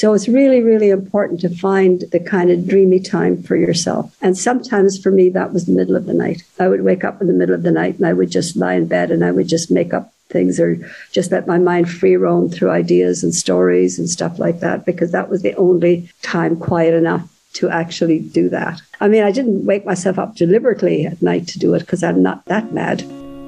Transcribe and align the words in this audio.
So 0.00 0.14
it's 0.14 0.28
really, 0.28 0.62
really 0.62 0.88
important 0.88 1.40
to 1.40 1.54
find 1.54 2.04
the 2.10 2.20
kind 2.20 2.50
of 2.50 2.66
dreamy 2.66 3.00
time 3.00 3.42
for 3.42 3.54
yourself. 3.54 4.16
And 4.22 4.34
sometimes 4.34 4.98
for 4.98 5.10
me, 5.10 5.28
that 5.28 5.52
was 5.52 5.66
the 5.66 5.74
middle 5.74 5.94
of 5.94 6.06
the 6.06 6.14
night. 6.14 6.42
I 6.58 6.68
would 6.68 6.84
wake 6.84 7.04
up 7.04 7.20
in 7.20 7.26
the 7.26 7.34
middle 7.34 7.54
of 7.54 7.64
the 7.64 7.70
night 7.70 7.96
and 7.96 8.06
I 8.06 8.14
would 8.14 8.30
just 8.30 8.56
lie 8.56 8.72
in 8.72 8.86
bed 8.86 9.10
and 9.10 9.22
I 9.22 9.30
would 9.30 9.46
just 9.46 9.70
make 9.70 9.92
up 9.92 10.10
things 10.30 10.58
or 10.58 10.78
just 11.12 11.30
let 11.32 11.46
my 11.46 11.58
mind 11.58 11.90
free 11.90 12.16
roam 12.16 12.48
through 12.48 12.70
ideas 12.70 13.22
and 13.22 13.34
stories 13.34 13.98
and 13.98 14.08
stuff 14.08 14.38
like 14.38 14.60
that 14.60 14.86
because 14.86 15.12
that 15.12 15.28
was 15.28 15.42
the 15.42 15.54
only 15.56 16.10
time 16.22 16.56
quiet 16.56 16.94
enough 16.94 17.28
to 17.52 17.68
actually 17.68 18.20
do 18.20 18.48
that. 18.48 18.80
I 19.02 19.08
mean, 19.08 19.22
I 19.22 19.32
didn't 19.32 19.66
wake 19.66 19.84
myself 19.84 20.18
up 20.18 20.34
deliberately 20.34 21.04
at 21.04 21.20
night 21.20 21.46
to 21.48 21.58
do 21.58 21.74
it 21.74 21.80
because 21.80 22.02
I'm 22.02 22.22
not 22.22 22.46
that 22.46 22.72
mad. 22.72 23.02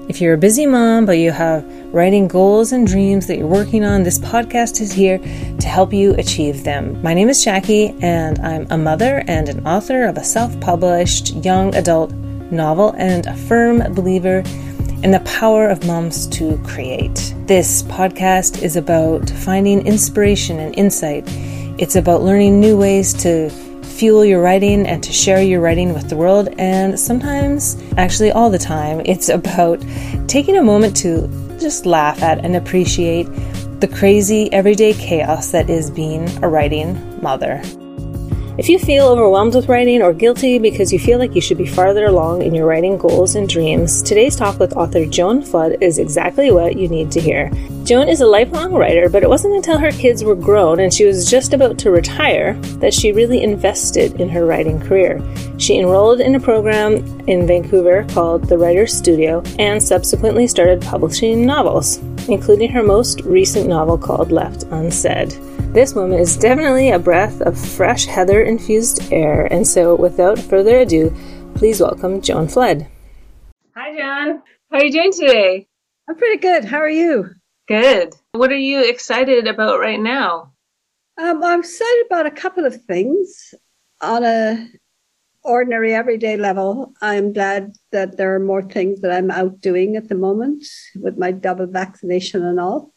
If 0.09 0.21
you're 0.21 0.34
a 0.34 0.39
busy 0.39 0.66
mom, 0.66 1.07
but 1.07 1.18
you 1.18 1.30
have 1.30 1.64
writing 1.95 2.27
goals 2.27 2.73
and 2.73 2.87
dreams 2.87 3.29
that 3.29 3.39
you're 3.39 3.46
working 3.46 3.85
on, 3.85 4.03
this 4.03 4.18
podcast 4.18 4.80
is 4.80 4.91
here 4.91 5.18
to 5.18 5.68
help 5.68 5.93
you 5.93 6.14
achieve 6.14 6.64
them. 6.64 7.00
My 7.03 7.14
name 7.14 7.29
is 7.29 7.45
Jackie, 7.45 7.95
and 8.03 8.41
I'm 8.41 8.67
a 8.71 8.77
mother 8.77 9.22
and 9.29 9.49
an 9.49 9.64
author 9.64 10.04
of 10.04 10.17
a 10.17 10.25
self 10.25 10.58
published 10.61 11.36
young 11.36 11.72
adult 11.77 12.11
novel 12.50 12.94
and 12.99 13.27
a 13.27 13.36
firm 13.36 13.79
believer 13.94 14.43
in 15.04 15.13
the 15.13 15.22
power 15.25 15.68
of 15.68 15.86
moms 15.86 16.27
to 16.29 16.58
create. 16.64 17.32
This 17.46 17.85
podcast 17.85 18.61
is 18.61 18.75
about 18.75 19.30
finding 19.30 19.86
inspiration 19.86 20.58
and 20.58 20.77
insight. 20.77 21.25
It's 21.79 21.94
about 21.94 22.22
learning 22.22 22.58
new 22.58 22.77
ways 22.77 23.14
to 23.22 23.50
fuel 23.93 24.25
your 24.25 24.43
writing 24.43 24.87
and 24.87 25.03
to 25.05 25.13
share 25.13 25.43
your 25.43 25.61
writing 25.61 25.93
with 25.93 26.09
the 26.09 26.17
world. 26.17 26.49
And 26.59 26.99
sometimes, 26.99 27.83
actually, 27.96 28.33
all 28.33 28.50
the 28.50 28.59
time, 28.59 29.00
it's 29.05 29.29
about 29.29 29.85
taking 30.27 30.57
a 30.57 30.63
moment 30.63 30.96
to 30.99 31.29
just 31.61 31.87
laugh 31.87 32.23
at 32.23 32.45
and 32.45 32.56
appreciate 32.56 33.25
the 33.81 33.89
crazy 33.89 34.53
everyday 34.53 34.92
chaos 34.95 35.50
that 35.50 35.69
is 35.69 35.91
being 35.91 36.28
a 36.42 36.48
writing 36.48 37.20
mother. 37.23 37.62
If 38.59 38.69
you 38.69 38.79
feel 38.79 39.06
overwhelmed 39.06 39.55
with 39.55 39.70
writing 39.70 40.03
or 40.03 40.12
guilty 40.12 40.58
because 40.58 40.92
you 40.92 40.98
feel 40.98 41.19
like 41.19 41.34
you 41.34 41.41
should 41.41 41.56
be 41.56 41.67
farther 41.67 42.05
along 42.05 42.42
in 42.42 42.55
your 42.55 42.67
writing 42.67 42.98
goals 42.98 43.34
and 43.34 43.48
dreams, 43.48 44.03
today's 44.03 44.36
talk 44.36 44.59
with 44.59 44.77
author 44.77 45.06
Joan 45.06 45.41
Flood 45.41 45.78
is 45.81 45.98
exactly 45.98 46.50
what 46.50 46.77
you 46.77 46.86
need 46.86 47.11
to 47.12 47.20
hear. 47.20 47.50
Joan 47.84 48.11
is 48.11 48.20
a 48.20 48.27
lifelong 48.27 48.75
writer, 48.75 49.09
but 49.09 49.22
it 49.22 49.31
wasn't 49.31 49.55
until 49.55 49.78
her 49.78 49.91
kids 49.91 50.22
were 50.22 50.34
grown 50.34 50.81
and 50.81 50.92
she 50.92 51.06
was 51.06 51.31
just 51.31 51.55
about 51.55 51.78
to 51.78 51.91
retire 51.91 52.53
that 52.81 52.92
she 52.92 53.11
really 53.11 53.42
invested 53.42 54.20
in 54.20 54.28
her 54.28 54.44
writing 54.44 54.78
career. 54.78 55.19
She 55.56 55.78
enrolled 55.78 56.20
in 56.20 56.34
a 56.34 56.41
program 56.41 56.97
in 57.27 57.47
Vancouver 57.47 58.05
called 58.11 58.44
the 58.44 58.59
Writer's 58.59 58.92
Studio 58.92 59.42
and 59.59 59.83
subsequently 59.83 60.47
started 60.47 60.83
publishing 60.83 61.47
novels, 61.47 61.97
including 62.28 62.70
her 62.70 62.83
most 62.83 63.22
recent 63.22 63.66
novel 63.66 63.97
called 63.97 64.31
Left 64.31 64.64
Unsaid. 64.64 65.33
This 65.73 65.95
woman 65.95 66.19
is 66.19 66.37
definitely 66.37 66.91
a 66.91 66.98
breath 66.98 67.41
of 67.41 67.59
fresh 67.59 68.05
heather 68.05 68.42
infused 68.42 69.11
air, 69.11 69.47
and 69.51 69.67
so 69.67 69.97
without 69.97 70.39
further 70.39 70.81
ado, 70.81 71.17
please 71.55 71.81
welcome 71.81 72.20
Joan 72.20 72.47
Flood. 72.47 72.87
Hi, 73.75 73.97
Joan. 73.97 74.43
How 74.70 74.77
are 74.77 74.84
you 74.84 74.93
doing 74.93 75.12
today? 75.12 75.67
I'm 76.06 76.17
pretty 76.17 76.37
good. 76.37 76.67
How 76.67 76.77
are 76.77 76.91
you? 76.91 77.31
Good. 77.69 78.12
What 78.33 78.53
are 78.53 78.59
you 78.59 78.87
excited 78.87 79.47
about 79.47 79.81
right 79.81 79.98
now? 79.98 80.53
Um, 81.17 81.43
I'm 81.43 81.61
excited 81.61 82.05
about 82.05 82.27
a 82.27 82.31
couple 82.33 82.67
of 82.67 82.83
things. 82.84 83.55
On 84.03 84.23
a 84.25 84.69
ordinary 85.43 85.95
everyday 85.95 86.37
level, 86.37 86.93
I'm 87.00 87.33
glad 87.33 87.73
that 87.93 88.19
there 88.19 88.34
are 88.34 88.41
more 88.41 88.62
things 88.62 89.00
that 89.00 89.11
I'm 89.11 89.31
out 89.31 89.62
doing 89.62 89.97
at 89.97 90.11
the 90.11 90.17
moment 90.17 90.67
with 90.97 91.17
my 91.17 91.33
double 91.33 91.67
vaccination 91.67 92.45
and 92.45 92.61
all. 92.61 92.93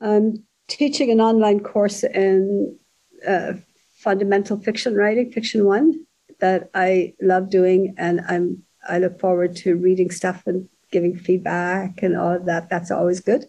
I'm 0.00 0.46
teaching 0.70 1.10
an 1.10 1.20
online 1.20 1.60
course 1.60 2.04
in 2.04 2.78
uh, 3.26 3.54
fundamental 3.98 4.58
fiction 4.58 4.94
writing, 4.94 5.30
fiction 5.30 5.66
one, 5.66 6.06
that 6.38 6.70
I 6.74 7.14
love 7.20 7.50
doing, 7.50 7.94
and 7.98 8.22
I'm 8.26 8.62
I 8.88 8.98
look 8.98 9.20
forward 9.20 9.56
to 9.56 9.76
reading 9.76 10.10
stuff 10.10 10.44
and 10.46 10.68
giving 10.90 11.16
feedback 11.16 12.02
and 12.02 12.16
all 12.16 12.34
of 12.34 12.46
that. 12.46 12.70
That's 12.70 12.90
always 12.90 13.20
good. 13.20 13.44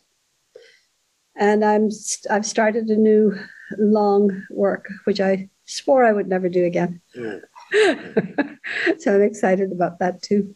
And 1.37 1.63
I'm 1.63 1.89
I've 2.29 2.45
started 2.45 2.87
a 2.87 2.97
new 2.97 3.33
long 3.77 4.43
work, 4.49 4.89
which 5.05 5.21
I 5.21 5.49
swore 5.65 6.03
I 6.03 6.11
would 6.11 6.27
never 6.27 6.49
do 6.49 6.65
again. 6.65 7.01
so 7.15 9.15
I'm 9.15 9.21
excited 9.21 9.71
about 9.71 9.99
that 9.99 10.21
too. 10.21 10.55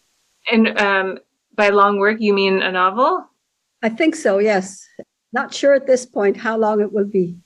And 0.52 0.78
um, 0.78 1.20
by 1.56 1.70
long 1.70 2.00
work, 2.00 2.18
you 2.20 2.34
mean 2.34 2.62
a 2.62 2.72
novel? 2.72 3.30
I 3.82 3.90
think 3.90 4.16
so. 4.16 4.40
Yes. 4.40 4.86
Not 5.36 5.54
sure 5.54 5.74
at 5.74 5.86
this 5.86 6.06
point 6.06 6.38
how 6.38 6.56
long 6.56 6.80
it 6.80 6.94
will 6.94 7.10
be. 7.20 7.38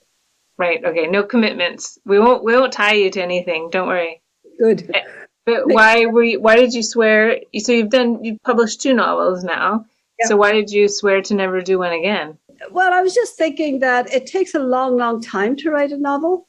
Right. 0.59 0.85
Okay. 0.85 1.07
No 1.07 1.23
commitments. 1.23 1.97
We 2.05 2.19
won't. 2.19 2.43
We 2.43 2.55
won't 2.55 2.71
tie 2.71 2.93
you 2.93 3.09
to 3.09 3.23
anything. 3.23 3.71
Don't 3.71 3.87
worry. 3.87 4.21
Good. 4.59 4.91
Eh, 4.93 5.01
but 5.47 5.63
why 5.65 6.05
were 6.05 6.23
you, 6.23 6.39
Why 6.39 6.55
did 6.55 6.71
you 6.71 6.83
swear? 6.83 7.39
So 7.57 7.71
you've 7.71 7.89
done. 7.89 8.23
You've 8.23 8.43
published 8.43 8.81
two 8.81 8.93
novels 8.93 9.43
now. 9.43 9.85
Yeah. 10.19 10.27
So 10.27 10.37
why 10.37 10.51
did 10.51 10.69
you 10.69 10.87
swear 10.87 11.23
to 11.23 11.33
never 11.33 11.61
do 11.61 11.79
one 11.79 11.93
again? 11.93 12.37
Well, 12.69 12.93
I 12.93 13.01
was 13.01 13.15
just 13.15 13.37
thinking 13.37 13.79
that 13.79 14.13
it 14.13 14.27
takes 14.27 14.53
a 14.53 14.59
long, 14.59 14.95
long 14.95 15.19
time 15.19 15.55
to 15.55 15.71
write 15.71 15.91
a 15.91 15.97
novel, 15.97 16.47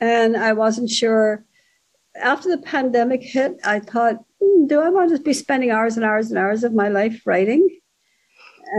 and 0.00 0.36
I 0.36 0.52
wasn't 0.52 0.90
sure. 0.90 1.44
After 2.16 2.48
the 2.48 2.62
pandemic 2.62 3.22
hit, 3.22 3.60
I 3.64 3.78
thought, 3.78 4.16
hmm, 4.42 4.66
do 4.66 4.80
I 4.80 4.88
want 4.88 5.10
to 5.12 5.22
be 5.22 5.32
spending 5.32 5.70
hours 5.70 5.96
and 5.96 6.04
hours 6.04 6.30
and 6.30 6.38
hours 6.38 6.64
of 6.64 6.74
my 6.74 6.88
life 6.88 7.22
writing? 7.24 7.68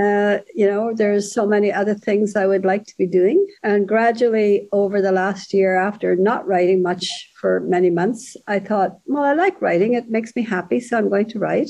Uh, 0.01 0.39
you 0.55 0.65
know, 0.65 0.91
there's 0.93 1.31
so 1.31 1.45
many 1.45 1.71
other 1.71 1.93
things 1.93 2.35
I 2.35 2.47
would 2.47 2.65
like 2.65 2.85
to 2.85 2.97
be 2.97 3.05
doing. 3.05 3.45
And 3.61 3.87
gradually, 3.87 4.67
over 4.71 5.01
the 5.01 5.11
last 5.11 5.53
year, 5.53 5.75
after 5.75 6.15
not 6.15 6.47
writing 6.47 6.81
much 6.81 7.31
for 7.39 7.59
many 7.59 7.91
months, 7.91 8.35
I 8.47 8.59
thought, 8.59 8.97
well, 9.05 9.23
I 9.23 9.33
like 9.33 9.61
writing. 9.61 9.93
It 9.93 10.09
makes 10.09 10.35
me 10.35 10.41
happy. 10.41 10.79
So 10.79 10.97
I'm 10.97 11.09
going 11.09 11.29
to 11.29 11.39
write. 11.39 11.69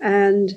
And 0.00 0.50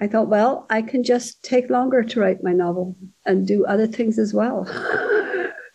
I 0.00 0.06
thought, 0.06 0.28
well, 0.28 0.66
I 0.70 0.80
can 0.80 1.02
just 1.02 1.42
take 1.42 1.70
longer 1.70 2.02
to 2.02 2.20
write 2.20 2.42
my 2.42 2.52
novel 2.52 2.96
and 3.26 3.46
do 3.46 3.66
other 3.66 3.86
things 3.86 4.18
as 4.18 4.32
well. 4.32 4.64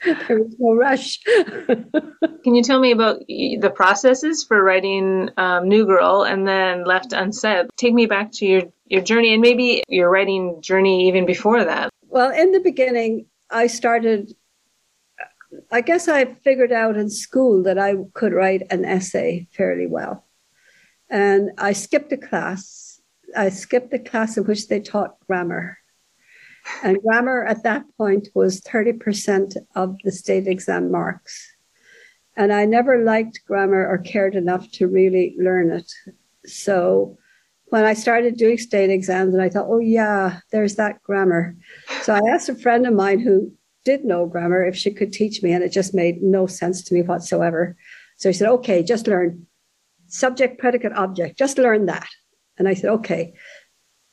there 0.28 0.44
was 0.44 0.56
no 0.60 0.74
rush. 0.74 1.20
Can 2.44 2.56
you 2.56 2.64
tell 2.64 2.80
me 2.80 2.92
about 2.92 3.20
the 3.28 3.72
processes 3.74 4.44
for 4.44 4.64
writing 4.64 5.30
um, 5.38 5.68
New 5.68 5.86
Girl 5.86 6.24
and 6.24 6.48
then 6.48 6.84
Left 6.84 7.14
Unsaid? 7.14 7.70
Take 7.78 7.94
me 7.94 8.06
back 8.06 8.32
to 8.34 8.46
your, 8.46 8.62
your 8.86 9.02
journey 9.02 9.34
and 9.34 9.42
maybe 9.42 9.84
your 9.88 10.10
writing 10.10 10.62
journey 10.62 11.08
even 11.08 11.26
before 11.26 11.64
that. 11.64 11.90
Well, 12.04 12.32
in 12.32 12.52
the 12.52 12.60
beginning, 12.60 13.26
I 13.50 13.68
started, 13.68 14.36
I 15.72 15.82
guess 15.82 16.08
I 16.08 16.26
figured 16.26 16.72
out 16.72 16.98
in 16.98 17.10
school 17.10 17.64
that 17.64 17.80
I 17.80 17.96
could 18.14 18.34
write 18.34 18.64
an 18.70 18.86
essay 18.86 19.48
fairly 19.52 19.88
well. 19.88 20.26
And 21.10 21.52
I 21.58 21.74
skipped 21.74 22.12
a 22.12 22.18
class. 22.18 23.02
I 23.36 23.50
skipped 23.50 23.92
the 23.92 24.00
class 24.00 24.38
in 24.38 24.46
which 24.46 24.68
they 24.68 24.80
taught 24.80 25.20
grammar 25.28 25.80
and 26.84 27.02
grammar 27.02 27.46
at 27.46 27.64
that 27.64 27.86
point 27.98 28.30
was 28.34 28.62
30% 28.62 29.56
of 29.76 29.98
the 30.04 30.12
state 30.12 30.48
exam 30.48 30.92
marks. 30.92 31.56
And 32.38 32.52
I 32.52 32.66
never 32.66 33.04
liked 33.04 33.42
grammar 33.48 33.88
or 33.88 33.98
cared 33.98 34.36
enough 34.36 34.70
to 34.72 34.88
really 34.88 35.36
learn 35.40 35.72
it. 35.72 35.92
So 36.46 37.18
when 37.68 37.86
I 37.86 37.94
started 37.94 38.38
doing 38.38 38.58
state 38.58 38.90
exams, 38.90 39.34
and 39.34 39.42
I 39.42 39.50
thought, 39.50 39.68
oh, 39.70 39.80
yeah, 39.80 40.40
there's 40.52 40.76
that 40.76 41.02
grammar. 41.04 41.56
So 42.02 42.14
I 42.14 42.22
asked 42.30 42.50
a 42.50 42.56
friend 42.56 42.86
of 42.86 42.94
mine 42.94 43.20
who 43.20 43.52
did 43.84 44.04
know 44.04 44.26
grammar 44.26 44.66
if 44.66 44.76
she 44.76 44.92
could 44.92 45.14
teach 45.14 45.42
me, 45.42 45.52
and 45.52 45.64
it 45.64 45.70
just 45.70 45.94
made 45.94 46.22
no 46.22 46.48
sense 46.48 46.84
to 46.84 46.94
me 46.94 47.02
whatsoever. 47.02 47.76
So 48.18 48.30
he 48.30 48.34
said, 48.34 48.50
okay, 48.50 48.84
just 48.84 49.08
learn 49.08 49.48
subject, 50.08 50.60
predicate, 50.60 50.94
object, 50.94 51.38
just 51.38 51.58
learn 51.58 51.86
that. 51.88 52.08
And 52.58 52.68
I 52.68 52.74
said, 52.74 52.90
okay. 52.92 53.34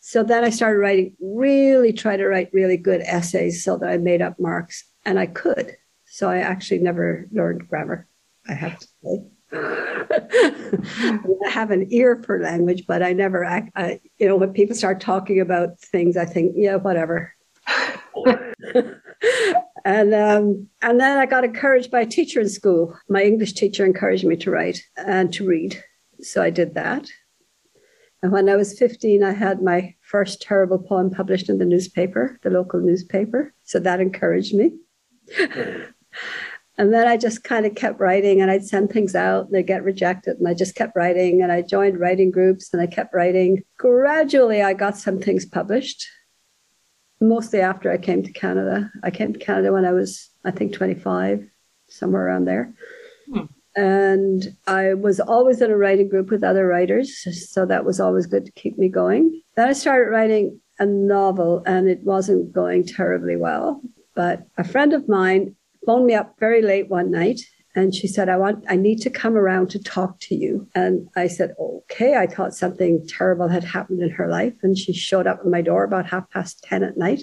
So 0.04 0.24
then 0.24 0.42
I 0.42 0.50
started 0.50 0.80
writing, 0.80 1.16
really 1.20 1.92
try 1.92 2.16
to 2.16 2.26
write 2.26 2.50
really 2.52 2.76
good 2.76 3.02
essays 3.02 3.62
so 3.62 3.78
that 3.78 3.88
I 3.88 3.98
made 3.98 4.20
up 4.20 4.38
marks, 4.40 4.82
and 5.04 5.16
I 5.16 5.26
could. 5.26 5.76
So 6.06 6.28
I 6.28 6.38
actually 6.38 6.80
never 6.80 7.28
learned 7.30 7.68
grammar, 7.68 8.08
I 8.48 8.54
have 8.54 8.80
to 8.80 8.86
say. 9.04 9.22
I 11.44 11.48
have 11.48 11.70
an 11.70 11.86
ear 11.92 12.20
for 12.26 12.42
language, 12.42 12.84
but 12.88 13.00
I 13.00 13.12
never 13.12 13.44
act. 13.44 13.70
I, 13.76 14.00
you 14.18 14.26
know, 14.26 14.34
when 14.34 14.52
people 14.52 14.74
start 14.74 15.00
talking 15.00 15.38
about 15.40 15.78
things, 15.78 16.16
I 16.16 16.24
think, 16.24 16.54
yeah, 16.56 16.76
whatever. 16.76 17.32
and 19.84 20.14
um, 20.14 20.68
and 20.82 21.00
then 21.00 21.18
I 21.18 21.26
got 21.26 21.44
encouraged 21.44 21.92
by 21.92 22.00
a 22.00 22.06
teacher 22.06 22.40
in 22.40 22.48
school. 22.48 22.98
My 23.08 23.22
English 23.22 23.52
teacher 23.52 23.86
encouraged 23.86 24.24
me 24.24 24.34
to 24.38 24.50
write 24.50 24.82
and 24.96 25.32
to 25.34 25.46
read, 25.46 25.80
so 26.20 26.42
I 26.42 26.50
did 26.50 26.74
that. 26.74 27.08
And 28.22 28.30
when 28.30 28.48
I 28.48 28.54
was 28.54 28.78
15, 28.78 29.24
I 29.24 29.32
had 29.32 29.62
my 29.62 29.94
first 30.00 30.40
terrible 30.40 30.78
poem 30.78 31.10
published 31.10 31.48
in 31.48 31.58
the 31.58 31.64
newspaper, 31.64 32.38
the 32.42 32.50
local 32.50 32.80
newspaper. 32.80 33.52
So 33.64 33.80
that 33.80 34.00
encouraged 34.00 34.54
me. 34.54 34.72
and 36.78 36.94
then 36.94 37.08
I 37.08 37.16
just 37.16 37.42
kind 37.42 37.66
of 37.66 37.74
kept 37.74 37.98
writing 37.98 38.40
and 38.40 38.48
I'd 38.48 38.64
send 38.64 38.90
things 38.90 39.16
out 39.16 39.46
and 39.46 39.54
they'd 39.54 39.66
get 39.66 39.82
rejected. 39.82 40.38
And 40.38 40.46
I 40.46 40.54
just 40.54 40.76
kept 40.76 40.94
writing 40.94 41.42
and 41.42 41.50
I 41.50 41.62
joined 41.62 41.98
writing 41.98 42.30
groups 42.30 42.72
and 42.72 42.80
I 42.80 42.86
kept 42.86 43.12
writing. 43.12 43.64
Gradually, 43.76 44.62
I 44.62 44.74
got 44.74 44.96
some 44.96 45.18
things 45.18 45.44
published, 45.44 46.06
mostly 47.20 47.60
after 47.60 47.90
I 47.90 47.98
came 47.98 48.22
to 48.22 48.32
Canada. 48.32 48.88
I 49.02 49.10
came 49.10 49.32
to 49.32 49.38
Canada 49.40 49.72
when 49.72 49.84
I 49.84 49.92
was, 49.92 50.30
I 50.44 50.52
think, 50.52 50.74
25, 50.74 51.48
somewhere 51.88 52.24
around 52.24 52.44
there. 52.44 52.72
And 53.74 54.56
I 54.66 54.94
was 54.94 55.20
always 55.20 55.62
in 55.62 55.70
a 55.70 55.76
writing 55.76 56.08
group 56.08 56.30
with 56.30 56.44
other 56.44 56.66
writers. 56.66 57.26
So 57.50 57.64
that 57.66 57.84
was 57.84 58.00
always 58.00 58.26
good 58.26 58.44
to 58.44 58.52
keep 58.52 58.78
me 58.78 58.88
going. 58.88 59.42
Then 59.56 59.68
I 59.68 59.72
started 59.72 60.10
writing 60.10 60.60
a 60.78 60.86
novel 60.86 61.62
and 61.66 61.88
it 61.88 62.02
wasn't 62.02 62.52
going 62.52 62.86
terribly 62.86 63.36
well. 63.36 63.80
But 64.14 64.46
a 64.58 64.64
friend 64.64 64.92
of 64.92 65.08
mine 65.08 65.56
phoned 65.86 66.06
me 66.06 66.14
up 66.14 66.34
very 66.38 66.62
late 66.62 66.88
one 66.88 67.10
night 67.10 67.40
and 67.74 67.94
she 67.94 68.06
said, 68.06 68.28
I 68.28 68.36
want, 68.36 68.64
I 68.68 68.76
need 68.76 69.00
to 69.02 69.10
come 69.10 69.34
around 69.34 69.70
to 69.70 69.82
talk 69.82 70.20
to 70.20 70.34
you. 70.34 70.68
And 70.74 71.08
I 71.16 71.26
said, 71.26 71.54
okay. 71.58 72.16
I 72.16 72.26
thought 72.26 72.54
something 72.54 73.06
terrible 73.08 73.48
had 73.48 73.64
happened 73.64 74.02
in 74.02 74.10
her 74.10 74.28
life. 74.28 74.52
And 74.62 74.76
she 74.76 74.92
showed 74.92 75.26
up 75.26 75.40
at 75.40 75.46
my 75.46 75.62
door 75.62 75.84
about 75.84 76.06
half 76.06 76.28
past 76.30 76.62
10 76.64 76.82
at 76.82 76.98
night. 76.98 77.22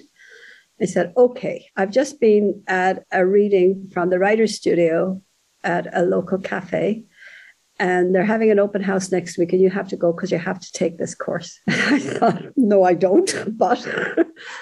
I 0.80 0.86
said, 0.86 1.12
okay, 1.16 1.66
I've 1.76 1.92
just 1.92 2.18
been 2.20 2.62
at 2.66 3.04
a 3.12 3.24
reading 3.24 3.88
from 3.92 4.10
the 4.10 4.18
writer's 4.18 4.56
studio 4.56 5.22
at 5.64 5.86
a 5.96 6.02
local 6.02 6.38
cafe. 6.38 7.04
And 7.78 8.14
they're 8.14 8.24
having 8.24 8.50
an 8.50 8.58
open 8.58 8.82
house 8.82 9.10
next 9.10 9.38
week, 9.38 9.54
and 9.54 9.62
you 9.62 9.70
have 9.70 9.88
to 9.88 9.96
go 9.96 10.12
because 10.12 10.30
you 10.30 10.36
have 10.36 10.60
to 10.60 10.72
take 10.72 10.98
this 10.98 11.14
course. 11.14 11.58
I 11.68 11.98
thought, 11.98 12.42
no, 12.56 12.84
I 12.84 12.94
don't. 12.94 13.34
But 13.58 13.78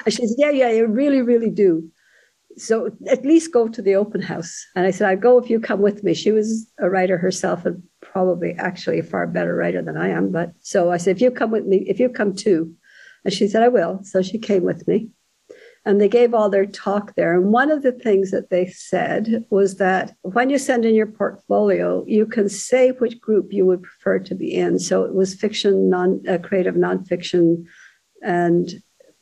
she 0.08 0.26
said, 0.26 0.36
yeah, 0.38 0.50
yeah, 0.50 0.70
you 0.70 0.86
really, 0.86 1.22
really 1.22 1.50
do 1.50 1.90
so 2.58 2.90
at 3.08 3.24
least 3.24 3.52
go 3.52 3.68
to 3.68 3.80
the 3.80 3.94
open 3.94 4.20
house. 4.20 4.66
And 4.74 4.86
I 4.86 4.90
said, 4.90 5.08
i'll 5.08 5.16
go 5.16 5.38
if 5.38 5.48
you 5.48 5.60
come 5.60 5.80
with 5.80 6.02
me. 6.02 6.14
She 6.14 6.32
was 6.32 6.70
a 6.78 6.90
writer 6.90 7.18
herself 7.18 7.64
and 7.64 7.82
probably 8.00 8.52
actually 8.54 8.98
a 8.98 9.04
far 9.04 9.26
better 9.26 9.54
writer 9.54 9.82
than 9.82 9.96
I 9.96 10.08
am. 10.08 10.30
But 10.30 10.52
so 10.60 10.90
I 10.90 10.96
said, 10.96 11.16
if 11.16 11.22
you 11.22 11.30
come 11.30 11.50
with 11.50 11.66
me, 11.66 11.84
if 11.86 12.00
you 12.00 12.08
come 12.08 12.34
too. 12.34 12.74
And 13.24 13.32
she 13.32 13.48
said, 13.48 13.62
I 13.62 13.68
will. 13.68 14.00
So 14.04 14.22
she 14.22 14.38
came 14.38 14.62
with 14.62 14.86
me. 14.88 15.08
And 15.84 16.00
they 16.00 16.08
gave 16.08 16.34
all 16.34 16.50
their 16.50 16.66
talk 16.66 17.14
there. 17.14 17.34
And 17.34 17.52
one 17.52 17.70
of 17.70 17.82
the 17.82 17.92
things 17.92 18.30
that 18.30 18.50
they 18.50 18.66
said 18.66 19.44
was 19.50 19.76
that 19.76 20.14
when 20.22 20.50
you 20.50 20.58
send 20.58 20.84
in 20.84 20.94
your 20.94 21.06
portfolio, 21.06 22.04
you 22.06 22.26
can 22.26 22.48
say 22.48 22.90
which 22.90 23.20
group 23.20 23.52
you 23.52 23.64
would 23.64 23.82
prefer 23.82 24.18
to 24.18 24.34
be 24.34 24.54
in. 24.54 24.78
So 24.78 25.04
it 25.04 25.14
was 25.14 25.34
fiction, 25.34 25.88
non 25.88 26.22
uh, 26.28 26.38
creative 26.38 26.74
nonfiction, 26.74 27.64
and 28.22 28.70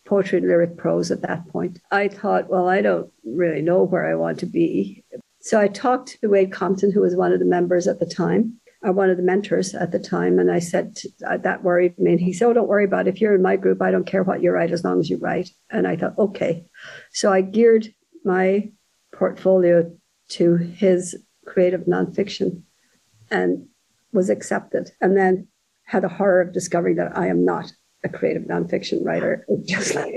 poetry 0.07 0.39
and 0.39 0.49
lyric 0.49 0.77
prose 0.77 1.11
at 1.11 1.23
that 1.23 1.47
point. 1.49 1.81
I 1.91 2.09
thought, 2.09 2.49
well, 2.49 2.69
I 2.69 2.81
don't 2.81 3.11
really 3.25 3.63
know 3.63 3.83
where 3.83 4.07
I 4.07 4.15
want 4.15 4.39
to 4.41 4.47
be. 4.47 5.05
So 5.41 5.61
I 5.61 5.69
talked 5.69 6.21
to 6.21 6.29
Wayde 6.29 6.53
Compton, 6.53 6.91
who 6.91 7.01
was 7.01 7.15
one 7.15 7.33
of 7.33 7.39
the 7.39 7.45
members 7.45 7.87
at 7.87 8.01
the 8.01 8.07
time, 8.07 8.61
or 8.83 8.93
one 8.93 9.11
of 9.11 9.17
the 9.17 9.23
mentors 9.23 9.75
at 9.75 9.93
the 9.93 9.99
time, 9.99 10.39
and 10.39 10.51
I 10.51 10.59
said 10.59 10.99
uh, 11.27 11.39
that 11.39 11.63
worried 11.63 11.99
me. 11.99 12.13
And 12.13 12.21
he 12.21 12.33
said, 12.33 12.47
"Oh, 12.47 12.53
don't 12.53 12.69
worry 12.69 12.85
about 12.85 13.07
it. 13.07 13.15
If 13.15 13.21
you're 13.21 13.35
in 13.35 13.43
my 13.43 13.57
group, 13.57 13.83
I 13.83 13.91
don't 13.91 14.07
care 14.07 14.23
what 14.23 14.43
you 14.43 14.51
write 14.51 14.71
as 14.71 14.85
long 14.85 15.01
as 15.01 15.11
you 15.11 15.19
write." 15.19 15.51
And 15.71 15.87
I 15.87 15.97
thought, 15.97 16.19
okay. 16.19 16.65
So 17.13 17.33
I 17.33 17.41
geared 17.41 17.89
my 18.25 18.71
portfolio 19.15 19.91
to 20.31 20.57
his 20.57 21.17
creative 21.47 21.83
nonfiction, 21.83 22.63
and 23.31 23.67
was 24.13 24.31
accepted. 24.31 24.91
And 25.01 25.17
then 25.17 25.49
had 25.85 26.03
the 26.03 26.09
horror 26.09 26.41
of 26.41 26.53
discovering 26.53 26.97
that 26.97 27.17
I 27.17 27.29
am 27.29 27.45
not 27.45 27.73
a 28.05 28.09
creative 28.09 28.43
nonfiction 28.43 29.05
writer. 29.05 29.47
Just 29.67 29.95
like, 29.95 30.15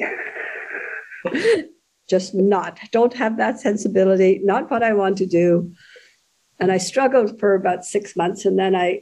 just 2.10 2.34
not, 2.34 2.80
don't 2.92 3.14
have 3.14 3.38
that 3.38 3.60
sensibility, 3.60 4.40
not 4.44 4.72
what 4.72 4.82
I 4.82 4.94
want 4.94 5.18
to 5.20 5.28
do. 5.28 5.72
And 6.60 6.72
I 6.72 6.78
struggled 6.78 7.40
for 7.40 7.56
about 7.56 7.86
six 7.86 8.16
months. 8.16 8.46
And 8.46 8.60
then 8.60 8.76
I 8.76 9.02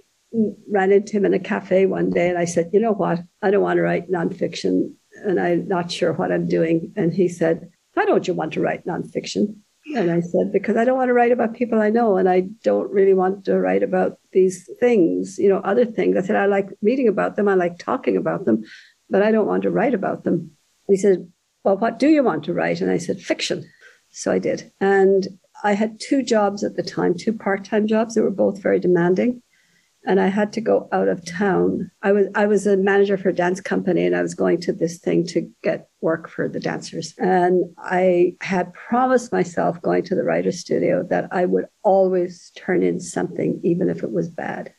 ran 0.70 0.92
into 0.92 1.14
him 1.14 1.26
in 1.26 1.34
a 1.34 1.40
cafe 1.40 1.86
one 1.86 2.10
day 2.10 2.30
and 2.30 2.38
I 2.38 2.46
said, 2.46 2.70
You 2.74 2.80
know 2.80 2.94
what? 2.94 3.20
I 3.42 3.52
don't 3.52 3.64
want 3.64 3.78
to 3.78 3.82
write 3.82 4.12
nonfiction 4.12 4.94
and 5.26 5.40
I'm 5.40 5.68
not 5.68 5.92
sure 5.92 6.14
what 6.14 6.32
I'm 6.32 6.48
doing. 6.48 6.94
And 6.96 7.14
he 7.14 7.28
said, 7.28 7.70
Why 7.94 8.06
don't 8.06 8.28
you 8.28 8.34
want 8.34 8.54
to 8.54 8.62
write 8.62 8.86
nonfiction? 8.86 9.56
And 9.96 10.12
I 10.12 10.20
said, 10.20 10.52
Because 10.52 10.76
I 10.76 10.86
don't 10.86 10.98
want 10.98 11.10
to 11.10 11.14
write 11.14 11.32
about 11.32 11.56
people 11.56 11.82
I 11.82 11.90
know 11.90 12.18
and 12.18 12.30
I 12.30 12.42
don't 12.64 12.92
really 12.92 13.14
want 13.14 13.46
to 13.46 13.60
write 13.60 13.84
about 13.84 14.20
these 14.34 14.70
things, 14.80 15.38
you 15.38 15.50
know, 15.50 15.60
other 15.60 15.86
things. 15.86 16.18
I 16.18 16.22
said, 16.22 16.36
I 16.36 16.46
like 16.46 16.70
reading 16.82 17.08
about 17.08 17.36
them, 17.36 17.48
I 17.48 17.56
like 17.56 17.80
talking 17.80 18.18
about 18.18 18.46
them, 18.46 18.64
but 19.10 19.24
I 19.24 19.32
don't 19.32 19.48
want 19.48 19.64
to 19.64 19.72
write 19.72 19.94
about 19.94 20.24
them. 20.24 20.52
And 20.88 20.96
he 20.96 20.98
said, 20.98 21.32
Well, 21.64 21.78
what 21.78 22.00
do 22.00 22.08
you 22.08 22.24
want 22.24 22.44
to 22.46 22.54
write? 22.54 22.82
And 22.82 22.92
I 22.92 22.98
said, 22.98 23.22
Fiction. 23.22 23.64
So 24.10 24.32
I 24.32 24.40
did. 24.40 24.72
And 24.80 25.28
I 25.64 25.74
had 25.74 26.00
two 26.00 26.22
jobs 26.24 26.64
at 26.64 26.76
the 26.76 26.84
time, 26.84 27.16
two 27.16 27.34
part 27.34 27.66
time 27.66 27.88
jobs 27.88 28.16
that 28.16 28.24
were 28.24 28.32
both 28.32 28.62
very 28.62 28.80
demanding. 28.80 29.42
And 30.06 30.22
I 30.22 30.28
had 30.28 30.54
to 30.54 30.62
go 30.62 30.88
out 30.94 31.10
of 31.10 31.26
town. 31.26 31.92
I 32.02 32.14
was 32.14 32.28
I 32.34 32.46
was 32.46 32.66
a 32.66 32.78
manager 32.78 33.18
for 33.18 33.30
a 33.30 33.34
dance 33.36 33.60
company 33.60 34.06
and 34.06 34.16
I 34.16 34.22
was 34.22 34.36
going 34.36 34.62
to 34.62 34.72
this 34.72 35.00
thing 35.00 35.26
to 35.28 35.50
get 35.64 35.90
work 36.00 36.30
for 36.30 36.48
the 36.48 36.62
dancers. 36.62 37.14
And 37.18 37.66
I 37.78 38.36
had 38.40 38.74
promised 38.74 39.34
myself 39.34 39.82
going 39.82 40.04
to 40.04 40.16
the 40.16 40.24
writer's 40.24 40.60
studio 40.60 41.06
that 41.10 41.28
I 41.32 41.46
would 41.46 41.66
always 41.84 42.52
turn 42.56 42.84
in 42.84 43.02
something, 43.02 43.60
even 43.64 43.90
if 43.90 44.02
it 44.02 44.12
was 44.12 44.30
bad. 44.30 44.74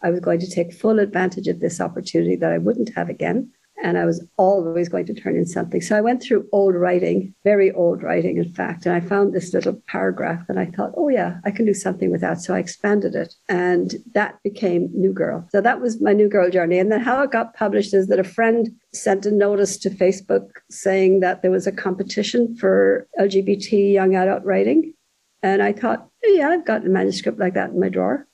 I 0.00 0.10
was 0.10 0.20
going 0.20 0.40
to 0.40 0.50
take 0.50 0.72
full 0.72 0.98
advantage 0.98 1.48
of 1.48 1.60
this 1.60 1.80
opportunity 1.80 2.36
that 2.36 2.52
I 2.52 2.58
wouldn't 2.58 2.94
have 2.94 3.08
again. 3.08 3.50
And 3.82 3.98
I 3.98 4.04
was 4.04 4.24
always 4.36 4.88
going 4.88 5.06
to 5.06 5.14
turn 5.14 5.36
in 5.36 5.44
something. 5.44 5.80
So 5.80 5.96
I 5.96 6.00
went 6.00 6.22
through 6.22 6.48
old 6.52 6.74
writing, 6.76 7.34
very 7.42 7.72
old 7.72 8.02
writing, 8.02 8.36
in 8.38 8.52
fact, 8.52 8.86
and 8.86 8.94
I 8.94 9.00
found 9.00 9.32
this 9.32 9.52
little 9.52 9.80
paragraph 9.88 10.44
and 10.48 10.58
I 10.58 10.66
thought, 10.66 10.92
oh, 10.96 11.08
yeah, 11.08 11.38
I 11.44 11.50
can 11.50 11.66
do 11.66 11.74
something 11.74 12.10
with 12.10 12.20
that. 12.20 12.40
So 12.40 12.54
I 12.54 12.60
expanded 12.60 13.16
it. 13.16 13.34
And 13.48 13.96
that 14.14 14.40
became 14.44 14.88
New 14.94 15.12
Girl. 15.12 15.48
So 15.50 15.60
that 15.60 15.80
was 15.80 16.00
my 16.00 16.12
New 16.12 16.28
Girl 16.28 16.48
journey. 16.48 16.78
And 16.78 16.92
then 16.92 17.00
how 17.00 17.22
it 17.22 17.32
got 17.32 17.54
published 17.54 17.92
is 17.92 18.06
that 18.06 18.20
a 18.20 18.24
friend 18.24 18.70
sent 18.94 19.26
a 19.26 19.32
notice 19.32 19.76
to 19.78 19.90
Facebook 19.90 20.48
saying 20.70 21.20
that 21.20 21.42
there 21.42 21.50
was 21.50 21.66
a 21.66 21.72
competition 21.72 22.56
for 22.56 23.08
LGBT 23.18 23.92
young 23.92 24.14
adult 24.14 24.44
writing. 24.44 24.94
And 25.42 25.60
I 25.60 25.72
thought, 25.72 26.08
yeah, 26.22 26.50
I've 26.50 26.64
got 26.64 26.86
a 26.86 26.88
manuscript 26.88 27.40
like 27.40 27.54
that 27.54 27.70
in 27.70 27.80
my 27.80 27.88
drawer. 27.88 28.28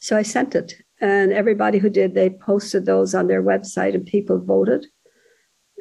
So 0.00 0.16
I 0.16 0.22
sent 0.22 0.54
it. 0.54 0.74
And 1.00 1.32
everybody 1.32 1.78
who 1.78 1.88
did, 1.90 2.14
they 2.14 2.30
posted 2.30 2.84
those 2.84 3.14
on 3.14 3.26
their 3.26 3.42
website 3.42 3.94
and 3.94 4.04
people 4.04 4.38
voted. 4.38 4.86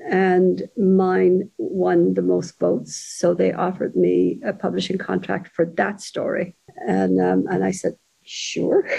And 0.09 0.63
mine 0.77 1.49
won 1.57 2.13
the 2.13 2.21
most 2.21 2.57
votes. 2.57 2.95
So 2.95 3.33
they 3.33 3.51
offered 3.51 3.95
me 3.97 4.39
a 4.45 4.53
publishing 4.53 4.97
contract 4.97 5.49
for 5.53 5.65
that 5.75 5.99
story. 5.99 6.55
And, 6.87 7.19
um, 7.19 7.45
and 7.49 7.65
I 7.65 7.71
said, 7.71 7.95
sure. 8.23 8.87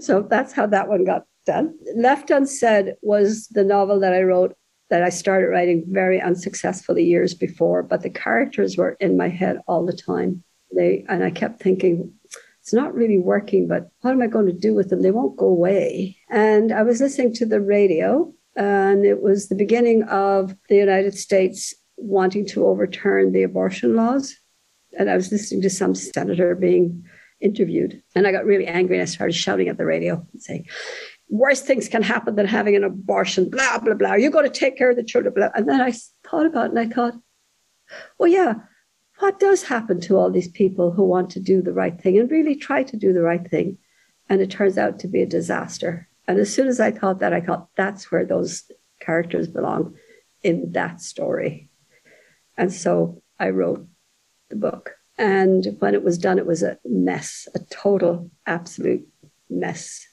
so 0.00 0.22
that's 0.22 0.52
how 0.52 0.66
that 0.68 0.88
one 0.88 1.04
got 1.04 1.24
done. 1.44 1.74
Left 1.96 2.30
Unsaid 2.30 2.94
was 3.02 3.48
the 3.48 3.64
novel 3.64 4.00
that 4.00 4.14
I 4.14 4.22
wrote 4.22 4.56
that 4.90 5.02
I 5.02 5.08
started 5.08 5.48
writing 5.48 5.84
very 5.88 6.20
unsuccessfully 6.20 7.04
years 7.04 7.34
before, 7.34 7.82
but 7.82 8.02
the 8.02 8.10
characters 8.10 8.76
were 8.76 8.96
in 9.00 9.16
my 9.16 9.28
head 9.28 9.58
all 9.66 9.84
the 9.84 9.96
time. 9.96 10.42
They 10.74 11.04
and 11.08 11.24
I 11.24 11.30
kept 11.30 11.62
thinking, 11.62 12.12
it's 12.64 12.72
not 12.72 12.94
really 12.94 13.18
working, 13.18 13.68
but 13.68 13.90
what 14.00 14.12
am 14.12 14.22
I 14.22 14.26
going 14.26 14.46
to 14.46 14.52
do 14.52 14.72
with 14.72 14.88
them? 14.88 15.02
They 15.02 15.10
won't 15.10 15.36
go 15.36 15.44
away. 15.44 16.16
And 16.30 16.72
I 16.72 16.82
was 16.82 16.98
listening 16.98 17.34
to 17.34 17.44
the 17.44 17.60
radio, 17.60 18.32
and 18.56 19.04
it 19.04 19.20
was 19.20 19.50
the 19.50 19.54
beginning 19.54 20.04
of 20.04 20.56
the 20.70 20.76
United 20.76 21.14
States 21.14 21.74
wanting 21.98 22.46
to 22.46 22.66
overturn 22.66 23.32
the 23.32 23.42
abortion 23.42 23.94
laws. 23.96 24.34
And 24.98 25.10
I 25.10 25.14
was 25.14 25.30
listening 25.30 25.60
to 25.60 25.68
some 25.68 25.94
senator 25.94 26.54
being 26.54 27.04
interviewed, 27.38 28.02
and 28.14 28.26
I 28.26 28.32
got 28.32 28.46
really 28.46 28.66
angry 28.66 28.96
and 28.96 29.02
I 29.02 29.12
started 29.12 29.34
shouting 29.34 29.68
at 29.68 29.76
the 29.76 29.84
radio 29.84 30.26
and 30.32 30.42
saying, 30.42 30.66
Worse 31.28 31.60
things 31.60 31.86
can 31.86 32.02
happen 32.02 32.34
than 32.34 32.46
having 32.46 32.76
an 32.76 32.84
abortion, 32.84 33.50
blah, 33.50 33.78
blah, 33.78 33.92
blah. 33.92 34.14
You're 34.14 34.30
going 34.30 34.50
to 34.50 34.58
take 34.58 34.78
care 34.78 34.88
of 34.88 34.96
the 34.96 35.04
children, 35.04 35.34
blah. 35.34 35.50
And 35.54 35.68
then 35.68 35.82
I 35.82 35.92
thought 36.26 36.46
about 36.46 36.66
it 36.66 36.70
and 36.70 36.78
I 36.78 36.86
thought, 36.86 37.14
well, 38.18 38.30
yeah, 38.30 38.54
what 39.24 39.40
does 39.40 39.62
happen 39.62 39.98
to 40.02 40.18
all 40.18 40.30
these 40.30 40.48
people 40.48 40.90
who 40.90 41.02
want 41.02 41.30
to 41.30 41.40
do 41.40 41.62
the 41.62 41.72
right 41.72 41.98
thing 41.98 42.18
and 42.18 42.30
really 42.30 42.54
try 42.54 42.82
to 42.82 42.94
do 42.94 43.10
the 43.10 43.22
right 43.22 43.50
thing? 43.50 43.78
And 44.28 44.42
it 44.42 44.50
turns 44.50 44.76
out 44.76 44.98
to 44.98 45.08
be 45.08 45.22
a 45.22 45.26
disaster. 45.26 46.06
And 46.28 46.38
as 46.38 46.52
soon 46.52 46.68
as 46.68 46.78
I 46.78 46.90
thought 46.90 47.20
that, 47.20 47.32
I 47.32 47.40
thought 47.40 47.68
that's 47.74 48.12
where 48.12 48.26
those 48.26 48.70
characters 49.00 49.48
belong 49.48 49.96
in 50.42 50.72
that 50.72 51.00
story. 51.00 51.70
And 52.58 52.70
so 52.70 53.22
I 53.40 53.48
wrote 53.48 53.88
the 54.50 54.56
book. 54.56 54.92
And 55.16 55.74
when 55.78 55.94
it 55.94 56.04
was 56.04 56.18
done, 56.18 56.36
it 56.36 56.44
was 56.44 56.62
a 56.62 56.76
mess, 56.84 57.48
a 57.54 57.60
total, 57.60 58.30
absolute 58.46 59.08
mess. 59.48 60.06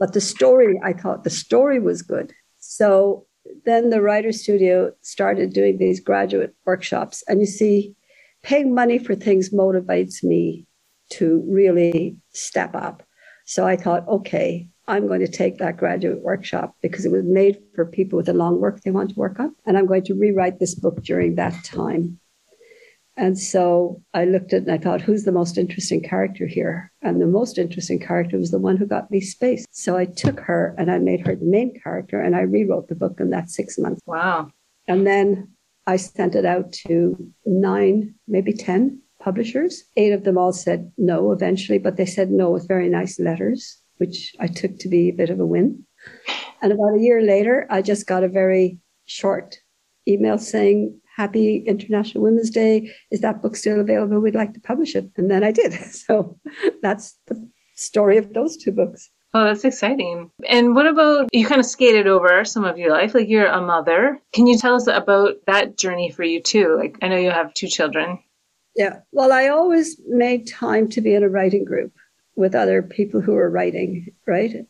But 0.00 0.14
the 0.14 0.20
story, 0.20 0.80
I 0.82 0.94
thought 0.94 1.22
the 1.22 1.30
story 1.30 1.78
was 1.78 2.02
good. 2.02 2.32
So 2.58 3.28
then 3.64 3.90
the 3.90 4.02
writer 4.02 4.32
studio 4.32 4.92
started 5.02 5.52
doing 5.52 5.78
these 5.78 6.00
graduate 6.00 6.56
workshops. 6.64 7.22
And 7.28 7.38
you 7.38 7.46
see, 7.46 7.94
paying 8.46 8.72
money 8.72 8.96
for 8.96 9.16
things 9.16 9.50
motivates 9.50 10.22
me 10.22 10.64
to 11.10 11.44
really 11.48 12.16
step 12.32 12.76
up. 12.76 13.02
So 13.44 13.66
I 13.66 13.76
thought, 13.76 14.06
okay, 14.06 14.68
I'm 14.86 15.08
going 15.08 15.20
to 15.20 15.28
take 15.28 15.58
that 15.58 15.76
graduate 15.76 16.22
workshop 16.22 16.76
because 16.80 17.04
it 17.04 17.10
was 17.10 17.24
made 17.24 17.58
for 17.74 17.84
people 17.84 18.16
with 18.16 18.28
a 18.28 18.32
long 18.32 18.60
work 18.60 18.80
they 18.80 18.92
want 18.92 19.10
to 19.10 19.18
work 19.18 19.40
on. 19.40 19.52
And 19.66 19.76
I'm 19.76 19.86
going 19.86 20.04
to 20.04 20.14
rewrite 20.14 20.60
this 20.60 20.76
book 20.76 21.02
during 21.02 21.34
that 21.34 21.64
time. 21.64 22.20
And 23.16 23.36
so 23.36 24.00
I 24.14 24.26
looked 24.26 24.52
at 24.52 24.62
it 24.62 24.68
and 24.68 24.72
I 24.72 24.78
thought, 24.78 25.00
who's 25.00 25.24
the 25.24 25.32
most 25.32 25.58
interesting 25.58 26.00
character 26.00 26.46
here? 26.46 26.92
And 27.02 27.20
the 27.20 27.26
most 27.26 27.58
interesting 27.58 27.98
character 27.98 28.38
was 28.38 28.52
the 28.52 28.60
one 28.60 28.76
who 28.76 28.86
got 28.86 29.10
me 29.10 29.20
space. 29.20 29.66
So 29.72 29.96
I 29.96 30.04
took 30.04 30.38
her 30.38 30.72
and 30.78 30.88
I 30.88 30.98
made 30.98 31.26
her 31.26 31.34
the 31.34 31.46
main 31.46 31.80
character 31.82 32.20
and 32.20 32.36
I 32.36 32.42
rewrote 32.42 32.86
the 32.88 32.94
book 32.94 33.18
in 33.18 33.30
that 33.30 33.50
six 33.50 33.76
months. 33.76 34.02
Wow. 34.06 34.52
And 34.86 35.04
then 35.04 35.55
I 35.86 35.96
sent 35.96 36.34
it 36.34 36.44
out 36.44 36.72
to 36.86 37.32
nine, 37.44 38.14
maybe 38.26 38.52
10 38.52 39.00
publishers. 39.20 39.84
Eight 39.96 40.12
of 40.12 40.24
them 40.24 40.38
all 40.38 40.52
said 40.52 40.92
no 40.98 41.32
eventually, 41.32 41.78
but 41.78 41.96
they 41.96 42.06
said 42.06 42.30
no 42.30 42.50
with 42.50 42.68
very 42.68 42.88
nice 42.88 43.18
letters, 43.20 43.80
which 43.98 44.34
I 44.40 44.46
took 44.46 44.78
to 44.78 44.88
be 44.88 45.08
a 45.08 45.14
bit 45.14 45.30
of 45.30 45.40
a 45.40 45.46
win. 45.46 45.84
And 46.62 46.72
about 46.72 46.96
a 46.96 47.00
year 47.00 47.22
later, 47.22 47.66
I 47.70 47.82
just 47.82 48.06
got 48.06 48.24
a 48.24 48.28
very 48.28 48.78
short 49.06 49.60
email 50.08 50.38
saying, 50.38 51.00
Happy 51.16 51.64
International 51.66 52.22
Women's 52.24 52.50
Day. 52.50 52.92
Is 53.10 53.20
that 53.22 53.40
book 53.40 53.56
still 53.56 53.80
available? 53.80 54.20
We'd 54.20 54.34
like 54.34 54.52
to 54.52 54.60
publish 54.60 54.94
it. 54.94 55.10
And 55.16 55.30
then 55.30 55.42
I 55.42 55.52
did. 55.52 55.72
So 56.06 56.38
that's 56.82 57.18
the 57.26 57.48
story 57.74 58.18
of 58.18 58.32
those 58.32 58.56
two 58.56 58.72
books. 58.72 59.10
Oh, 59.36 59.44
that's 59.44 59.66
exciting. 59.66 60.30
And 60.48 60.74
what 60.74 60.86
about 60.86 61.28
you 61.30 61.46
kind 61.46 61.60
of 61.60 61.66
skated 61.66 62.06
over 62.06 62.42
some 62.46 62.64
of 62.64 62.78
your 62.78 62.90
life? 62.90 63.14
Like 63.14 63.28
you're 63.28 63.44
a 63.44 63.60
mother. 63.60 64.18
Can 64.32 64.46
you 64.46 64.56
tell 64.56 64.76
us 64.76 64.86
about 64.86 65.34
that 65.46 65.76
journey 65.76 66.10
for 66.10 66.22
you 66.22 66.40
too? 66.40 66.74
Like 66.78 66.96
I 67.02 67.08
know 67.08 67.18
you 67.18 67.30
have 67.30 67.52
two 67.52 67.66
children. 67.66 68.18
Yeah. 68.76 69.00
Well, 69.12 69.32
I 69.32 69.48
always 69.48 70.00
made 70.08 70.48
time 70.48 70.88
to 70.88 71.02
be 71.02 71.14
in 71.14 71.22
a 71.22 71.28
writing 71.28 71.66
group 71.66 71.92
with 72.34 72.54
other 72.54 72.82
people 72.82 73.20
who 73.20 73.32
were 73.32 73.50
writing, 73.50 74.06
right? 74.26 74.66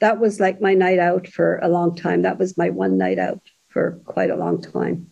That 0.00 0.18
was 0.18 0.40
like 0.40 0.62
my 0.62 0.72
night 0.72 0.98
out 0.98 1.26
for 1.26 1.58
a 1.58 1.68
long 1.68 1.94
time. 1.94 2.22
That 2.22 2.38
was 2.38 2.56
my 2.56 2.70
one 2.70 2.96
night 2.96 3.18
out 3.18 3.42
for 3.68 4.00
quite 4.06 4.30
a 4.30 4.36
long 4.36 4.62
time. 4.62 5.08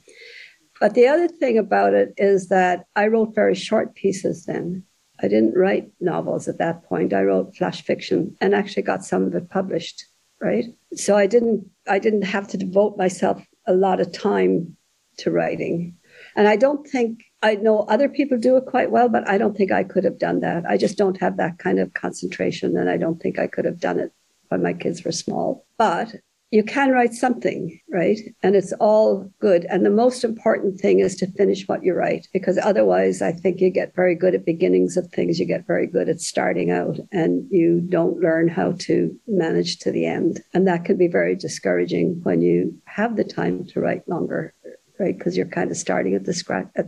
But 0.80 0.94
the 0.94 1.08
other 1.08 1.28
thing 1.28 1.58
about 1.58 1.92
it 1.92 2.14
is 2.16 2.49
that 2.49 2.87
I 2.96 3.08
wrote 3.08 3.34
very 3.34 3.54
short 3.54 3.94
pieces 3.94 4.46
then. 4.46 4.84
I 5.21 5.28
didn't 5.28 5.56
write 5.56 5.90
novels 6.00 6.49
at 6.49 6.59
that 6.59 6.85
point. 6.85 7.12
I 7.12 7.23
wrote 7.23 7.56
flash 7.56 7.83
fiction 7.83 8.37
and 8.40 8.54
actually 8.54 8.83
got 8.83 9.04
some 9.04 9.25
of 9.25 9.35
it 9.35 9.49
published, 9.49 10.04
right? 10.40 10.64
So 10.94 11.16
I 11.16 11.26
didn't 11.26 11.66
I 11.88 11.99
didn't 11.99 12.23
have 12.23 12.49
to 12.49 12.56
devote 12.56 12.97
myself 12.97 13.44
a 13.66 13.75
lot 13.75 14.00
of 14.00 14.12
time 14.12 14.76
to 15.18 15.30
writing. 15.30 15.97
And 16.37 16.49
I 16.49 16.56
don't 16.56 16.87
think 16.87 17.23
I 17.42 17.56
know 17.56 17.80
other 17.80 18.09
people 18.09 18.38
do 18.38 18.56
it 18.56 18.66
quite 18.66 18.90
well, 18.90 19.09
but 19.09 19.28
I 19.28 19.38
don't 19.38 19.56
think 19.56 19.71
I 19.71 19.85
could 19.85 20.04
have 20.04 20.18
done 20.18 20.40
that. 20.40 20.64
I 20.66 20.76
just 20.76 20.97
don't 20.97 21.21
have 21.21 21.37
that 21.37 21.59
kind 21.59 21.78
of 21.78 21.94
concentration 21.94 22.76
and 22.76 22.88
I 22.88 22.97
don't 22.97 23.21
think 23.21 23.38
I 23.38 23.47
could 23.47 23.64
have 23.64 23.80
done 23.80 24.00
it 24.00 24.12
when 24.49 24.62
my 24.62 24.73
kids 24.73 25.04
were 25.04 25.12
small. 25.12 25.66
But 25.78 26.16
you 26.54 26.62
can 26.62 26.92
write 26.92 27.12
something, 27.12 27.80
right? 27.90 28.20
And 28.44 28.54
it's 28.54 28.73
all 28.75 29.28
good. 29.40 29.66
And 29.68 29.84
the 29.84 29.90
most 29.90 30.23
important 30.23 30.78
thing 30.78 31.00
is 31.00 31.16
to 31.16 31.26
finish 31.32 31.66
what 31.66 31.82
you 31.82 31.94
write, 31.94 32.28
because 32.32 32.58
otherwise, 32.62 33.20
I 33.20 33.32
think 33.32 33.61
you 33.61 33.70
get 33.70 33.96
very 33.96 34.14
good 34.14 34.37
at 34.37 34.46
beginnings 34.46 34.96
of 34.96 35.08
things. 35.08 35.40
You 35.40 35.46
get 35.46 35.66
very 35.66 35.88
good 35.88 36.08
at 36.08 36.20
starting 36.20 36.70
out, 36.70 37.00
and 37.11 37.44
you 37.50 37.80
don't 37.80 38.20
learn 38.20 38.46
how 38.46 38.70
to 38.87 39.12
manage 39.26 39.78
to 39.80 39.90
the 39.90 40.06
end. 40.06 40.42
And 40.52 40.64
that 40.68 40.84
can 40.84 40.96
be 40.96 41.08
very 41.08 41.34
discouraging 41.34 42.20
when 42.23 42.40
you 42.40 42.80
have 42.84 43.16
the 43.16 43.25
time 43.25 43.64
to 43.73 43.80
write 43.80 44.08
longer, 44.08 44.54
right? 45.00 45.18
Because 45.18 45.37
you're 45.37 45.46
kind 45.46 45.73
of 45.73 45.76
starting 45.76 46.14
at 46.14 46.25
the 46.25 46.32
scratch 46.32 46.68
at 46.76 46.87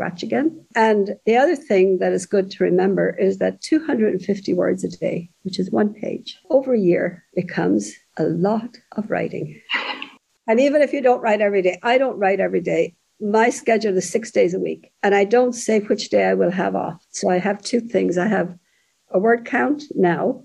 scratch 0.00 0.22
again. 0.22 0.64
And 0.74 1.16
the 1.26 1.36
other 1.36 1.54
thing 1.54 1.98
that 1.98 2.14
is 2.14 2.24
good 2.24 2.50
to 2.52 2.64
remember 2.64 3.10
is 3.18 3.36
that 3.36 3.60
250 3.60 4.54
words 4.54 4.82
a 4.82 4.88
day, 4.88 5.28
which 5.42 5.58
is 5.58 5.70
one 5.70 5.92
page, 5.92 6.38
over 6.48 6.72
a 6.72 6.78
year 6.78 7.22
becomes 7.34 7.92
a 8.16 8.22
lot 8.22 8.78
of 8.92 9.10
writing. 9.10 9.60
And 10.46 10.58
even 10.58 10.80
if 10.80 10.94
you 10.94 11.02
don't 11.02 11.20
write 11.20 11.42
every 11.42 11.60
day, 11.60 11.78
I 11.82 11.98
don't 11.98 12.18
write 12.18 12.40
every 12.40 12.62
day. 12.62 12.94
My 13.20 13.50
schedule 13.50 13.94
is 13.98 14.08
six 14.08 14.30
days 14.30 14.54
a 14.54 14.58
week, 14.58 14.90
and 15.02 15.14
I 15.14 15.24
don't 15.24 15.52
say 15.52 15.80
which 15.80 16.08
day 16.08 16.24
I 16.24 16.32
will 16.32 16.50
have 16.50 16.74
off. 16.74 17.04
So 17.10 17.28
I 17.28 17.38
have 17.38 17.60
two 17.60 17.80
things 17.80 18.16
I 18.16 18.26
have 18.26 18.56
a 19.10 19.18
word 19.18 19.44
count 19.44 19.82
now, 19.94 20.44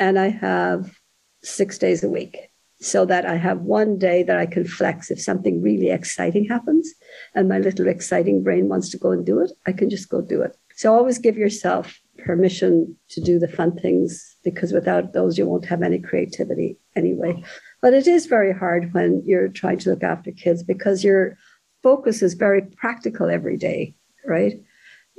and 0.00 0.18
I 0.18 0.30
have 0.30 0.98
six 1.44 1.78
days 1.78 2.02
a 2.02 2.08
week 2.08 2.36
so 2.82 3.04
that 3.04 3.24
I 3.24 3.36
have 3.36 3.60
one 3.60 3.96
day 3.96 4.24
that 4.24 4.36
I 4.36 4.46
can 4.46 4.64
flex. 4.64 5.10
If 5.10 5.20
something 5.20 5.62
really 5.62 5.90
exciting 5.90 6.46
happens 6.46 6.92
and 7.34 7.48
my 7.48 7.58
little 7.58 7.86
exciting 7.86 8.42
brain 8.42 8.68
wants 8.68 8.90
to 8.90 8.98
go 8.98 9.12
and 9.12 9.24
do 9.24 9.38
it, 9.40 9.52
I 9.66 9.72
can 9.72 9.88
just 9.88 10.08
go 10.08 10.20
do 10.20 10.42
it. 10.42 10.56
So 10.74 10.92
always 10.92 11.18
give 11.18 11.36
yourself 11.36 11.96
permission 12.18 12.96
to 13.10 13.20
do 13.20 13.38
the 13.38 13.46
fun 13.46 13.76
things 13.76 14.36
because 14.42 14.72
without 14.72 15.12
those, 15.12 15.38
you 15.38 15.46
won't 15.46 15.66
have 15.66 15.82
any 15.82 16.00
creativity 16.00 16.76
anyway. 16.96 17.42
But 17.80 17.94
it 17.94 18.08
is 18.08 18.26
very 18.26 18.52
hard 18.52 18.92
when 18.92 19.22
you're 19.24 19.48
trying 19.48 19.78
to 19.78 19.90
look 19.90 20.02
after 20.02 20.32
kids 20.32 20.64
because 20.64 21.04
your 21.04 21.36
focus 21.84 22.20
is 22.20 22.34
very 22.34 22.62
practical 22.62 23.30
every 23.30 23.56
day, 23.56 23.94
right? 24.26 24.54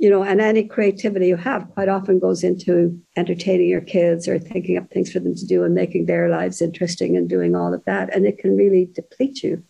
You 0.04 0.10
know, 0.10 0.22
and 0.22 0.38
any 0.38 0.68
creativity 0.68 1.28
you 1.28 1.36
have 1.36 1.66
quite 1.70 1.88
often 1.88 2.18
goes 2.18 2.44
into 2.44 3.00
entertaining 3.16 3.70
your 3.70 3.80
kids 3.80 4.28
or 4.28 4.38
thinking 4.38 4.76
up 4.76 4.90
things 4.90 5.10
for 5.10 5.18
them 5.18 5.34
to 5.34 5.46
do 5.46 5.64
and 5.64 5.74
making 5.74 6.04
their 6.04 6.28
lives 6.28 6.60
interesting 6.60 7.16
and 7.16 7.26
doing 7.26 7.56
all 7.56 7.72
of 7.72 7.82
that. 7.86 8.14
And 8.14 8.26
it 8.26 8.36
can 8.36 8.54
really 8.54 8.90
deplete 8.94 9.42
you. 9.42 9.64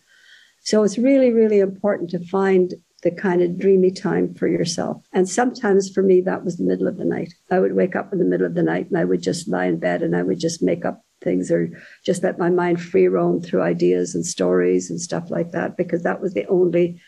So 0.59 0.83
it's 0.83 0.97
really, 0.97 1.31
really 1.31 1.61
important 1.61 2.09
to 2.09 2.27
find 2.27 2.73
the 3.01 3.11
kind 3.11 3.41
of 3.41 3.57
dreamy 3.57 3.91
time 3.91 4.33
for 4.33 4.49
yourself. 4.49 5.01
And 5.13 5.29
sometimes 5.29 5.89
for 5.89 6.03
me, 6.03 6.19
that 6.19 6.43
was 6.43 6.57
the 6.57 6.65
middle 6.65 6.89
of 6.89 6.97
the 6.97 7.05
night. 7.05 7.33
I 7.49 7.59
would 7.59 7.73
wake 7.73 7.95
up 7.95 8.11
in 8.11 8.19
the 8.19 8.25
middle 8.25 8.45
of 8.45 8.55
the 8.55 8.63
night 8.63 8.89
and 8.89 8.97
I 8.97 9.05
would 9.05 9.23
just 9.23 9.47
lie 9.47 9.67
in 9.67 9.79
bed 9.79 10.01
and 10.01 10.17
I 10.17 10.23
would 10.23 10.41
just 10.41 10.61
make 10.61 10.83
up 10.83 11.01
things 11.21 11.49
or 11.49 11.69
just 12.03 12.23
let 12.23 12.37
my 12.37 12.49
mind 12.49 12.81
free 12.81 13.07
roam 13.07 13.41
through 13.41 13.61
ideas 13.61 14.15
and 14.15 14.25
stories 14.25 14.89
and 14.89 14.99
stuff 14.99 15.31
like 15.31 15.51
that, 15.51 15.77
because 15.77 16.03
that 16.03 16.19
was 16.19 16.33
the 16.33 16.45
only 16.47 16.99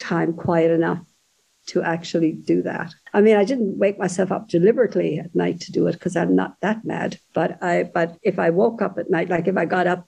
time 0.00 0.34
quiet 0.34 0.70
enough 0.70 1.00
to 1.66 1.82
actually 1.82 2.32
do 2.32 2.62
that. 2.62 2.92
I 3.12 3.20
mean, 3.20 3.36
I 3.36 3.44
didn't 3.44 3.78
wake 3.78 3.98
myself 3.98 4.32
up 4.32 4.48
deliberately 4.48 5.18
at 5.18 5.34
night 5.34 5.60
to 5.60 5.72
do 5.72 5.86
it 5.86 5.92
because 5.92 6.16
I'm 6.16 6.34
not 6.34 6.56
that 6.60 6.84
mad. 6.84 7.18
But 7.34 7.62
I, 7.62 7.84
but 7.84 8.16
if 8.22 8.38
I 8.38 8.50
woke 8.50 8.82
up 8.82 8.98
at 8.98 9.10
night, 9.10 9.28
like 9.28 9.46
if 9.46 9.56
I 9.56 9.64
got 9.64 9.86
up 9.86 10.06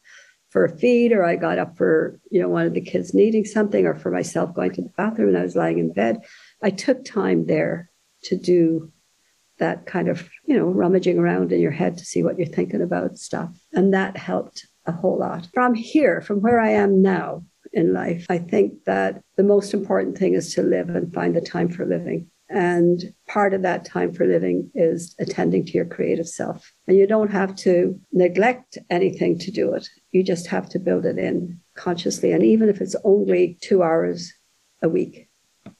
for 0.50 0.64
a 0.64 0.76
feed 0.76 1.12
or 1.12 1.24
I 1.24 1.36
got 1.36 1.58
up 1.58 1.76
for, 1.76 2.20
you 2.30 2.40
know, 2.40 2.48
one 2.48 2.66
of 2.66 2.74
the 2.74 2.80
kids 2.80 3.14
needing 3.14 3.44
something 3.44 3.86
or 3.86 3.94
for 3.94 4.10
myself 4.10 4.54
going 4.54 4.72
to 4.72 4.82
the 4.82 4.92
bathroom 4.96 5.30
and 5.30 5.38
I 5.38 5.42
was 5.42 5.56
lying 5.56 5.78
in 5.78 5.92
bed, 5.92 6.20
I 6.62 6.70
took 6.70 7.04
time 7.04 7.46
there 7.46 7.90
to 8.24 8.36
do 8.36 8.92
that 9.58 9.86
kind 9.86 10.08
of, 10.08 10.28
you 10.46 10.56
know, 10.56 10.66
rummaging 10.66 11.18
around 11.18 11.52
in 11.52 11.60
your 11.60 11.70
head 11.70 11.98
to 11.98 12.04
see 12.04 12.22
what 12.22 12.38
you're 12.38 12.46
thinking 12.46 12.82
about 12.82 13.18
stuff. 13.18 13.56
And 13.72 13.94
that 13.94 14.16
helped 14.16 14.66
a 14.86 14.92
whole 14.92 15.18
lot. 15.18 15.48
From 15.54 15.74
here, 15.74 16.20
from 16.20 16.40
where 16.40 16.60
I 16.60 16.70
am 16.70 17.02
now, 17.02 17.44
in 17.74 17.92
life. 17.92 18.26
I 18.30 18.38
think 18.38 18.84
that 18.84 19.22
the 19.36 19.42
most 19.42 19.74
important 19.74 20.16
thing 20.16 20.34
is 20.34 20.54
to 20.54 20.62
live 20.62 20.88
and 20.88 21.12
find 21.12 21.36
the 21.36 21.40
time 21.40 21.68
for 21.68 21.84
living. 21.84 22.30
And 22.48 23.12
part 23.26 23.52
of 23.54 23.62
that 23.62 23.84
time 23.84 24.12
for 24.12 24.26
living 24.26 24.70
is 24.74 25.14
attending 25.18 25.64
to 25.66 25.72
your 25.72 25.86
creative 25.86 26.28
self. 26.28 26.72
And 26.86 26.96
you 26.96 27.06
don't 27.06 27.32
have 27.32 27.56
to 27.56 27.98
neglect 28.12 28.78
anything 28.90 29.38
to 29.40 29.50
do 29.50 29.74
it. 29.74 29.88
You 30.12 30.22
just 30.22 30.46
have 30.48 30.68
to 30.70 30.78
build 30.78 31.04
it 31.04 31.18
in 31.18 31.60
consciously. 31.74 32.32
And 32.32 32.42
even 32.44 32.68
if 32.68 32.80
it's 32.80 32.96
only 33.02 33.58
two 33.60 33.82
hours 33.82 34.32
a 34.82 34.88
week, 34.88 35.28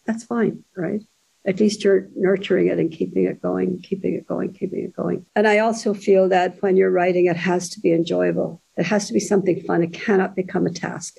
that's 0.04 0.24
fine, 0.24 0.64
right? 0.76 1.02
At 1.46 1.60
least 1.60 1.84
you're 1.84 2.08
nurturing 2.16 2.68
it 2.68 2.78
and 2.78 2.90
keeping 2.90 3.26
it 3.26 3.42
going, 3.42 3.80
keeping 3.82 4.14
it 4.14 4.26
going, 4.26 4.54
keeping 4.54 4.84
it 4.84 4.96
going. 4.96 5.26
And 5.36 5.46
I 5.46 5.58
also 5.58 5.92
feel 5.92 6.28
that 6.30 6.60
when 6.62 6.76
you're 6.76 6.90
writing, 6.90 7.26
it 7.26 7.36
has 7.36 7.68
to 7.70 7.80
be 7.80 7.92
enjoyable. 7.92 8.62
It 8.76 8.86
has 8.86 9.06
to 9.08 9.12
be 9.12 9.20
something 9.20 9.60
fun. 9.60 9.82
It 9.82 9.92
cannot 9.92 10.34
become 10.34 10.66
a 10.66 10.70
task 10.72 11.18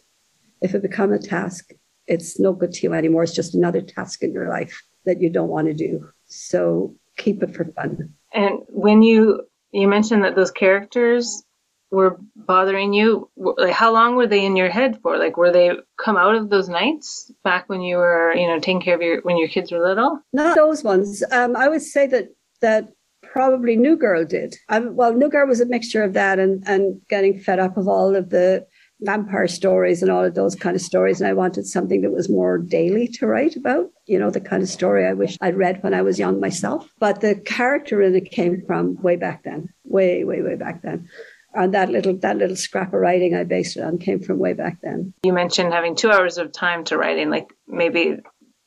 if 0.66 0.74
it 0.74 0.82
become 0.82 1.14
a 1.14 1.20
task, 1.20 1.72
it's 2.08 2.40
no 2.40 2.52
good 2.52 2.74
to 2.74 2.88
you 2.88 2.94
anymore. 2.94 3.24
It's 3.24 3.34
just 3.34 3.56
another 3.56 3.82
task 3.82 4.24
in 4.24 4.34
your 4.34 4.50
life 4.50 4.82
that 5.06 5.22
you 5.22 5.30
don't 5.30 5.50
want 5.50 5.68
to 5.68 5.74
do. 5.74 6.10
So 6.26 6.96
keep 7.18 7.44
it 7.44 7.56
for 7.56 7.66
fun. 7.66 8.14
And 8.34 8.60
when 8.68 9.02
you 9.04 9.44
you 9.72 9.88
mentioned 9.88 10.24
that 10.24 10.36
those 10.36 10.52
characters 10.52 11.44
were 11.92 12.18
bothering 12.36 12.94
you, 12.94 13.30
like 13.38 13.74
how 13.74 13.94
long 13.94 14.16
were 14.16 14.28
they 14.28 14.44
in 14.44 14.56
your 14.56 14.70
head 14.70 15.00
for? 15.02 15.18
Like 15.18 15.38
were 15.38 15.52
they 15.52 15.72
come 16.04 16.18
out 16.18 16.36
of 16.36 16.50
those 16.50 16.68
nights 16.68 17.32
back 17.44 17.70
when 17.70 17.82
you 17.82 17.98
were, 17.98 18.34
you 18.36 18.48
know, 18.48 18.60
taking 18.60 18.82
care 18.82 18.96
of 18.96 19.02
your 19.02 19.22
when 19.22 19.38
your 19.38 19.48
kids 19.48 19.72
were 19.72 19.88
little? 19.88 20.20
Not 20.34 20.56
those 20.56 20.84
ones. 20.84 21.24
Um, 21.32 21.56
I 21.56 21.68
would 21.70 21.84
say 21.84 22.08
that 22.08 22.30
that 22.62 22.90
probably 23.22 23.76
New 23.76 23.98
Girl 23.98 24.26
did. 24.26 24.56
Well, 24.70 25.14
New 25.14 25.30
Girl 25.30 25.48
was 25.48 25.62
a 25.62 25.66
mixture 25.66 26.04
of 26.04 26.14
that 26.14 26.40
and 26.40 26.64
and 26.68 27.02
getting 27.10 27.40
fed 27.40 27.60
up 27.60 27.78
of 27.78 27.88
all 27.88 28.16
of 28.16 28.30
the 28.30 28.66
vampire 29.02 29.48
stories 29.48 30.02
and 30.02 30.12
all 30.12 30.24
of 30.24 30.36
those 30.36 30.56
kind 30.56 30.76
of 30.76 30.82
stories. 30.82 31.20
And 31.20 31.30
I 31.30 31.34
wanted 31.34 31.66
something 31.66 32.02
that 32.02 32.12
was 32.12 32.30
more 32.30 32.58
daily 32.58 33.08
to 33.10 33.28
write 33.28 33.56
about, 33.56 33.90
you 34.06 34.18
know, 34.18 34.30
the 34.30 34.42
kind 34.42 34.64
of 34.64 34.70
story 34.70 35.06
I 35.06 35.14
wish 35.14 35.38
I'd 35.42 35.58
read 35.58 35.84
when 35.84 35.94
I 35.94 36.02
was 36.02 36.20
young 36.20 36.40
myself. 36.40 36.90
But 37.00 37.22
the 37.22 37.36
character 37.36 38.02
in 38.02 38.16
it 38.16 38.32
came 38.32 38.64
from 38.66 39.02
way 39.02 39.16
back 39.16 39.44
then, 39.44 39.70
way, 39.84 40.24
way, 40.24 40.42
way 40.42 40.56
back 40.56 40.82
then. 40.82 41.10
And 41.54 41.74
that 41.74 41.90
little 41.90 42.18
that 42.18 42.38
little 42.38 42.58
scrap 42.58 42.94
of 42.94 43.00
writing 43.00 43.34
I 43.34 43.46
based 43.46 43.78
it 43.78 43.82
on 43.82 43.98
came 43.98 44.20
from 44.20 44.40
way 44.40 44.54
back 44.54 44.80
then. 44.82 45.14
You 45.24 45.32
mentioned 45.32 45.74
having 45.74 45.96
two 45.96 46.12
hours 46.12 46.38
of 46.38 46.52
time 46.52 46.84
to 46.86 46.98
writing, 46.98 47.30
like 47.30 47.48
maybe 47.68 48.18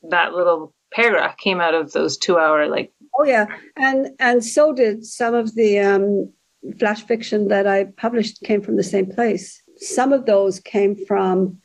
that 0.09 0.33
little 0.33 0.73
paragraph 0.91 1.37
came 1.37 1.61
out 1.61 1.73
of 1.73 1.91
those 1.91 2.17
two 2.17 2.37
hour 2.37 2.67
like 2.67 2.91
oh 3.17 3.23
yeah 3.23 3.45
and 3.77 4.07
and 4.19 4.43
so 4.43 4.73
did 4.73 5.05
some 5.05 5.33
of 5.33 5.55
the 5.55 5.79
um 5.79 6.31
flash 6.79 7.03
fiction 7.03 7.47
that 7.47 7.67
i 7.67 7.83
published 7.97 8.41
came 8.43 8.61
from 8.61 8.75
the 8.75 8.83
same 8.83 9.05
place 9.05 9.61
some 9.79 10.13
of 10.13 10.25
those 10.25 10.59
came 10.59 10.95
from 11.05 11.59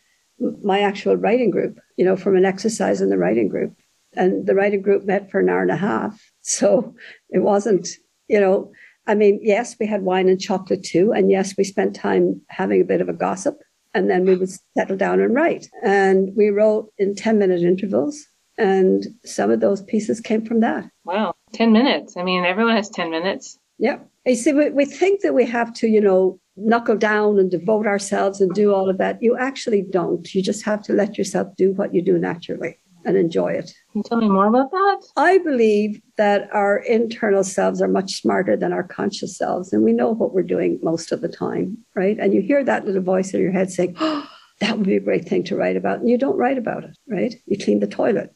my 0.62 0.80
actual 0.80 1.16
writing 1.16 1.50
group, 1.50 1.78
you 1.96 2.04
know, 2.04 2.16
from 2.16 2.36
an 2.36 2.44
exercise 2.44 3.00
in 3.00 3.10
the 3.10 3.18
writing 3.18 3.48
group. 3.48 3.76
And 4.16 4.46
the 4.46 4.54
writing 4.54 4.82
group 4.82 5.04
met 5.04 5.30
for 5.30 5.40
an 5.40 5.48
hour 5.48 5.62
and 5.62 5.70
a 5.70 5.76
half. 5.76 6.20
So 6.46 6.94
it 7.30 7.38
wasn't, 7.38 7.88
you 8.28 8.38
know, 8.38 8.70
I 9.06 9.14
mean, 9.14 9.40
yes, 9.42 9.76
we 9.80 9.86
had 9.86 10.02
wine 10.02 10.28
and 10.28 10.40
chocolate 10.40 10.82
too. 10.82 11.12
And 11.12 11.30
yes, 11.30 11.54
we 11.56 11.64
spent 11.64 11.96
time 11.96 12.40
having 12.48 12.80
a 12.80 12.84
bit 12.84 13.00
of 13.00 13.08
a 13.08 13.14
gossip. 13.14 13.58
And 13.94 14.10
then 14.10 14.24
we 14.24 14.36
would 14.36 14.50
settle 14.76 14.96
down 14.96 15.20
and 15.20 15.34
write. 15.34 15.68
And 15.82 16.32
we 16.36 16.50
wrote 16.50 16.92
in 16.98 17.14
10 17.14 17.38
minute 17.38 17.62
intervals. 17.62 18.26
And 18.58 19.06
some 19.24 19.50
of 19.50 19.60
those 19.60 19.82
pieces 19.82 20.20
came 20.20 20.44
from 20.44 20.60
that. 20.60 20.88
Wow. 21.04 21.34
10 21.54 21.72
minutes. 21.72 22.16
I 22.16 22.22
mean, 22.22 22.44
everyone 22.44 22.76
has 22.76 22.90
10 22.90 23.10
minutes. 23.10 23.58
Yeah. 23.78 23.98
You 24.26 24.36
see, 24.36 24.52
we, 24.52 24.70
we 24.70 24.84
think 24.84 25.22
that 25.22 25.34
we 25.34 25.46
have 25.46 25.72
to, 25.74 25.88
you 25.88 26.00
know, 26.00 26.40
knuckle 26.56 26.96
down 26.96 27.38
and 27.38 27.50
devote 27.50 27.86
ourselves 27.86 28.40
and 28.40 28.52
do 28.54 28.72
all 28.72 28.88
of 28.88 28.98
that. 28.98 29.22
You 29.22 29.36
actually 29.36 29.82
don't. 29.82 30.32
You 30.34 30.42
just 30.42 30.64
have 30.64 30.82
to 30.82 30.92
let 30.92 31.18
yourself 31.18 31.48
do 31.56 31.72
what 31.72 31.94
you 31.94 32.02
do 32.02 32.18
naturally 32.18 32.78
and 33.04 33.16
enjoy 33.16 33.52
it. 33.52 33.72
Can 33.92 34.00
you 34.00 34.02
tell 34.02 34.18
me 34.18 34.28
more 34.28 34.46
about 34.46 34.70
that? 34.70 35.02
I 35.16 35.38
believe 35.38 36.00
that 36.16 36.48
our 36.52 36.78
internal 36.78 37.44
selves 37.44 37.82
are 37.82 37.88
much 37.88 38.20
smarter 38.20 38.56
than 38.56 38.72
our 38.72 38.82
conscious 38.82 39.36
selves, 39.36 39.72
and 39.72 39.82
we 39.82 39.92
know 39.92 40.14
what 40.14 40.32
we're 40.32 40.42
doing 40.42 40.78
most 40.82 41.12
of 41.12 41.20
the 41.20 41.28
time, 41.28 41.78
right? 41.94 42.18
And 42.18 42.32
you 42.32 42.40
hear 42.40 42.64
that 42.64 42.86
little 42.86 43.02
voice 43.02 43.34
in 43.34 43.40
your 43.40 43.52
head 43.52 43.70
saying, 43.70 43.96
oh, 43.98 44.28
that 44.60 44.78
would 44.78 44.86
be 44.86 44.96
a 44.96 45.00
great 45.00 45.28
thing 45.28 45.42
to 45.44 45.56
write 45.56 45.76
about. 45.76 45.98
And 45.98 46.08
you 46.08 46.16
don't 46.16 46.36
write 46.36 46.58
about 46.58 46.84
it, 46.84 46.96
right? 47.08 47.34
You 47.46 47.58
clean 47.62 47.80
the 47.80 47.86
toilet, 47.86 48.34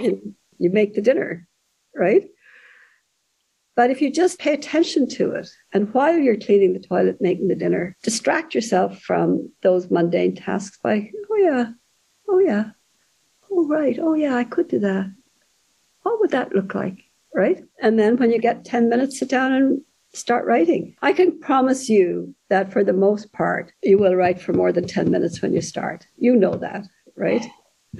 you, 0.00 0.34
you 0.58 0.70
make 0.70 0.94
the 0.94 1.02
dinner, 1.02 1.48
right? 1.94 2.24
But 3.76 3.90
if 3.90 4.00
you 4.00 4.10
just 4.10 4.38
pay 4.38 4.54
attention 4.54 5.06
to 5.10 5.32
it, 5.32 5.48
and 5.72 5.92
while 5.92 6.16
you're 6.16 6.38
cleaning 6.38 6.72
the 6.72 6.80
toilet, 6.80 7.20
making 7.20 7.48
the 7.48 7.54
dinner, 7.54 7.94
distract 8.02 8.54
yourself 8.54 9.00
from 9.02 9.52
those 9.62 9.90
mundane 9.90 10.34
tasks 10.34 10.78
by, 10.82 11.10
oh, 11.30 11.36
yeah, 11.36 11.66
oh, 12.26 12.38
yeah, 12.38 12.70
oh, 13.50 13.68
right, 13.68 13.98
oh, 14.00 14.14
yeah, 14.14 14.34
I 14.34 14.44
could 14.44 14.68
do 14.68 14.78
that. 14.78 15.12
What 16.02 16.20
would 16.20 16.30
that 16.30 16.54
look 16.54 16.74
like? 16.74 17.04
Right. 17.34 17.62
And 17.82 17.98
then 17.98 18.16
when 18.16 18.30
you 18.30 18.38
get 18.38 18.64
10 18.64 18.88
minutes, 18.88 19.18
sit 19.18 19.28
down 19.28 19.52
and 19.52 19.82
start 20.14 20.46
writing. 20.46 20.96
I 21.02 21.12
can 21.12 21.38
promise 21.38 21.90
you 21.90 22.34
that 22.48 22.72
for 22.72 22.82
the 22.82 22.94
most 22.94 23.30
part, 23.34 23.72
you 23.82 23.98
will 23.98 24.14
write 24.14 24.40
for 24.40 24.54
more 24.54 24.72
than 24.72 24.86
10 24.86 25.10
minutes 25.10 25.42
when 25.42 25.52
you 25.52 25.60
start. 25.60 26.06
You 26.16 26.34
know 26.34 26.54
that, 26.54 26.86
right? 27.14 27.44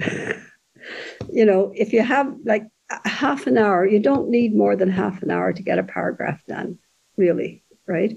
you 1.31 1.45
know, 1.45 1.71
if 1.75 1.93
you 1.93 2.01
have 2.01 2.33
like 2.45 2.65
half 3.05 3.47
an 3.47 3.57
hour, 3.57 3.85
you 3.85 3.99
don't 3.99 4.29
need 4.29 4.55
more 4.55 4.75
than 4.75 4.89
half 4.89 5.21
an 5.21 5.31
hour 5.31 5.53
to 5.53 5.61
get 5.61 5.79
a 5.79 5.83
paragraph 5.83 6.41
done, 6.47 6.79
really, 7.17 7.63
right? 7.87 8.15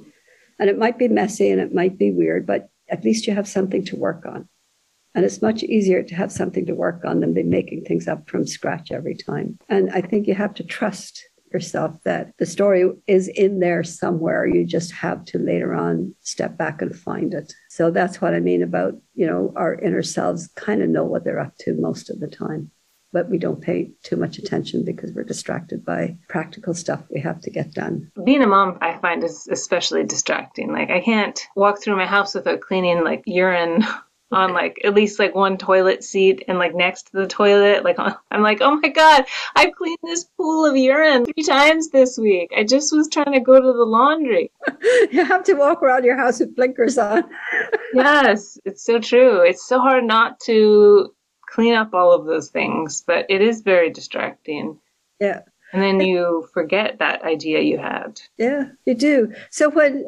And 0.59 0.71
it 0.71 0.79
might 0.79 0.99
be 0.99 1.09
messy 1.09 1.51
and 1.51 1.61
it 1.61 1.75
might 1.75 1.99
be 1.99 2.13
weird, 2.13 2.47
but 2.47 2.69
at 2.89 3.05
least 3.05 3.27
you 3.27 3.35
have 3.35 3.49
something 3.49 3.85
to 3.87 3.97
work 3.97 4.25
on. 4.27 4.49
And 5.15 5.25
it's 5.25 5.43
much 5.43 5.63
easier 5.65 6.03
to 6.05 6.15
have 6.15 6.31
something 6.31 6.67
to 6.67 6.75
work 6.75 7.05
on 7.05 7.21
than 7.21 7.35
be 7.35 7.43
making 7.43 7.85
things 7.85 8.07
up 8.07 8.29
from 8.29 8.47
scratch 8.47 8.93
every 8.93 9.17
time. 9.17 9.59
And 9.69 9.91
I 9.91 10.03
think 10.03 10.27
you 10.27 10.35
have 10.35 10.55
to 10.55 10.65
trust 10.65 11.25
yourself 11.53 11.97
that 12.05 12.33
the 12.39 12.47
story 12.47 12.89
is 13.09 13.27
in 13.27 13.59
there 13.59 13.83
somewhere. 13.83 14.47
You 14.47 14.65
just 14.65 14.93
have 14.93 15.25
to 15.27 15.39
later 15.39 15.75
on 15.75 16.15
step 16.21 16.57
back 16.57 16.81
and 16.81 16.95
find 16.95 17.35
it. 17.35 17.53
So 17.71 17.91
that's 17.91 18.21
what 18.21 18.35
I 18.35 18.41
mean 18.41 18.63
about, 18.63 18.95
you 19.15 19.27
know, 19.27 19.53
our 19.57 19.75
inner 19.75 20.03
selves 20.03 20.49
kind 20.55 20.81
of 20.81 20.89
know 20.89 21.05
what 21.05 21.25
they're 21.25 21.41
up 21.41 21.57
to 21.61 21.75
most 21.75 22.09
of 22.09 22.21
the 22.21 22.29
time. 22.29 22.71
But 23.13 23.29
we 23.29 23.39
don't 23.39 23.61
pay 23.61 23.91
too 24.03 24.17
much 24.17 24.39
attention 24.39 24.85
because 24.85 25.13
we're 25.13 25.25
distracted 25.25 25.85
by 25.85 26.17
practical 26.29 26.75
stuff 26.75 27.03
we 27.11 27.21
have 27.21 27.41
to 27.43 27.51
get 27.51 27.73
done. 27.73 28.13
Being 28.25 28.43
a 28.43 28.47
mom, 28.47 28.79
I 28.81 28.99
find 28.99 29.25
is 29.25 29.49
especially 29.51 30.05
distracting. 30.05 30.73
Like, 30.73 30.91
I 30.91 31.01
can't 31.01 31.41
walk 31.57 31.83
through 31.83 31.97
my 31.97 32.07
house 32.07 32.35
without 32.35 32.61
cleaning 32.61 33.03
like 33.03 33.25
urine 33.27 33.85
on 34.33 34.53
like 34.53 34.81
at 34.85 34.95
least 34.95 35.19
like 35.19 35.35
one 35.35 35.59
toilet 35.59 36.05
seat 36.05 36.45
and 36.47 36.59
like 36.59 36.75
next 36.75 37.09
to 37.09 37.13
the 37.15 37.27
toilet. 37.27 37.85
Like 37.85 37.99
I'm 38.31 38.43
like, 38.43 38.61
oh 38.61 38.77
my 38.77 38.89
god, 38.89 39.25
I've 39.57 39.73
cleaned 39.73 39.99
this 40.03 40.25
pool 40.37 40.67
of 40.67 40.77
urine 40.77 41.25
three 41.25 41.45
times 41.45 41.91
this 41.91 42.17
week. 42.19 42.53
I 42.57 42.65
just 42.65 42.95
was 42.95 43.09
trying 43.09 43.33
to 43.33 43.41
go 43.41 43.61
to 43.61 43.73
the 43.73 43.85
laundry. 43.85 44.53
you 45.11 45.25
have 45.25 45.45
to 45.45 45.55
walk 45.55 45.83
around 45.83 46.05
your 46.05 46.17
house 46.17 46.41
with 46.41 46.55
blinkers 46.55 46.99
on. 46.99 47.25
yes, 47.95 48.59
it's 48.65 48.85
so 48.85 48.99
true. 48.99 49.41
It's 49.41 49.67
so 49.67 49.81
hard 49.81 50.05
not 50.05 50.39
to 50.41 51.13
clean 51.51 51.75
up 51.75 51.95
all 51.95 52.13
of 52.13 52.27
those 52.27 52.49
things, 52.49 53.03
but 53.07 53.27
it 53.29 53.43
is 53.43 53.63
very 53.63 53.91
distracting. 53.91 54.79
Yeah. 55.19 55.41
And 55.73 55.83
then 55.83 56.01
you 56.01 56.49
forget 56.53 56.99
that 56.99 57.23
idea 57.23 57.61
you 57.61 57.79
had. 57.79 58.21
Yeah, 58.39 58.71
you 58.87 58.95
do. 58.95 59.33
So 59.51 59.71
when 59.71 60.05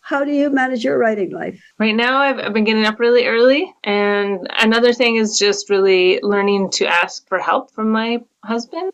how 0.00 0.24
do 0.24 0.32
you 0.32 0.50
manage 0.50 0.82
your 0.82 0.98
writing 0.98 1.30
life? 1.30 1.62
Right 1.78 1.94
now, 1.94 2.18
I've, 2.18 2.38
I've, 2.38 2.52
been 2.52 2.64
getting 2.64 2.84
up 2.84 2.98
really 2.98 3.26
early. 3.26 3.72
And 3.84 4.46
another 4.58 4.92
thing 4.92 5.16
is 5.16 5.38
just 5.38 5.70
really 5.70 6.18
learning 6.20 6.70
to 6.72 6.86
ask 6.86 7.28
for 7.28 7.38
help 7.38 7.72
from 7.72 7.92
my 7.92 8.18
husband. 8.42 8.92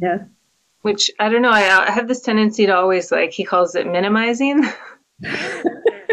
Yeah. 0.00 0.24
Which 0.82 1.10
I 1.20 1.28
don't 1.28 1.42
know. 1.42 1.50
I, 1.50 1.88
I 1.88 1.90
have 1.92 2.08
this 2.08 2.22
tendency 2.22 2.66
to 2.66 2.74
always 2.74 3.12
like, 3.12 3.30
he 3.30 3.44
calls 3.44 3.74
it 3.74 3.86
minimizing. 3.86 4.64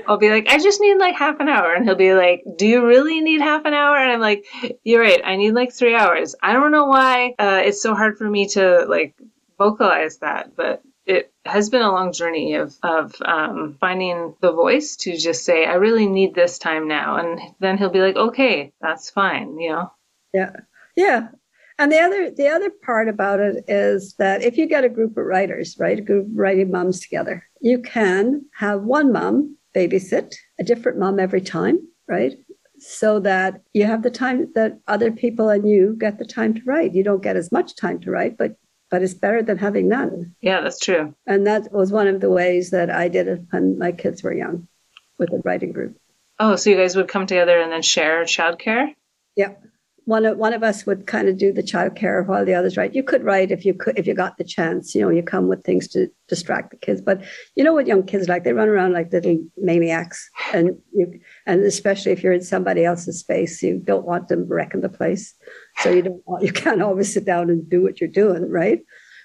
I'll 0.08 0.18
be 0.18 0.30
like, 0.30 0.48
I 0.50 0.58
just 0.60 0.82
need 0.82 0.98
like 0.98 1.16
half 1.16 1.40
an 1.40 1.50
hour. 1.50 1.74
And 1.74 1.86
he'll 1.86 1.96
be 1.96 2.14
like, 2.14 2.44
Do 2.58 2.68
you 2.68 2.86
really 2.86 3.22
need 3.22 3.42
half 3.42 3.66
an 3.66 3.74
hour? 3.74 3.98
And 3.98 4.12
I'm 4.12 4.20
like, 4.20 4.46
You're 4.84 5.02
right. 5.02 5.22
I 5.24 5.36
need 5.36 5.52
like 5.52 5.74
three 5.74 5.96
hours. 5.96 6.36
I 6.42 6.54
don't 6.54 6.72
know 6.72 6.86
why 6.86 7.36
uh, 7.40 7.62
it's 7.64 7.82
so 7.82 7.96
hard 7.96 8.18
for 8.18 8.30
me 8.30 8.48
to 8.50 8.86
like 8.88 9.16
vocalize 9.58 10.18
that, 10.18 10.56
but 10.56 10.82
it 11.06 11.32
has 11.46 11.70
been 11.70 11.82
a 11.82 11.92
long 11.92 12.14
journey 12.14 12.56
of 12.56 12.76
of 12.82 13.16
um, 13.22 13.78
finding 13.80 14.36
the 14.42 14.52
voice 14.52 14.96
to 14.98 15.18
just 15.18 15.46
say, 15.46 15.66
I 15.66 15.76
really 15.76 16.08
need 16.08 16.34
this 16.34 16.58
time 16.58 16.88
now, 16.88 17.18
and 17.18 17.40
then 17.60 17.78
he'll 17.78 17.90
be 17.90 18.02
like, 18.02 18.16
okay, 18.16 18.74
that's 18.82 19.10
fine, 19.10 19.60
you 19.60 19.72
know. 19.72 19.92
Yeah, 20.34 20.52
yeah. 20.96 21.28
And 21.78 21.92
the 21.92 22.00
other 22.00 22.32
the 22.32 22.48
other 22.48 22.70
part 22.70 23.10
about 23.10 23.40
it 23.40 23.66
is 23.68 24.16
that 24.16 24.42
if 24.42 24.58
you 24.58 24.66
get 24.66 24.84
a 24.84 24.90
group 24.90 25.18
of 25.18 25.26
writers, 25.26 25.76
right, 25.78 26.00
a 26.00 26.02
group 26.02 26.28
of 26.28 26.36
writing 26.36 26.72
moms 26.72 27.02
together, 27.02 27.46
you 27.62 27.82
can 27.82 28.46
have 28.58 28.84
one 28.84 29.12
mom 29.12 29.58
babysit 29.76 30.36
a 30.60 30.64
different 30.64 30.98
mom 31.00 31.20
every 31.20 31.42
time, 31.42 31.80
right? 32.08 32.34
So 32.80 33.20
that 33.22 33.62
you 33.74 33.86
have 33.86 34.04
the 34.04 34.10
time 34.10 34.52
that 34.56 34.80
other 34.88 35.12
people 35.12 35.50
and 35.50 35.68
you 35.68 35.96
get 35.98 36.20
the 36.20 36.26
time 36.26 36.54
to 36.54 36.62
write. 36.66 36.94
You 36.94 37.04
don't 37.04 37.24
get 37.24 37.36
as 37.36 37.52
much 37.52 37.76
time 37.76 38.00
to 38.02 38.12
write, 38.12 38.38
but 38.38 38.58
but 38.92 39.02
it's 39.02 39.14
better 39.14 39.42
than 39.42 39.58
having 39.58 39.90
none. 39.90 40.36
Yeah, 40.42 40.62
that's 40.62 40.80
true. 40.80 41.16
And 41.26 41.48
that 41.48 41.72
was 41.72 41.92
one 41.92 42.08
of 42.08 42.22
the 42.22 42.30
ways 42.30 42.70
that 42.70 42.90
I 42.90 43.08
did 43.08 43.28
it 43.28 43.42
when 43.50 43.80
my 43.80 43.92
kids 43.92 44.24
were 44.24 44.34
young 44.34 44.68
with 45.18 45.34
a 45.34 45.42
writing 45.44 45.72
group. 45.72 45.98
Oh, 46.40 46.56
so 46.56 46.70
you 46.70 46.78
guys 46.78 46.96
would 46.96 47.08
come 47.08 47.26
together 47.26 47.60
and 47.60 47.72
then 47.72 47.82
share 47.82 48.24
childcare? 48.26 48.94
Yeah. 49.36 49.54
One 50.06 50.26
of 50.26 50.38
one 50.38 50.54
of 50.54 50.64
us 50.64 50.86
would 50.86 51.08
kind 51.08 51.28
of 51.28 51.38
do 51.38 51.52
the 51.52 51.64
childcare 51.64 52.26
while 52.26 52.46
the 52.46 52.54
others 52.54 52.78
write. 52.78 52.94
You 52.94 53.04
could 53.04 53.24
write 53.24 53.52
if 53.52 53.66
you 53.66 53.74
could 53.74 53.98
if 53.98 54.06
you 54.06 54.14
got 54.14 54.38
the 54.38 54.44
chance. 54.44 54.94
You 54.94 55.02
know, 55.02 55.10
you 55.10 55.24
come 55.24 55.48
with 55.48 55.64
things 55.64 55.88
to 55.90 56.08
distract 56.28 56.72
the 56.72 56.78
kids. 56.78 57.02
But 57.02 57.24
you 57.56 57.64
know 57.64 57.74
what 57.74 57.88
young 57.88 58.04
kids 58.04 58.28
like? 58.28 58.44
They 58.44 58.54
run 58.54 58.70
around 58.70 58.94
like 58.94 59.12
little 59.12 59.38
maniacs, 59.58 60.30
and 60.54 60.78
you 60.94 61.20
and 61.46 61.64
especially 61.64 62.12
if 62.12 62.24
you're 62.24 62.34
in 62.34 62.42
somebody 62.42 62.86
else's 62.86 63.20
space, 63.20 63.62
you 63.64 63.78
don't 63.78 64.06
want 64.06 64.28
them 64.28 64.48
wrecking 64.48 64.82
the 64.82 64.90
place. 64.90 65.34
So 65.80 65.90
you 65.90 66.04
don't 66.04 66.24
you 66.42 66.52
can't 66.52 66.82
always 66.82 67.14
sit 67.14 67.26
down 67.26 67.50
and 67.50 67.68
do 67.70 67.82
what 67.82 68.00
you're 68.00 68.10
doing, 68.10 68.50
right? 68.50 68.82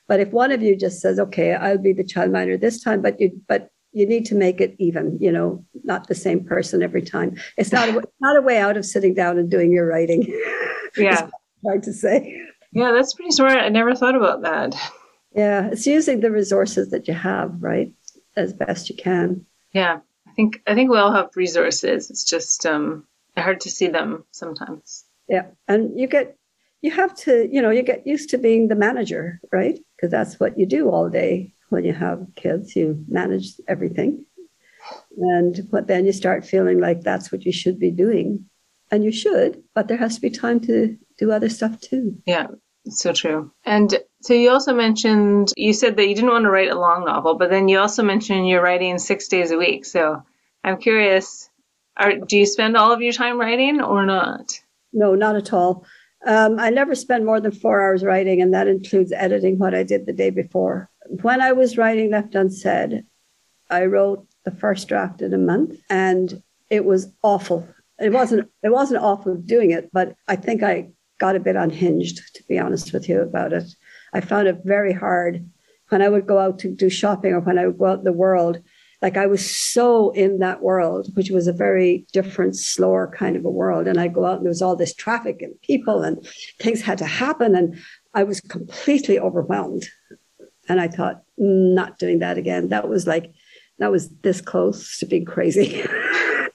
But 0.08 0.20
if 0.20 0.32
one 0.32 0.50
of 0.50 0.62
you 0.62 0.76
just 0.76 1.00
says, 1.00 1.20
"Okay, 1.20 1.54
I'll 1.54 1.78
be 1.78 1.92
the 1.92 2.04
child 2.04 2.30
childminder 2.30 2.60
this 2.60 2.82
time," 2.82 3.02
but 3.02 3.20
you 3.20 3.40
but 3.46 3.70
you 3.92 4.06
need 4.06 4.24
to 4.26 4.34
make 4.34 4.60
it 4.60 4.74
even, 4.78 5.18
you 5.20 5.32
know, 5.32 5.64
not 5.84 6.06
the 6.06 6.14
same 6.14 6.44
person 6.44 6.82
every 6.82 7.02
time. 7.02 7.36
It's 7.56 7.72
not 7.72 7.88
a, 7.88 8.02
not 8.20 8.36
a 8.36 8.42
way 8.42 8.58
out 8.58 8.76
of 8.76 8.84
sitting 8.84 9.14
down 9.14 9.38
and 9.38 9.50
doing 9.50 9.72
your 9.72 9.86
writing. 9.86 10.26
Yeah, 10.96 11.28
hard 11.64 11.84
to 11.84 11.92
say. 11.92 12.36
Yeah, 12.72 12.90
that's 12.90 13.14
pretty 13.14 13.30
smart. 13.30 13.58
I 13.58 13.68
never 13.68 13.94
thought 13.94 14.16
about 14.16 14.42
that. 14.42 14.74
Yeah, 15.32 15.68
it's 15.70 15.86
using 15.86 16.18
the 16.18 16.32
resources 16.32 16.90
that 16.90 17.06
you 17.06 17.14
have, 17.14 17.62
right, 17.62 17.92
as 18.34 18.52
best 18.52 18.90
you 18.90 18.96
can. 18.96 19.46
Yeah, 19.72 20.00
I 20.26 20.32
think 20.32 20.60
I 20.66 20.74
think 20.74 20.90
we 20.90 20.98
all 20.98 21.12
have 21.12 21.30
resources. 21.36 22.10
It's 22.10 22.24
just 22.24 22.66
um, 22.66 23.06
hard 23.36 23.60
to 23.60 23.70
see 23.70 23.86
them 23.86 24.24
sometimes. 24.32 25.04
Yeah, 25.28 25.46
and 25.68 25.96
you 25.96 26.08
get 26.08 26.36
you 26.82 26.90
have 26.90 27.14
to, 27.18 27.48
you 27.48 27.62
know, 27.62 27.70
you 27.70 27.82
get 27.82 28.04
used 28.04 28.30
to 28.30 28.38
being 28.38 28.66
the 28.66 28.74
manager, 28.74 29.40
right? 29.52 29.78
Because 29.94 30.10
that's 30.10 30.40
what 30.40 30.58
you 30.58 30.66
do 30.66 30.90
all 30.90 31.08
day 31.08 31.52
when 31.70 31.84
you 31.84 31.92
have 31.92 32.26
kids. 32.36 32.76
You 32.76 33.04
manage 33.08 33.52
everything. 33.66 34.26
And 35.18 35.68
but 35.70 35.86
then 35.86 36.04
you 36.04 36.12
start 36.12 36.46
feeling 36.46 36.80
like 36.80 37.00
that's 37.00 37.32
what 37.32 37.44
you 37.44 37.52
should 37.52 37.78
be 37.78 37.90
doing. 37.90 38.46
And 38.90 39.04
you 39.04 39.12
should, 39.12 39.62
but 39.74 39.86
there 39.86 39.96
has 39.96 40.16
to 40.16 40.20
be 40.20 40.30
time 40.30 40.60
to 40.60 40.98
do 41.16 41.30
other 41.30 41.48
stuff 41.48 41.80
too. 41.80 42.20
Yeah, 42.26 42.48
so 42.88 43.12
true. 43.12 43.52
And 43.64 43.96
so 44.22 44.34
you 44.34 44.50
also 44.50 44.74
mentioned 44.74 45.52
you 45.56 45.72
said 45.72 45.96
that 45.96 46.08
you 46.08 46.14
didn't 46.14 46.30
want 46.30 46.44
to 46.44 46.50
write 46.50 46.70
a 46.70 46.78
long 46.78 47.04
novel, 47.04 47.36
but 47.36 47.50
then 47.50 47.68
you 47.68 47.78
also 47.78 48.02
mentioned 48.02 48.48
you're 48.48 48.62
writing 48.62 48.98
six 48.98 49.28
days 49.28 49.52
a 49.52 49.58
week. 49.58 49.84
So 49.84 50.22
I'm 50.64 50.78
curious, 50.78 51.48
are, 51.96 52.16
do 52.16 52.36
you 52.36 52.46
spend 52.46 52.76
all 52.76 52.92
of 52.92 53.00
your 53.00 53.12
time 53.12 53.38
writing 53.38 53.80
or 53.80 54.04
not? 54.04 54.58
No, 54.92 55.14
not 55.14 55.36
at 55.36 55.52
all. 55.52 55.86
Um, 56.26 56.58
I 56.58 56.70
never 56.70 56.94
spend 56.94 57.24
more 57.24 57.40
than 57.40 57.52
four 57.52 57.80
hours 57.80 58.04
writing, 58.04 58.42
and 58.42 58.52
that 58.52 58.68
includes 58.68 59.12
editing 59.12 59.58
what 59.58 59.74
I 59.74 59.84
did 59.84 60.04
the 60.04 60.12
day 60.12 60.30
before. 60.30 60.90
When 61.22 61.40
I 61.40 61.52
was 61.52 61.76
writing 61.76 62.10
Left 62.10 62.34
Unsaid, 62.34 63.04
I 63.68 63.86
wrote 63.86 64.26
the 64.44 64.52
first 64.52 64.86
draft 64.88 65.22
in 65.22 65.34
a 65.34 65.38
month, 65.38 65.76
and 65.90 66.42
it 66.70 66.84
was 66.84 67.12
awful. 67.22 67.66
It 67.98 68.12
wasn't. 68.12 68.48
It 68.62 68.70
wasn't 68.70 69.02
awful 69.02 69.34
doing 69.34 69.72
it, 69.72 69.90
but 69.92 70.14
I 70.28 70.36
think 70.36 70.62
I 70.62 70.90
got 71.18 71.36
a 71.36 71.40
bit 71.40 71.56
unhinged, 71.56 72.34
to 72.34 72.44
be 72.48 72.58
honest 72.58 72.92
with 72.92 73.08
you 73.08 73.20
about 73.20 73.52
it. 73.52 73.64
I 74.14 74.20
found 74.20 74.48
it 74.48 74.60
very 74.64 74.92
hard 74.92 75.44
when 75.88 76.00
I 76.00 76.08
would 76.08 76.26
go 76.26 76.38
out 76.38 76.60
to 76.60 76.74
do 76.74 76.88
shopping 76.88 77.32
or 77.32 77.40
when 77.40 77.58
I 77.58 77.66
would 77.66 77.78
go 77.78 77.86
out 77.86 77.98
in 77.98 78.04
the 78.04 78.12
world. 78.12 78.62
like 79.02 79.16
I 79.16 79.26
was 79.26 79.48
so 79.48 80.10
in 80.10 80.38
that 80.38 80.62
world, 80.62 81.08
which 81.14 81.30
was 81.30 81.46
a 81.46 81.52
very 81.52 82.06
different, 82.12 82.56
slower 82.56 83.12
kind 83.16 83.36
of 83.36 83.44
a 83.44 83.50
world. 83.50 83.86
And 83.86 83.98
I'd 83.98 84.14
go 84.14 84.26
out 84.26 84.36
and 84.36 84.44
there 84.44 84.50
was 84.50 84.62
all 84.62 84.76
this 84.76 84.94
traffic 84.94 85.40
and 85.40 85.60
people 85.62 86.02
and 86.02 86.26
things 86.58 86.82
had 86.82 86.98
to 86.98 87.06
happen. 87.06 87.54
And 87.54 87.78
I 88.14 88.24
was 88.24 88.40
completely 88.40 89.18
overwhelmed. 89.18 89.86
And 90.70 90.80
I 90.80 90.86
thought, 90.86 91.24
not 91.36 91.98
doing 91.98 92.20
that 92.20 92.38
again. 92.38 92.68
That 92.68 92.88
was 92.88 93.04
like, 93.04 93.32
that 93.80 93.90
was 93.90 94.08
this 94.22 94.40
close 94.40 94.98
to 94.98 95.06
being 95.06 95.24
crazy. 95.24 95.84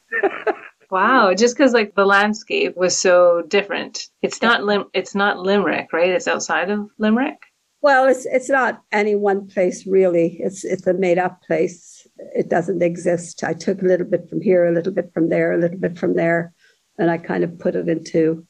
wow. 0.90 1.34
Just 1.34 1.58
because 1.58 1.74
like 1.74 1.96
the 1.96 2.06
landscape 2.06 2.78
was 2.78 2.98
so 2.98 3.44
different. 3.50 4.08
It's 4.22 4.42
not 4.42 4.64
Lim- 4.64 4.90
it's 4.94 5.16
not 5.16 5.40
Limerick, 5.40 5.92
right? 5.92 6.12
It's 6.12 6.30
outside 6.30 6.70
of 6.70 6.88
Limerick. 6.98 7.40
Well, 7.82 8.06
it's 8.06 8.26
it's 8.26 8.48
not 8.50 8.82
any 8.94 9.16
one 9.16 9.48
place 9.48 9.86
really. 9.86 10.38
It's 10.40 10.64
it's 10.64 10.88
a 10.88 10.94
made 10.94 11.20
up 11.20 11.42
place. 11.42 12.08
It 12.34 12.50
doesn't 12.50 12.82
exist. 12.82 13.44
I 13.44 13.52
took 13.52 13.82
a 13.82 13.86
little 13.86 14.08
bit 14.08 14.30
from 14.30 14.40
here, 14.40 14.66
a 14.66 14.72
little 14.72 14.94
bit 14.94 15.12
from 15.14 15.28
there, 15.28 15.52
a 15.52 15.58
little 15.58 15.78
bit 15.78 16.00
from 16.00 16.16
there, 16.16 16.54
and 16.98 17.12
I 17.12 17.18
kind 17.18 17.44
of 17.44 17.60
put 17.60 17.76
it 17.76 17.90
into 17.90 18.48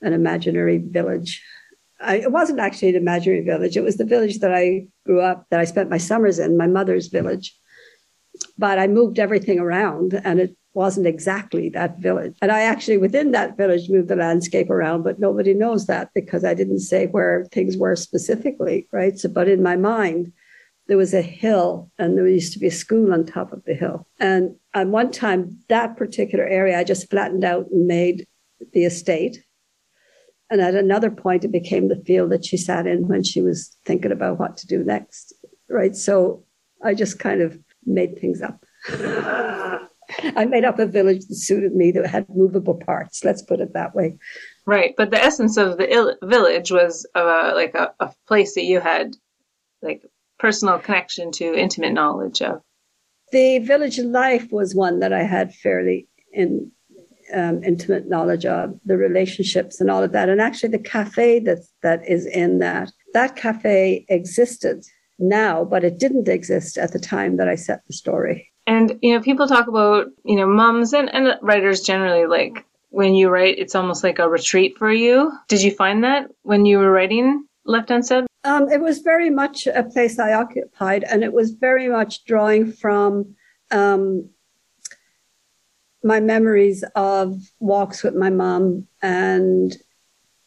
an 0.00 0.14
imaginary 0.14 0.78
village. 0.78 1.42
I, 2.04 2.16
it 2.16 2.32
wasn't 2.32 2.60
actually 2.60 2.90
an 2.90 2.96
imaginary 2.96 3.42
village. 3.42 3.76
It 3.76 3.82
was 3.82 3.96
the 3.96 4.04
village 4.04 4.38
that 4.40 4.54
I 4.54 4.86
grew 5.06 5.20
up, 5.20 5.46
that 5.50 5.60
I 5.60 5.64
spent 5.64 5.90
my 5.90 5.98
summers 5.98 6.38
in, 6.38 6.56
my 6.56 6.66
mother's 6.66 7.08
village. 7.08 7.56
But 8.58 8.78
I 8.78 8.86
moved 8.86 9.18
everything 9.18 9.58
around, 9.58 10.20
and 10.24 10.40
it 10.40 10.56
wasn't 10.74 11.06
exactly 11.06 11.68
that 11.70 11.98
village. 11.98 12.36
And 12.42 12.50
I 12.50 12.62
actually, 12.62 12.98
within 12.98 13.30
that 13.30 13.56
village, 13.56 13.88
moved 13.88 14.08
the 14.08 14.16
landscape 14.16 14.70
around, 14.70 15.04
but 15.04 15.20
nobody 15.20 15.54
knows 15.54 15.86
that 15.86 16.10
because 16.14 16.44
I 16.44 16.54
didn't 16.54 16.80
say 16.80 17.06
where 17.06 17.46
things 17.52 17.76
were 17.76 17.94
specifically, 17.94 18.88
right? 18.90 19.16
So, 19.16 19.28
but 19.28 19.48
in 19.48 19.62
my 19.62 19.76
mind, 19.76 20.32
there 20.88 20.96
was 20.96 21.14
a 21.14 21.22
hill 21.22 21.90
and 21.98 22.18
there 22.18 22.26
used 22.26 22.52
to 22.54 22.58
be 22.58 22.66
a 22.66 22.72
school 22.72 23.12
on 23.12 23.24
top 23.24 23.52
of 23.52 23.64
the 23.64 23.74
hill. 23.74 24.06
And 24.18 24.56
at 24.74 24.88
one 24.88 25.12
time, 25.12 25.60
that 25.68 25.96
particular 25.96 26.44
area, 26.44 26.78
I 26.78 26.84
just 26.84 27.08
flattened 27.08 27.44
out 27.44 27.66
and 27.70 27.86
made 27.86 28.26
the 28.72 28.84
estate. 28.84 29.43
And 30.50 30.60
at 30.60 30.74
another 30.74 31.10
point, 31.10 31.44
it 31.44 31.52
became 31.52 31.88
the 31.88 32.02
field 32.06 32.30
that 32.30 32.44
she 32.44 32.56
sat 32.56 32.86
in 32.86 33.08
when 33.08 33.22
she 33.22 33.40
was 33.40 33.76
thinking 33.84 34.12
about 34.12 34.38
what 34.38 34.56
to 34.58 34.66
do 34.66 34.84
next, 34.84 35.32
right? 35.68 35.96
So 35.96 36.44
I 36.84 36.94
just 36.94 37.18
kind 37.18 37.40
of 37.40 37.58
made 37.86 38.18
things 38.18 38.42
up. 38.42 38.64
I 40.36 40.44
made 40.44 40.64
up 40.64 40.78
a 40.78 40.86
village 40.86 41.26
that 41.26 41.34
suited 41.34 41.74
me 41.74 41.90
that 41.92 42.06
had 42.06 42.26
movable 42.28 42.74
parts. 42.74 43.24
Let's 43.24 43.42
put 43.42 43.60
it 43.60 43.72
that 43.72 43.94
way. 43.94 44.16
Right, 44.66 44.94
but 44.96 45.10
the 45.10 45.22
essence 45.22 45.56
of 45.56 45.78
the 45.78 45.90
il- 45.90 46.16
village 46.22 46.70
was 46.70 47.06
uh, 47.14 47.52
like 47.54 47.74
a, 47.74 47.92
a 48.00 48.12
place 48.26 48.54
that 48.54 48.64
you 48.64 48.80
had 48.80 49.16
like 49.82 50.02
personal 50.38 50.78
connection 50.78 51.32
to, 51.32 51.54
intimate 51.54 51.92
knowledge 51.92 52.42
of. 52.42 52.60
The 53.32 53.58
village 53.60 53.98
life 53.98 54.52
was 54.52 54.74
one 54.74 55.00
that 55.00 55.12
I 55.12 55.22
had 55.22 55.54
fairly 55.54 56.08
in 56.32 56.70
um, 57.34 57.62
intimate 57.64 58.08
knowledge 58.08 58.46
of 58.46 58.78
the 58.84 58.96
relationships 58.96 59.80
and 59.80 59.90
all 59.90 60.02
of 60.02 60.12
that. 60.12 60.28
And 60.28 60.40
actually, 60.40 60.70
the 60.70 60.78
cafe 60.78 61.40
that 61.40 61.58
that 61.82 62.08
is 62.08 62.26
in 62.26 62.58
that 62.60 62.92
that 63.12 63.36
cafe 63.36 64.04
existed 64.08 64.84
now, 65.18 65.64
but 65.64 65.84
it 65.84 65.98
didn't 65.98 66.28
exist 66.28 66.78
at 66.78 66.92
the 66.92 66.98
time 66.98 67.36
that 67.36 67.48
I 67.48 67.54
set 67.54 67.84
the 67.86 67.92
story. 67.92 68.50
And 68.66 68.98
you 69.02 69.14
know, 69.14 69.20
people 69.20 69.46
talk 69.46 69.68
about 69.68 70.06
you 70.24 70.36
know 70.36 70.46
moms 70.46 70.92
and, 70.92 71.12
and 71.14 71.38
writers 71.42 71.80
generally 71.80 72.26
like 72.26 72.64
when 72.94 73.14
you 73.14 73.28
write, 73.28 73.58
it's 73.58 73.74
almost 73.74 74.04
like 74.04 74.20
a 74.20 74.28
retreat 74.28 74.78
for 74.78 74.92
you. 74.92 75.32
Did 75.48 75.62
you 75.62 75.72
find 75.72 76.04
that 76.04 76.30
when 76.42 76.64
you 76.64 76.78
were 76.78 76.92
writing 76.92 77.44
Left 77.64 77.90
Unsaid? 77.90 78.26
Um, 78.44 78.70
it 78.70 78.80
was 78.80 78.98
very 78.98 79.30
much 79.30 79.66
a 79.66 79.82
place 79.82 80.18
I 80.18 80.34
occupied, 80.34 81.02
and 81.02 81.24
it 81.24 81.32
was 81.32 81.50
very 81.50 81.88
much 81.88 82.24
drawing 82.24 82.70
from 82.70 83.34
um, 83.72 84.30
my 86.04 86.20
memories 86.20 86.84
of 86.94 87.40
walks 87.58 88.02
with 88.02 88.14
my 88.14 88.30
mom 88.30 88.86
and 89.02 89.74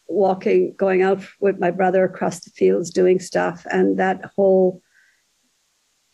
walking, 0.06 0.74
going 0.76 1.02
out 1.02 1.22
with 1.40 1.58
my 1.58 1.70
brother 1.70 2.04
across 2.04 2.40
the 2.40 2.50
fields 2.50 2.90
doing 2.90 3.18
stuff, 3.18 3.66
and 3.70 3.98
that 3.98 4.24
whole 4.36 4.80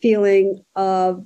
feeling 0.01 0.65
of 0.75 1.25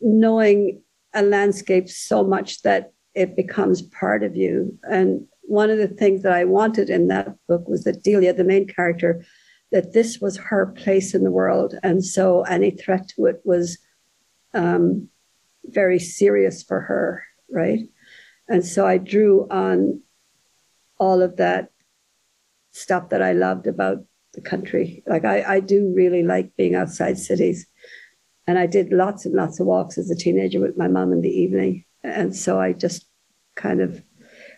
knowing 0.00 0.82
a 1.14 1.22
landscape 1.22 1.88
so 1.88 2.24
much 2.24 2.62
that 2.62 2.92
it 3.14 3.36
becomes 3.36 3.82
part 3.82 4.22
of 4.22 4.34
you. 4.36 4.78
And 4.84 5.26
one 5.42 5.68
of 5.68 5.78
the 5.78 5.88
things 5.88 6.22
that 6.22 6.32
I 6.32 6.44
wanted 6.44 6.90
in 6.90 7.08
that 7.08 7.34
book 7.46 7.68
was 7.68 7.84
that 7.84 8.02
Delia, 8.02 8.32
the 8.32 8.44
main 8.44 8.66
character, 8.66 9.24
that 9.72 9.92
this 9.92 10.18
was 10.20 10.36
her 10.36 10.66
place 10.66 11.14
in 11.14 11.24
the 11.24 11.30
world. 11.30 11.74
And 11.82 12.04
so 12.04 12.42
any 12.42 12.70
threat 12.70 13.08
to 13.08 13.26
it 13.26 13.40
was 13.44 13.78
um, 14.54 15.08
very 15.64 15.98
serious 15.98 16.62
for 16.62 16.80
her, 16.80 17.22
right? 17.52 17.88
And 18.48 18.64
so 18.64 18.86
I 18.86 18.98
drew 18.98 19.46
on 19.50 20.02
all 20.98 21.22
of 21.22 21.36
that 21.36 21.70
stuff 22.72 23.10
that 23.10 23.22
I 23.22 23.32
loved 23.32 23.66
about 23.66 24.04
the 24.34 24.40
country. 24.40 25.02
Like 25.06 25.24
I, 25.24 25.42
I 25.42 25.60
do 25.60 25.92
really 25.94 26.22
like 26.22 26.56
being 26.56 26.74
outside 26.74 27.18
cities. 27.18 27.66
And 28.46 28.58
I 28.58 28.66
did 28.66 28.92
lots 28.92 29.26
and 29.26 29.34
lots 29.34 29.60
of 29.60 29.66
walks 29.66 29.98
as 29.98 30.10
a 30.10 30.16
teenager 30.16 30.60
with 30.60 30.76
my 30.76 30.88
mom 30.88 31.12
in 31.12 31.20
the 31.20 31.28
evening. 31.28 31.84
And 32.02 32.34
so 32.34 32.60
I 32.60 32.72
just 32.72 33.06
kind 33.56 33.80
of 33.80 34.02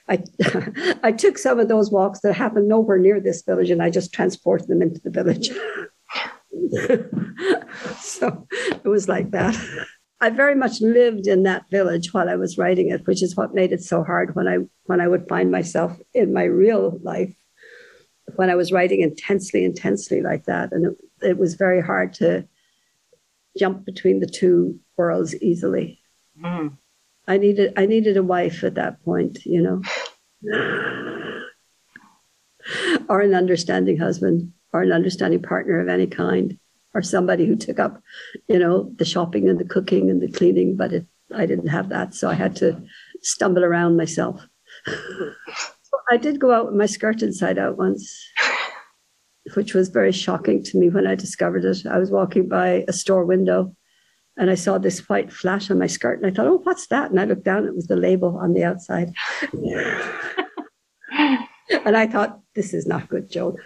I 0.09 0.23
I 1.03 1.13
took 1.13 1.39
some 1.39 1.59
of 1.59 1.69
those 1.69 1.91
walks 1.91 2.21
that 2.21 2.35
happened 2.35 2.69
nowhere 2.69 2.99
near 2.99 3.21
this 3.21 3.43
village 3.43 3.71
and 3.71 3.83
I 3.83 3.91
just 3.91 4.13
transported 4.13 4.69
them 4.69 4.83
into 4.83 5.01
the 5.01 5.11
village. 5.11 5.51
so 8.01 8.47
it 8.51 8.89
was 8.89 9.09
like 9.09 9.31
that. 9.33 9.57
I 10.23 10.31
very 10.31 10.55
much 10.55 10.81
lived 10.81 11.27
in 11.27 11.43
that 11.43 11.69
village 11.69 12.15
while 12.15 12.29
I 12.29 12.37
was 12.37 12.57
writing 12.57 12.91
it, 12.91 13.05
which 13.09 13.25
is 13.25 13.37
what 13.37 13.55
made 13.55 13.73
it 13.73 13.83
so 13.83 14.05
hard 14.05 14.37
when 14.37 14.47
I 14.47 14.59
when 14.85 15.01
I 15.01 15.09
would 15.09 15.29
find 15.29 15.51
myself 15.51 16.01
in 16.15 16.33
my 16.33 16.45
real 16.45 17.01
life 17.03 17.35
when 18.37 18.49
I 18.49 18.55
was 18.55 18.73
writing 18.73 19.01
intensely, 19.01 19.65
intensely 19.65 20.23
like 20.23 20.45
that. 20.45 20.71
And 20.73 20.87
it, 20.87 20.97
it 21.31 21.39
was 21.39 21.55
very 21.55 21.83
hard 21.83 22.15
to 22.15 22.47
jump 23.59 23.85
between 23.85 24.21
the 24.21 24.29
two 24.29 24.79
worlds 24.97 25.35
easily. 25.43 25.99
Mm. 26.41 26.79
I 27.27 27.37
needed 27.37 27.73
I 27.77 27.87
needed 27.87 28.17
a 28.17 28.23
wife 28.23 28.63
at 28.63 28.77
that 28.77 29.05
point, 29.05 29.45
you 29.45 29.61
know. 29.61 29.83
or 33.09 33.21
an 33.21 33.35
understanding 33.35 33.99
husband 33.99 34.53
or 34.73 34.83
an 34.83 34.93
understanding 34.93 35.43
partner 35.43 35.81
of 35.81 35.89
any 35.89 36.07
kind 36.07 36.61
or 36.95 37.03
somebody 37.03 37.47
who 37.47 37.57
took 37.57 37.79
up, 37.79 38.01
you 38.49 38.59
know, 38.59 38.93
the 38.97 39.05
shopping 39.05 39.49
and 39.49 39.59
the 39.59 39.65
cooking 39.65 40.11
and 40.11 40.21
the 40.21 40.31
cleaning, 40.31 40.77
but 40.77 40.93
it, 40.93 41.07
I 41.35 41.47
didn't 41.47 41.69
have 41.69 41.89
that, 41.89 42.15
so 42.15 42.29
I 42.29 42.35
had 42.35 42.57
to 42.57 42.83
stumble 43.23 43.65
around 43.65 43.97
myself. 43.97 44.47
I 46.11 46.17
did 46.17 46.41
go 46.41 46.53
out 46.53 46.67
with 46.67 46.75
my 46.75 46.87
skirt 46.87 47.23
inside 47.23 47.59
out 47.59 47.79
once, 47.79 48.15
which 49.55 49.75
was 49.75 49.89
very 49.89 50.13
shocking 50.13 50.63
to 50.65 50.79
me 50.79 50.91
when 50.91 51.07
I 51.07 51.15
discovered 51.15 51.65
it. 51.65 51.87
I 51.87 51.99
was 51.99 52.11
walking 52.11 52.49
by 52.49 52.85
a 52.89 52.93
store 52.93 53.25
window 53.25 53.75
and 54.37 54.51
I 54.51 54.55
saw 54.55 54.79
this 54.79 55.09
white 55.09 55.33
flash 55.33 55.71
on 55.71 55.79
my 55.79 55.87
skirt 55.87 56.19
and 56.23 56.27
I 56.27 56.35
thought, 56.35 56.47
oh, 56.47 56.61
what's 56.63 56.87
that? 56.89 57.11
And 57.11 57.21
I 57.21 57.25
looked 57.25 57.45
down, 57.45 57.67
it 57.67 57.75
was 57.75 57.87
the 57.87 57.97
label 57.97 58.39
on 58.39 58.55
the 58.55 58.65
outside. 58.65 59.13
and 61.13 61.97
I 61.97 62.07
thought, 62.07 62.41
this 62.55 62.75
is 62.75 62.87
not 62.87 63.09
good, 63.09 63.31
Joan. 63.31 63.57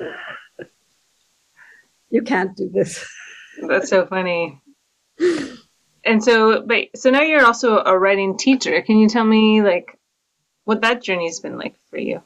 You 2.17 2.23
can't 2.23 2.57
do 2.57 2.71
this. 2.73 3.07
That's 3.69 3.91
so 3.91 4.07
funny. 4.07 4.59
And 6.03 6.25
so, 6.25 6.63
but 6.63 6.97
so 6.97 7.11
now 7.11 7.21
you're 7.21 7.45
also 7.45 7.83
a 7.85 7.99
writing 7.99 8.39
teacher. 8.39 8.81
Can 8.81 8.97
you 8.97 9.07
tell 9.07 9.25
me 9.25 9.61
like 9.61 9.99
what 10.65 10.81
that 10.81 11.03
journey's 11.03 11.41
been 11.41 11.59
like 11.59 11.77
for 11.91 11.99
you? 11.99 12.23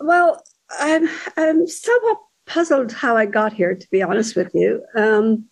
Well, 0.00 0.42
I'm 0.70 1.08
I'm 1.36 1.68
somewhat 1.68 2.18
puzzled 2.46 2.90
how 2.90 3.16
I 3.16 3.26
got 3.26 3.52
here. 3.52 3.76
To 3.76 3.86
be 3.92 4.02
honest 4.02 4.34
with 4.34 4.50
you, 4.54 4.82
um, 4.96 5.44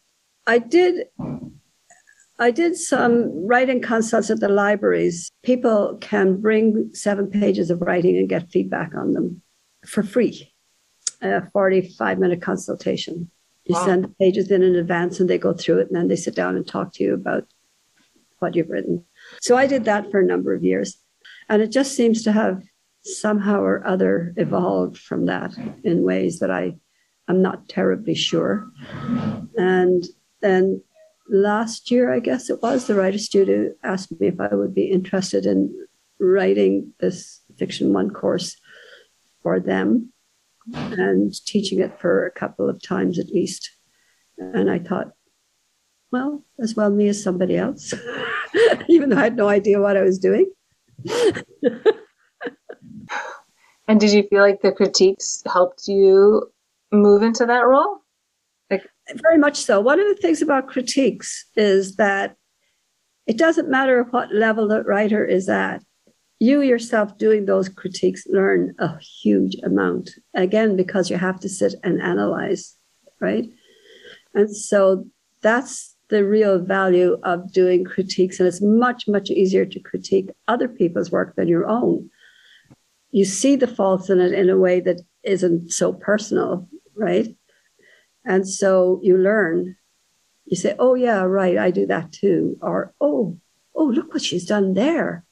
I 0.49 0.59
did 0.59 1.07
I 2.41 2.51
did 2.51 2.75
some 2.75 3.47
writing 3.47 3.81
consults 3.81 4.31
at 4.31 4.41
the 4.41 4.49
libraries. 4.49 5.31
People 5.45 5.97
can 6.01 6.41
bring 6.41 6.91
seven 6.93 7.31
pages 7.31 7.71
of 7.71 7.83
writing 7.83 8.17
and 8.17 8.29
get 8.29 8.51
feedback 8.51 8.97
on 8.97 9.13
them 9.13 9.43
for 9.87 10.03
free. 10.03 10.53
A 11.23 11.49
45 11.53 12.19
minute 12.19 12.43
consultation. 12.43 13.31
You 13.67 13.75
wow. 13.75 13.85
send 13.85 14.05
the 14.05 14.09
pages 14.09 14.51
in 14.51 14.63
in 14.63 14.77
advance 14.77 15.21
and 15.21 15.29
they 15.29 15.39
go 15.39 15.55
through 15.55 15.79
it 15.79 15.87
and 15.89 15.97
then 15.97 16.09
they 16.09 16.17
sit 16.17 16.35
down 16.35 16.57
and 16.57 16.67
talk 16.67 16.93
to 16.95 17.05
you 17.05 17.15
about 17.15 17.47
what 18.39 18.55
you've 18.55 18.69
written. 18.69 19.05
So 19.41 19.57
I 19.57 19.67
did 19.67 19.85
that 19.87 20.11
for 20.11 20.21
a 20.21 20.27
number 20.27 20.55
of 20.55 20.63
years. 20.63 20.99
And 21.49 21.63
it 21.63 21.71
just 21.71 21.95
seems 21.95 22.23
to 22.23 22.33
have 22.33 22.63
somehow 23.03 23.61
or 23.61 23.87
other 23.87 24.35
evolved 24.37 24.99
from 24.99 25.27
that 25.27 25.55
in 25.83 26.03
ways 26.03 26.39
that 26.41 26.51
I 26.51 26.77
am 27.29 27.43
not 27.43 27.69
terribly 27.69 28.15
sure. 28.15 28.71
And 29.57 30.05
then 30.41 30.83
last 31.29 31.91
year, 31.91 32.13
I 32.13 32.21
guess 32.21 32.51
it 32.51 32.63
was, 32.63 32.87
the 32.87 32.95
Writer 32.95 33.19
Studio 33.19 33.73
asked 33.83 34.19
me 34.21 34.29
if 34.29 34.41
I 34.41 34.55
would 34.55 34.75
be 34.75 34.85
interested 34.85 35.47
in 35.47 35.75
writing 36.19 36.93
this 37.01 37.41
Fiction 37.59 37.93
One 37.93 38.11
course 38.11 38.57
for 39.43 39.61
them 39.61 40.13
and 40.73 41.35
teaching 41.47 41.81
it 41.81 41.99
for 42.01 42.27
a 42.27 42.31
couple 42.31 42.69
of 42.69 42.83
times 42.83 43.19
at 43.19 43.29
least. 43.29 43.71
And 44.39 44.71
I 44.71 44.79
thought, 44.79 45.13
well, 46.11 46.45
as 46.61 46.75
well 46.75 46.91
me 46.91 47.09
as 47.09 47.23
somebody 47.23 47.57
else, 47.57 47.93
even 48.89 49.11
though 49.11 49.19
I 49.19 49.25
had 49.25 49.37
no 49.37 49.49
idea 49.49 49.81
what 49.81 49.97
I 49.97 50.03
was 50.03 50.19
doing. 50.19 50.51
and 53.89 54.01
did 54.01 54.13
you 54.13 54.23
feel 54.29 54.43
like 54.43 54.63
the 54.63 54.73
critiques 54.73 55.43
helped 55.53 55.87
you 55.87 56.51
move 56.93 57.23
into 57.23 57.47
that 57.47 57.67
role? 57.67 57.99
Like 58.71 58.87
very 59.23 59.39
much 59.39 59.57
so. 59.57 59.81
One 59.81 60.01
of 60.01 60.07
the 60.07 60.21
things 60.21 60.41
about 60.41 60.69
critiques 60.69 61.47
is 61.57 61.97
that 61.97 62.37
it 63.27 63.39
doesn't 63.39 63.71
matter 63.71 64.05
what 64.05 64.33
level 64.33 64.69
the 64.69 64.83
writer 64.83 65.25
is 65.25 65.49
at. 65.49 65.83
You 66.41 66.63
yourself 66.63 67.17
doing 67.17 67.47
those 67.47 67.69
critiques 67.69 68.27
learn 68.27 68.75
a 68.79 68.99
huge 68.99 69.57
amount. 69.63 70.11
Again, 70.35 70.77
because 70.77 71.09
you 71.09 71.17
have 71.17 71.41
to 71.41 71.49
sit 71.49 71.75
and 71.83 72.03
analyze, 72.03 72.77
right? 73.21 73.49
And 74.35 74.55
so 74.55 75.07
that's 75.43 75.95
the 76.09 76.25
real 76.25 76.59
value 76.59 77.19
of 77.23 77.53
doing 77.53 77.85
critiques. 77.85 78.39
And 78.39 78.47
it's 78.47 78.61
much, 78.61 79.09
much 79.09 79.31
easier 79.31 79.65
to 79.65 79.81
critique 79.81 80.31
other 80.49 80.69
people's 80.69 81.11
work 81.11 81.37
than 81.37 81.49
your 81.49 81.67
own. 81.67 82.11
You 83.11 83.25
see 83.25 83.57
the 83.57 83.67
faults 83.67 84.11
in 84.11 84.21
it 84.21 84.33
in 84.33 84.51
a 84.51 84.59
way 84.59 84.81
that 84.81 85.01
isn't 85.23 85.73
so 85.73 85.93
personal, 85.93 86.69
right? 86.95 87.29
And 88.25 88.47
so 88.49 89.01
you 89.03 89.17
learn. 89.17 89.77
You 90.47 90.57
say, 90.57 90.75
oh, 90.79 90.95
yeah, 90.95 91.23
right, 91.23 91.57
I 91.57 91.71
do 91.71 91.87
that 91.87 92.13
too. 92.13 92.59
Or, 92.61 92.93
oh, 93.01 93.39
oh, 93.75 93.85
look 93.85 94.13
what 94.13 94.23
she's 94.23 94.45
done 94.45 94.75
there. 94.75 95.25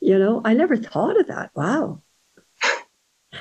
You 0.00 0.18
know, 0.18 0.40
I 0.44 0.54
never 0.54 0.76
thought 0.76 1.20
of 1.20 1.26
that. 1.26 1.50
Wow. 1.54 2.02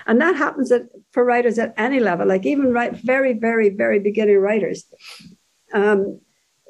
And 0.06 0.22
that 0.22 0.36
happens 0.36 0.72
at, 0.72 0.84
for 1.12 1.24
writers 1.24 1.58
at 1.58 1.74
any 1.78 2.00
level, 2.00 2.28
like 2.28 2.46
even 2.46 2.72
right, 2.74 2.94
very, 2.94 3.34
very, 3.34 3.70
very 3.70 4.00
beginning 4.00 4.38
writers. 4.38 4.86
Um, 5.74 6.20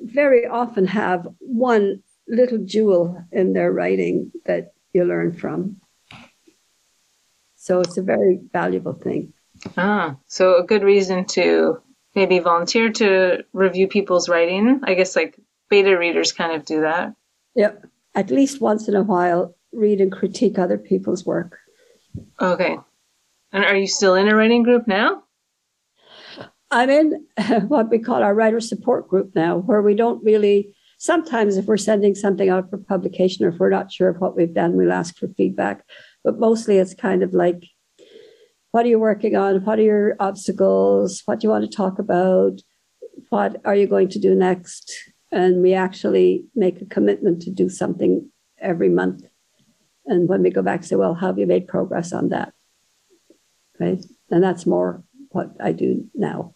very 0.02 0.46
often 0.46 0.86
have 0.88 1.28
one 1.40 2.04
little 2.28 2.60
jewel 2.60 3.24
in 3.32 3.54
their 3.54 3.72
writing 3.72 4.32
that 4.46 4.74
you 4.94 5.04
learn 5.04 5.34
from. 5.34 5.78
So 7.56 7.82
it's 7.82 7.98
a 7.98 8.02
very 8.04 8.40
valuable 8.54 8.94
thing. 8.94 9.34
Ah, 9.76 10.18
so 10.28 10.58
a 10.58 10.64
good 10.64 10.84
reason 10.84 11.26
to 11.26 11.82
maybe 12.16 12.40
volunteer 12.40 12.92
to 12.92 13.44
review 13.52 13.88
people's 13.88 14.30
writing. 14.30 14.82
I 14.84 14.94
guess 14.94 15.16
like 15.16 15.38
beta 15.70 15.98
readers 15.98 16.32
kind 16.32 16.54
of 16.54 16.66
do 16.66 16.82
that. 16.82 17.14
Yep. 17.56 17.88
At 18.16 18.32
least 18.32 18.62
once 18.62 18.88
in 18.88 18.96
a 18.96 19.04
while, 19.04 19.56
read 19.72 20.02
and 20.02 20.12
critique 20.12 20.58
other 20.58 20.78
people's 20.78 21.26
work. 21.26 21.58
Okay. 22.40 22.78
And 23.52 23.64
are 23.64 23.76
you 23.76 23.88
still 23.88 24.16
in 24.16 24.28
a 24.28 24.36
writing 24.36 24.64
group 24.64 24.88
now? 24.88 25.24
I'm 26.70 26.90
in 26.90 27.26
what 27.68 27.90
we 27.90 28.00
call 28.00 28.24
our 28.24 28.34
writer 28.34 28.60
support 28.60 29.08
group 29.08 29.32
now, 29.36 29.58
where 29.58 29.82
we 29.82 29.96
don't 29.96 30.24
really, 30.24 30.76
sometimes 30.98 31.58
if 31.58 31.66
we're 31.66 31.78
sending 31.78 32.16
something 32.16 32.50
out 32.50 32.70
for 32.70 32.78
publication 32.78 33.46
or 33.46 33.50
if 33.50 33.60
we're 33.60 33.70
not 33.70 33.92
sure 33.92 34.10
of 34.10 34.20
what 34.20 34.36
we've 34.36 34.54
done, 34.54 34.76
we'll 34.76 34.92
ask 34.92 35.18
for 35.18 35.28
feedback. 35.30 35.86
But 36.24 36.40
mostly 36.40 36.78
it's 36.78 36.94
kind 36.94 37.24
of 37.24 37.34
like, 37.34 37.64
what 38.72 38.86
are 38.86 38.90
you 38.90 39.00
working 39.00 39.36
on? 39.36 39.64
What 39.64 39.80
are 39.80 39.84
your 39.84 40.16
obstacles? 40.20 41.22
What 41.26 41.40
do 41.40 41.48
you 41.48 41.52
want 41.52 41.70
to 41.70 41.76
talk 41.76 42.00
about? 42.00 42.62
What 43.30 43.62
are 43.66 43.76
you 43.76 43.88
going 43.88 44.10
to 44.10 44.20
do 44.20 44.36
next? 44.36 44.92
And 45.32 45.62
we 45.62 45.74
actually 45.74 46.46
make 46.54 46.82
a 46.82 46.86
commitment 46.86 47.42
to 47.44 47.52
do 47.52 47.70
something 47.70 48.30
every 48.60 48.90
month. 48.90 49.24
And 50.08 50.28
when 50.28 50.42
we 50.42 50.50
go 50.50 50.62
back, 50.62 50.84
say, 50.84 50.96
well, 50.96 51.14
how 51.14 51.28
have 51.28 51.38
you 51.38 51.46
made 51.46 51.68
progress 51.68 52.14
on 52.14 52.30
that? 52.30 52.54
Right. 53.80 54.04
And 54.32 54.44
that's 54.44 54.66
more 54.66 55.04
what 55.30 55.52
I 55.60 55.74
do 55.74 56.10
now. 56.16 56.56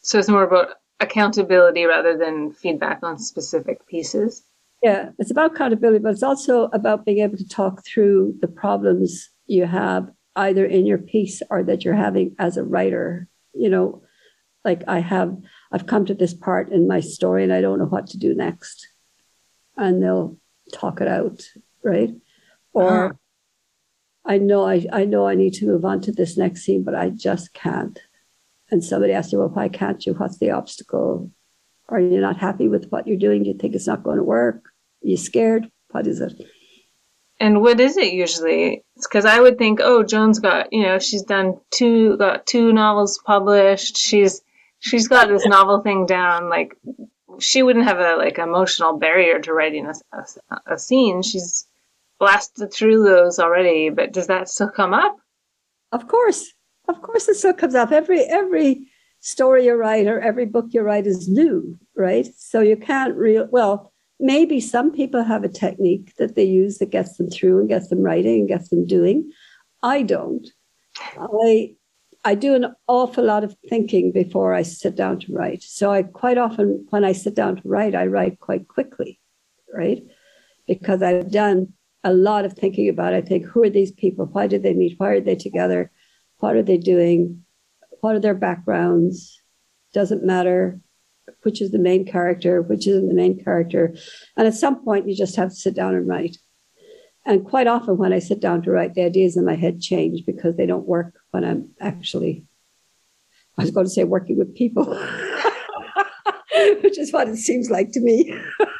So 0.00 0.18
it's 0.18 0.28
more 0.28 0.44
about 0.44 0.68
accountability 1.00 1.84
rather 1.84 2.16
than 2.16 2.52
feedback 2.52 3.00
on 3.02 3.18
specific 3.18 3.86
pieces. 3.86 4.42
Yeah, 4.82 5.10
it's 5.18 5.30
about 5.30 5.54
accountability, 5.54 5.98
but 6.00 6.12
it's 6.12 6.22
also 6.22 6.64
about 6.72 7.04
being 7.04 7.18
able 7.18 7.38
to 7.38 7.48
talk 7.48 7.84
through 7.84 8.36
the 8.40 8.48
problems 8.48 9.30
you 9.46 9.66
have 9.66 10.10
either 10.36 10.64
in 10.64 10.86
your 10.86 10.98
piece 10.98 11.42
or 11.50 11.62
that 11.64 11.84
you're 11.84 11.94
having 11.94 12.34
as 12.38 12.56
a 12.56 12.64
writer. 12.64 13.28
You 13.54 13.70
know, 13.70 14.02
like 14.64 14.82
I 14.86 15.00
have, 15.00 15.36
I've 15.72 15.86
come 15.86 16.04
to 16.06 16.14
this 16.14 16.34
part 16.34 16.70
in 16.70 16.86
my 16.86 17.00
story 17.00 17.44
and 17.44 17.52
I 17.52 17.60
don't 17.60 17.78
know 17.78 17.86
what 17.86 18.08
to 18.08 18.18
do 18.18 18.34
next. 18.34 18.88
And 19.76 20.02
they'll 20.02 20.38
talk 20.72 21.00
it 21.00 21.08
out, 21.08 21.42
right? 21.82 22.14
Or 22.74 23.06
uh-huh. 23.06 23.14
I 24.26 24.38
know 24.38 24.66
I, 24.66 24.86
I 24.92 25.04
know 25.04 25.26
I 25.26 25.34
need 25.34 25.54
to 25.54 25.66
move 25.66 25.84
on 25.84 26.00
to 26.02 26.12
this 26.12 26.36
next 26.36 26.62
scene, 26.64 26.82
but 26.82 26.94
I 26.94 27.10
just 27.10 27.54
can't 27.54 27.98
and 28.70 28.82
somebody 28.82 29.12
asks 29.12 29.32
you, 29.32 29.38
well, 29.38 29.48
why 29.48 29.68
can't 29.68 30.04
you? 30.04 30.14
What's 30.14 30.38
the 30.38 30.50
obstacle? 30.50 31.30
Are 31.88 32.00
you 32.00 32.20
not 32.20 32.38
happy 32.38 32.68
with 32.68 32.88
what 32.90 33.06
you're 33.06 33.18
doing? 33.18 33.42
Do 33.42 33.50
you 33.50 33.56
think 33.56 33.74
it's 33.74 33.86
not 33.86 34.02
going 34.02 34.16
to 34.16 34.24
work? 34.24 34.64
Are 35.04 35.08
you 35.08 35.16
scared? 35.16 35.70
What 35.90 36.06
is 36.06 36.20
it? 36.20 36.32
And 37.38 37.60
what 37.60 37.78
is 37.78 37.96
it 37.96 38.12
usually? 38.12 38.82
It's 38.96 39.06
because 39.06 39.26
I 39.26 39.38
would 39.38 39.58
think, 39.58 39.80
oh, 39.82 40.02
Joan's 40.02 40.38
got, 40.38 40.72
you 40.72 40.82
know, 40.82 40.98
she's 40.98 41.22
done 41.22 41.60
two, 41.70 42.16
got 42.16 42.46
two 42.46 42.72
novels 42.72 43.20
published. 43.24 43.96
She's, 43.96 44.40
she's 44.78 45.08
got 45.08 45.28
this 45.28 45.46
novel 45.46 45.82
thing 45.82 46.06
down. 46.06 46.48
Like, 46.48 46.76
she 47.38 47.62
wouldn't 47.62 47.84
have 47.84 47.98
a 47.98 48.16
like 48.16 48.38
emotional 48.38 48.98
barrier 48.98 49.40
to 49.40 49.52
writing 49.52 49.86
a, 49.86 49.94
a, 50.16 50.74
a 50.74 50.78
scene. 50.78 51.22
She's 51.22 51.66
blasted 52.18 52.72
through 52.72 53.04
those 53.04 53.38
already. 53.38 53.90
But 53.90 54.12
does 54.12 54.26
that 54.28 54.48
still 54.48 54.70
come 54.70 54.94
up? 54.94 55.16
Of 55.92 56.08
course, 56.08 56.52
of 56.88 57.02
course 57.02 57.28
it 57.28 57.36
still 57.36 57.54
comes 57.54 57.74
up. 57.74 57.92
Every 57.92 58.20
every 58.22 58.88
story 59.20 59.66
you 59.66 59.74
write 59.74 60.06
or 60.06 60.20
every 60.20 60.44
book 60.44 60.66
you 60.70 60.82
write 60.82 61.06
is 61.06 61.28
new, 61.28 61.78
right? 61.96 62.26
So 62.36 62.60
you 62.60 62.76
can't 62.76 63.14
real 63.16 63.48
well, 63.50 63.92
maybe 64.20 64.60
some 64.60 64.92
people 64.92 65.22
have 65.22 65.44
a 65.44 65.48
technique 65.48 66.14
that 66.18 66.34
they 66.34 66.44
use 66.44 66.78
that 66.78 66.90
gets 66.90 67.16
them 67.16 67.30
through 67.30 67.60
and 67.60 67.68
gets 67.68 67.88
them 67.88 68.02
writing 68.02 68.40
and 68.40 68.48
gets 68.48 68.68
them 68.68 68.86
doing. 68.86 69.30
I 69.82 70.02
don't. 70.02 70.46
I 71.18 71.74
I 72.24 72.34
do 72.34 72.54
an 72.54 72.74
awful 72.88 73.24
lot 73.24 73.44
of 73.44 73.54
thinking 73.68 74.10
before 74.10 74.54
I 74.54 74.62
sit 74.62 74.96
down 74.96 75.20
to 75.20 75.32
write. 75.32 75.62
So 75.62 75.90
I 75.92 76.02
quite 76.02 76.38
often 76.38 76.86
when 76.90 77.04
I 77.04 77.12
sit 77.12 77.34
down 77.34 77.56
to 77.56 77.68
write, 77.68 77.94
I 77.94 78.06
write 78.06 78.40
quite 78.40 78.66
quickly, 78.66 79.20
right? 79.72 80.02
Because 80.66 81.02
I've 81.02 81.30
done 81.30 81.74
a 82.04 82.12
lot 82.12 82.44
of 82.44 82.52
thinking 82.52 82.88
about. 82.88 83.14
I 83.14 83.20
think, 83.20 83.46
who 83.46 83.62
are 83.62 83.70
these 83.70 83.92
people? 83.92 84.26
Why 84.26 84.46
did 84.46 84.62
they 84.62 84.74
meet? 84.74 84.94
Why 84.98 85.08
are 85.10 85.20
they 85.20 85.34
together? 85.34 85.90
What 86.38 86.54
are 86.54 86.62
they 86.62 86.78
doing? 86.78 87.44
What 88.00 88.14
are 88.14 88.20
their 88.20 88.34
backgrounds? 88.34 89.40
Doesn't 89.92 90.24
matter 90.24 90.80
which 91.42 91.60
is 91.60 91.70
the 91.70 91.78
main 91.78 92.04
character, 92.04 92.62
which 92.62 92.86
isn't 92.86 93.08
the 93.08 93.14
main 93.14 93.42
character. 93.42 93.94
And 94.36 94.46
at 94.46 94.54
some 94.54 94.84
point, 94.84 95.08
you 95.08 95.14
just 95.14 95.36
have 95.36 95.50
to 95.50 95.54
sit 95.54 95.74
down 95.74 95.94
and 95.94 96.08
write. 96.08 96.38
And 97.26 97.44
quite 97.44 97.66
often, 97.66 97.96
when 97.96 98.12
I 98.12 98.18
sit 98.18 98.40
down 98.40 98.62
to 98.62 98.70
write, 98.70 98.94
the 98.94 99.04
ideas 99.04 99.36
in 99.36 99.44
my 99.46 99.54
head 99.54 99.80
change 99.80 100.26
because 100.26 100.56
they 100.56 100.66
don't 100.66 100.86
work 100.86 101.14
when 101.30 101.44
I'm 101.44 101.70
actually, 101.80 102.44
I 103.58 103.62
was 103.62 103.70
going 103.70 103.86
to 103.86 103.90
say, 103.90 104.04
working 104.04 104.38
with 104.38 104.54
people, 104.54 104.84
which 106.82 106.98
is 106.98 107.12
what 107.12 107.28
it 107.28 107.36
seems 107.36 107.70
like 107.70 107.92
to 107.92 108.00
me. 108.00 108.38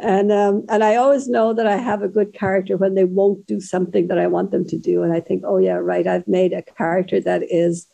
and 0.00 0.30
um, 0.30 0.64
and 0.68 0.84
I 0.84 0.96
always 0.96 1.28
know 1.28 1.52
that 1.54 1.66
I 1.66 1.76
have 1.76 2.02
a 2.02 2.08
good 2.08 2.32
character 2.32 2.76
when 2.76 2.94
they 2.94 3.04
won't 3.04 3.46
do 3.46 3.60
something 3.60 4.08
that 4.08 4.18
I 4.18 4.28
want 4.28 4.52
them 4.52 4.64
to 4.66 4.78
do, 4.78 5.02
and 5.02 5.12
I 5.12 5.20
think, 5.20 5.42
oh 5.46 5.58
yeah, 5.58 5.74
right, 5.74 6.06
I've 6.06 6.28
made 6.28 6.52
a 6.52 6.62
character 6.62 7.20
that 7.20 7.42
is 7.42 7.86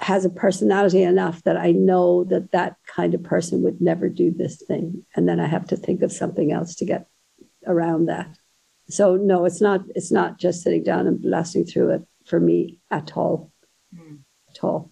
has 0.00 0.24
a 0.24 0.30
personality 0.30 1.02
enough 1.02 1.42
that 1.44 1.56
I 1.56 1.70
know 1.70 2.24
that 2.24 2.50
that 2.50 2.76
kind 2.86 3.14
of 3.14 3.22
person 3.22 3.62
would 3.62 3.80
never 3.80 4.08
do 4.08 4.32
this 4.32 4.60
thing, 4.66 5.06
and 5.14 5.28
then 5.28 5.38
I 5.38 5.46
have 5.46 5.66
to 5.68 5.76
think 5.76 6.02
of 6.02 6.12
something 6.12 6.50
else 6.50 6.74
to 6.76 6.84
get 6.84 7.06
around 7.66 8.06
that. 8.06 8.36
So 8.88 9.16
no, 9.16 9.44
it's 9.44 9.60
not 9.60 9.82
it's 9.94 10.10
not 10.10 10.38
just 10.38 10.62
sitting 10.62 10.82
down 10.82 11.06
and 11.06 11.22
blasting 11.22 11.66
through 11.66 11.90
it 11.90 12.02
for 12.26 12.40
me 12.40 12.80
at 12.90 13.16
all, 13.16 13.52
mm. 13.94 14.18
at 14.50 14.64
all. 14.64 14.90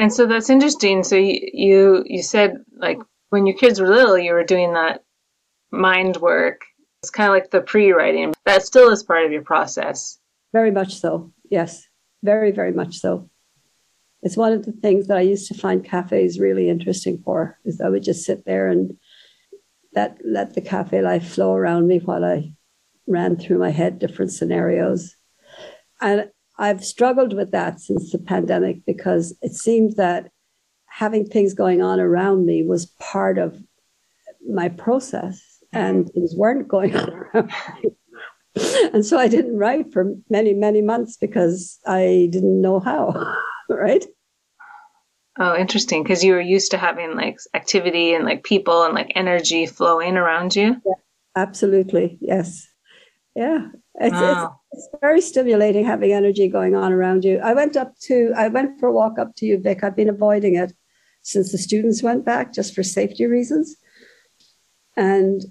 And 0.00 0.12
so 0.12 0.26
that's 0.26 0.50
interesting. 0.50 1.04
So 1.04 1.14
you 1.16 1.40
you, 1.52 2.04
you 2.06 2.22
said 2.22 2.64
like 2.76 2.98
when 3.30 3.46
your 3.46 3.56
kids 3.56 3.80
were 3.80 3.88
little, 3.88 4.18
you 4.18 4.32
were 4.32 4.44
doing 4.44 4.74
that 4.74 5.02
mind 5.70 6.18
work. 6.18 6.62
It's 7.02 7.10
kind 7.10 7.28
of 7.28 7.34
like 7.34 7.50
the 7.50 7.62
pre 7.62 7.92
writing. 7.92 8.34
That 8.44 8.62
still 8.62 8.90
is 8.90 9.02
part 9.02 9.24
of 9.24 9.32
your 9.32 9.42
process. 9.42 10.18
Very 10.52 10.70
much 10.70 10.96
so. 10.96 11.32
Yes. 11.48 11.86
Very, 12.22 12.50
very 12.50 12.72
much 12.72 12.98
so. 12.98 13.30
It's 14.22 14.36
one 14.36 14.52
of 14.52 14.66
the 14.66 14.72
things 14.72 15.06
that 15.06 15.16
I 15.16 15.22
used 15.22 15.48
to 15.48 15.54
find 15.54 15.82
cafes 15.82 16.38
really 16.38 16.68
interesting 16.68 17.22
for, 17.24 17.58
is 17.64 17.80
I 17.80 17.88
would 17.88 18.02
just 18.02 18.24
sit 18.24 18.44
there 18.44 18.68
and 18.68 18.98
let, 19.94 20.18
let 20.22 20.54
the 20.54 20.60
cafe 20.60 21.00
life 21.00 21.26
flow 21.26 21.54
around 21.54 21.88
me 21.88 21.98
while 22.00 22.24
I 22.24 22.52
ran 23.06 23.36
through 23.36 23.58
my 23.58 23.70
head 23.70 23.98
different 23.98 24.32
scenarios. 24.32 25.16
And 26.02 26.30
I've 26.58 26.84
struggled 26.84 27.32
with 27.32 27.52
that 27.52 27.80
since 27.80 28.12
the 28.12 28.18
pandemic 28.18 28.84
because 28.84 29.34
it 29.40 29.54
seems 29.54 29.94
that 29.96 30.30
having 31.00 31.24
things 31.24 31.54
going 31.54 31.80
on 31.80 31.98
around 31.98 32.44
me 32.44 32.62
was 32.62 32.84
part 33.00 33.38
of 33.38 33.56
my 34.46 34.68
process 34.68 35.40
and 35.72 36.04
mm-hmm. 36.04 36.12
things 36.12 36.34
weren't 36.36 36.68
going 36.68 36.94
on 37.02 37.10
around 37.10 37.50
me. 37.82 37.90
and 38.92 39.06
so 39.06 39.16
I 39.16 39.26
didn't 39.26 39.56
write 39.56 39.94
for 39.94 40.12
many, 40.28 40.52
many 40.52 40.82
months 40.82 41.16
because 41.16 41.78
I 41.86 42.28
didn't 42.30 42.60
know 42.60 42.80
how, 42.80 43.34
right? 43.70 44.04
Oh, 45.38 45.56
interesting. 45.56 46.02
Because 46.02 46.22
you 46.22 46.34
were 46.34 46.40
used 46.56 46.72
to 46.72 46.76
having 46.76 47.16
like 47.16 47.38
activity 47.54 48.12
and 48.12 48.26
like 48.26 48.44
people 48.44 48.82
and 48.82 48.92
like 48.94 49.12
energy 49.14 49.64
flowing 49.64 50.18
around 50.18 50.54
you. 50.54 50.76
Yeah, 50.84 51.00
absolutely. 51.34 52.18
Yes. 52.20 52.68
Yeah. 53.34 53.68
It's, 53.94 54.12
wow. 54.12 54.60
it's, 54.70 54.86
it's, 54.86 55.00
very 55.00 55.22
stimulating 55.22 55.86
having 55.86 56.12
energy 56.12 56.48
going 56.48 56.74
on 56.74 56.92
around 56.92 57.24
you. 57.24 57.38
I 57.38 57.54
went 57.54 57.74
up 57.78 57.98
to, 58.02 58.34
I 58.36 58.48
went 58.48 58.78
for 58.78 58.88
a 58.88 58.92
walk 58.92 59.18
up 59.18 59.34
to 59.36 59.46
UVic. 59.46 59.82
I've 59.82 59.96
been 59.96 60.10
avoiding 60.10 60.56
it 60.56 60.74
since 61.22 61.52
the 61.52 61.58
students 61.58 62.02
went 62.02 62.24
back 62.24 62.52
just 62.52 62.74
for 62.74 62.82
safety 62.82 63.26
reasons. 63.26 63.76
And 64.96 65.42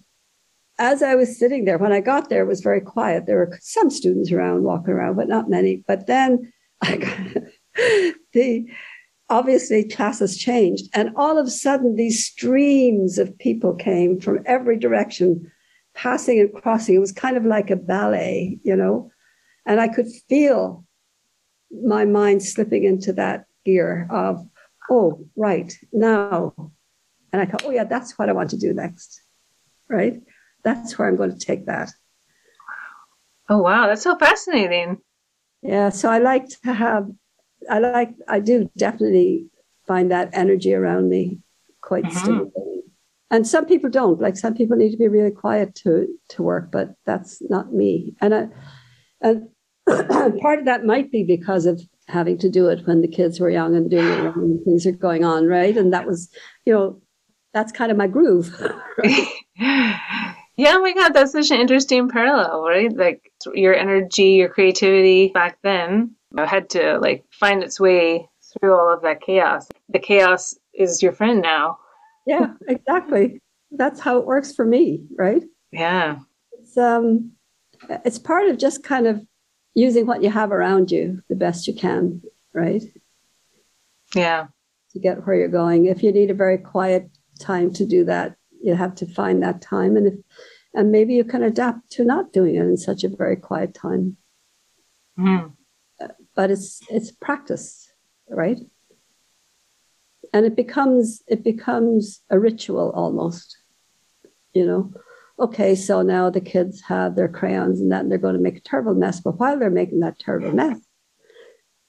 as 0.77 1.03
I 1.03 1.15
was 1.15 1.37
sitting 1.37 1.65
there, 1.65 1.77
when 1.77 1.91
I 1.91 1.99
got 1.99 2.29
there, 2.29 2.43
it 2.43 2.47
was 2.47 2.61
very 2.61 2.81
quiet. 2.81 3.25
There 3.25 3.37
were 3.37 3.57
some 3.61 3.89
students 3.89 4.31
around 4.31 4.63
walking 4.63 4.93
around, 4.93 5.15
but 5.15 5.27
not 5.27 5.49
many. 5.49 5.83
But 5.87 6.07
then 6.07 6.51
I 6.81 6.97
got 6.97 7.43
the 8.33 8.65
obviously 9.29 9.87
classes 9.87 10.37
changed. 10.37 10.85
And 10.93 11.11
all 11.15 11.37
of 11.37 11.47
a 11.47 11.51
sudden, 11.51 11.95
these 11.95 12.25
streams 12.25 13.17
of 13.17 13.37
people 13.37 13.75
came 13.75 14.19
from 14.19 14.39
every 14.45 14.77
direction, 14.77 15.51
passing 15.93 16.39
and 16.39 16.53
crossing. 16.53 16.95
It 16.95 16.99
was 16.99 17.11
kind 17.11 17.37
of 17.37 17.45
like 17.45 17.69
a 17.69 17.75
ballet, 17.75 18.57
you 18.63 18.75
know. 18.75 19.11
And 19.65 19.79
I 19.79 19.87
could 19.87 20.07
feel 20.29 20.85
my 21.83 22.05
mind 22.05 22.41
slipping 22.41 22.85
into 22.85 23.13
that 23.13 23.45
gear 23.65 24.07
of, 24.09 24.43
oh, 24.89 25.25
right, 25.35 25.71
now. 25.93 26.53
And 27.31 27.41
I 27.41 27.45
thought, 27.45 27.63
oh, 27.65 27.71
yeah, 27.71 27.83
that's 27.83 28.17
what 28.17 28.29
I 28.29 28.33
want 28.33 28.49
to 28.51 28.57
do 28.57 28.73
next. 28.73 29.21
Right? 29.87 30.21
That's 30.63 30.97
where 30.97 31.07
I'm 31.07 31.15
going 31.15 31.37
to 31.37 31.45
take 31.45 31.67
that. 31.67 31.91
Oh, 33.47 33.59
wow. 33.59 33.87
That's 33.87 34.03
so 34.03 34.17
fascinating. 34.17 34.97
Yeah. 35.61 35.89
So 35.89 36.09
I 36.09 36.19
like 36.19 36.47
to 36.63 36.73
have 36.73 37.09
I 37.67 37.79
like, 37.79 38.11
I 38.27 38.39
do 38.39 38.69
definitely 38.77 39.47
find 39.87 40.11
that 40.11 40.29
energy 40.33 40.73
around 40.73 41.09
me 41.09 41.39
quite 41.81 42.03
mm-hmm. 42.03 42.17
stimulating. 42.17 42.83
And 43.31 43.47
some 43.47 43.65
people 43.65 43.89
don't. 43.89 44.19
Like 44.19 44.37
some 44.37 44.55
people 44.55 44.77
need 44.77 44.91
to 44.91 44.97
be 44.97 45.07
really 45.07 45.31
quiet 45.31 45.75
to 45.83 46.07
to 46.29 46.43
work, 46.43 46.71
but 46.71 46.95
that's 47.05 47.41
not 47.47 47.71
me. 47.71 48.15
And 48.21 48.33
I, 48.33 48.47
and 49.21 49.49
part 50.41 50.59
of 50.59 50.65
that 50.65 50.83
might 50.83 51.11
be 51.11 51.23
because 51.23 51.67
of 51.67 51.79
having 52.09 52.37
to 52.39 52.49
do 52.49 52.67
it 52.67 52.85
when 52.85 53.01
the 53.01 53.07
kids 53.07 53.39
were 53.39 53.49
young 53.49 53.75
and 53.75 53.89
doing 53.89 54.07
it 54.07 54.35
when 54.35 54.63
things 54.63 54.85
are 54.85 54.91
going 54.91 55.23
on, 55.23 55.45
right? 55.45 55.77
And 55.77 55.93
that 55.93 56.07
was, 56.07 56.29
you 56.65 56.73
know, 56.73 57.01
that's 57.53 57.71
kind 57.71 57.91
of 57.91 57.97
my 57.97 58.07
groove. 58.07 58.53
yeah, 59.03 60.73
oh 60.75 60.81
my 60.81 60.93
God, 60.93 61.13
that's 61.13 61.31
such 61.31 61.51
an 61.51 61.59
interesting 61.59 62.09
parallel, 62.09 62.63
right? 62.63 62.95
Like 62.95 63.31
your 63.53 63.73
energy, 63.73 64.33
your 64.33 64.49
creativity 64.49 65.29
back 65.29 65.59
then 65.63 66.15
had 66.37 66.69
to 66.71 66.99
like 66.99 67.25
find 67.31 67.63
its 67.63 67.79
way 67.79 68.27
through 68.53 68.77
all 68.77 68.93
of 68.93 69.01
that 69.03 69.21
chaos. 69.21 69.67
The 69.89 69.99
chaos 69.99 70.55
is 70.73 71.01
your 71.01 71.11
friend 71.11 71.41
now. 71.41 71.79
Yeah, 72.25 72.53
exactly. 72.67 73.41
That's 73.71 73.99
how 73.99 74.17
it 74.17 74.25
works 74.25 74.53
for 74.53 74.65
me, 74.65 75.05
right? 75.17 75.43
Yeah. 75.71 76.19
It's 76.59 76.77
um 76.77 77.31
it's 77.89 78.19
part 78.19 78.47
of 78.47 78.57
just 78.57 78.83
kind 78.83 79.07
of 79.07 79.25
using 79.79 80.05
what 80.05 80.23
you 80.23 80.29
have 80.29 80.51
around 80.51 80.91
you 80.91 81.21
the 81.29 81.35
best 81.35 81.67
you 81.67 81.73
can, 81.73 82.21
right? 82.53 82.83
Yeah. 84.13 84.47
To 84.93 84.99
get 84.99 85.25
where 85.25 85.35
you're 85.35 85.47
going. 85.47 85.85
If 85.85 86.03
you 86.03 86.11
need 86.11 86.31
a 86.31 86.43
very 86.45 86.57
quiet 86.57 87.09
time 87.39 87.71
to 87.73 87.85
do 87.85 88.05
that, 88.05 88.35
you 88.61 88.75
have 88.75 88.95
to 88.95 89.05
find 89.05 89.41
that 89.41 89.61
time 89.61 89.95
and 89.97 90.07
if 90.07 90.13
and 90.73 90.91
maybe 90.91 91.15
you 91.15 91.23
can 91.23 91.41
adapt 91.41 91.89
to 91.93 92.03
not 92.03 92.31
doing 92.31 92.55
it 92.55 92.61
in 92.61 92.77
such 92.77 93.03
a 93.03 93.09
very 93.09 93.35
quiet 93.35 93.73
time. 93.73 94.17
Mm 95.17 95.53
but 96.35 96.51
it's 96.51 96.81
it's 96.89 97.11
practice, 97.11 97.91
right? 98.29 98.59
And 100.33 100.45
it 100.45 100.55
becomes 100.55 101.21
it 101.27 101.43
becomes 101.43 102.21
a 102.29 102.39
ritual 102.39 102.91
almost, 102.91 103.57
you 104.53 104.65
know. 104.65 104.93
Okay, 105.39 105.75
so 105.75 106.01
now 106.01 106.29
the 106.29 106.41
kids 106.41 106.81
have 106.81 107.15
their 107.15 107.29
crayons 107.29 107.79
and 107.79 107.91
that, 107.91 108.01
and 108.01 108.11
they're 108.11 108.17
going 108.17 108.35
to 108.35 108.41
make 108.41 108.57
a 108.57 108.61
terrible 108.61 108.93
mess. 108.93 109.21
But 109.21 109.39
while 109.39 109.57
they're 109.57 109.69
making 109.69 110.01
that 110.01 110.19
terrible 110.19 110.51
mess, 110.51 110.79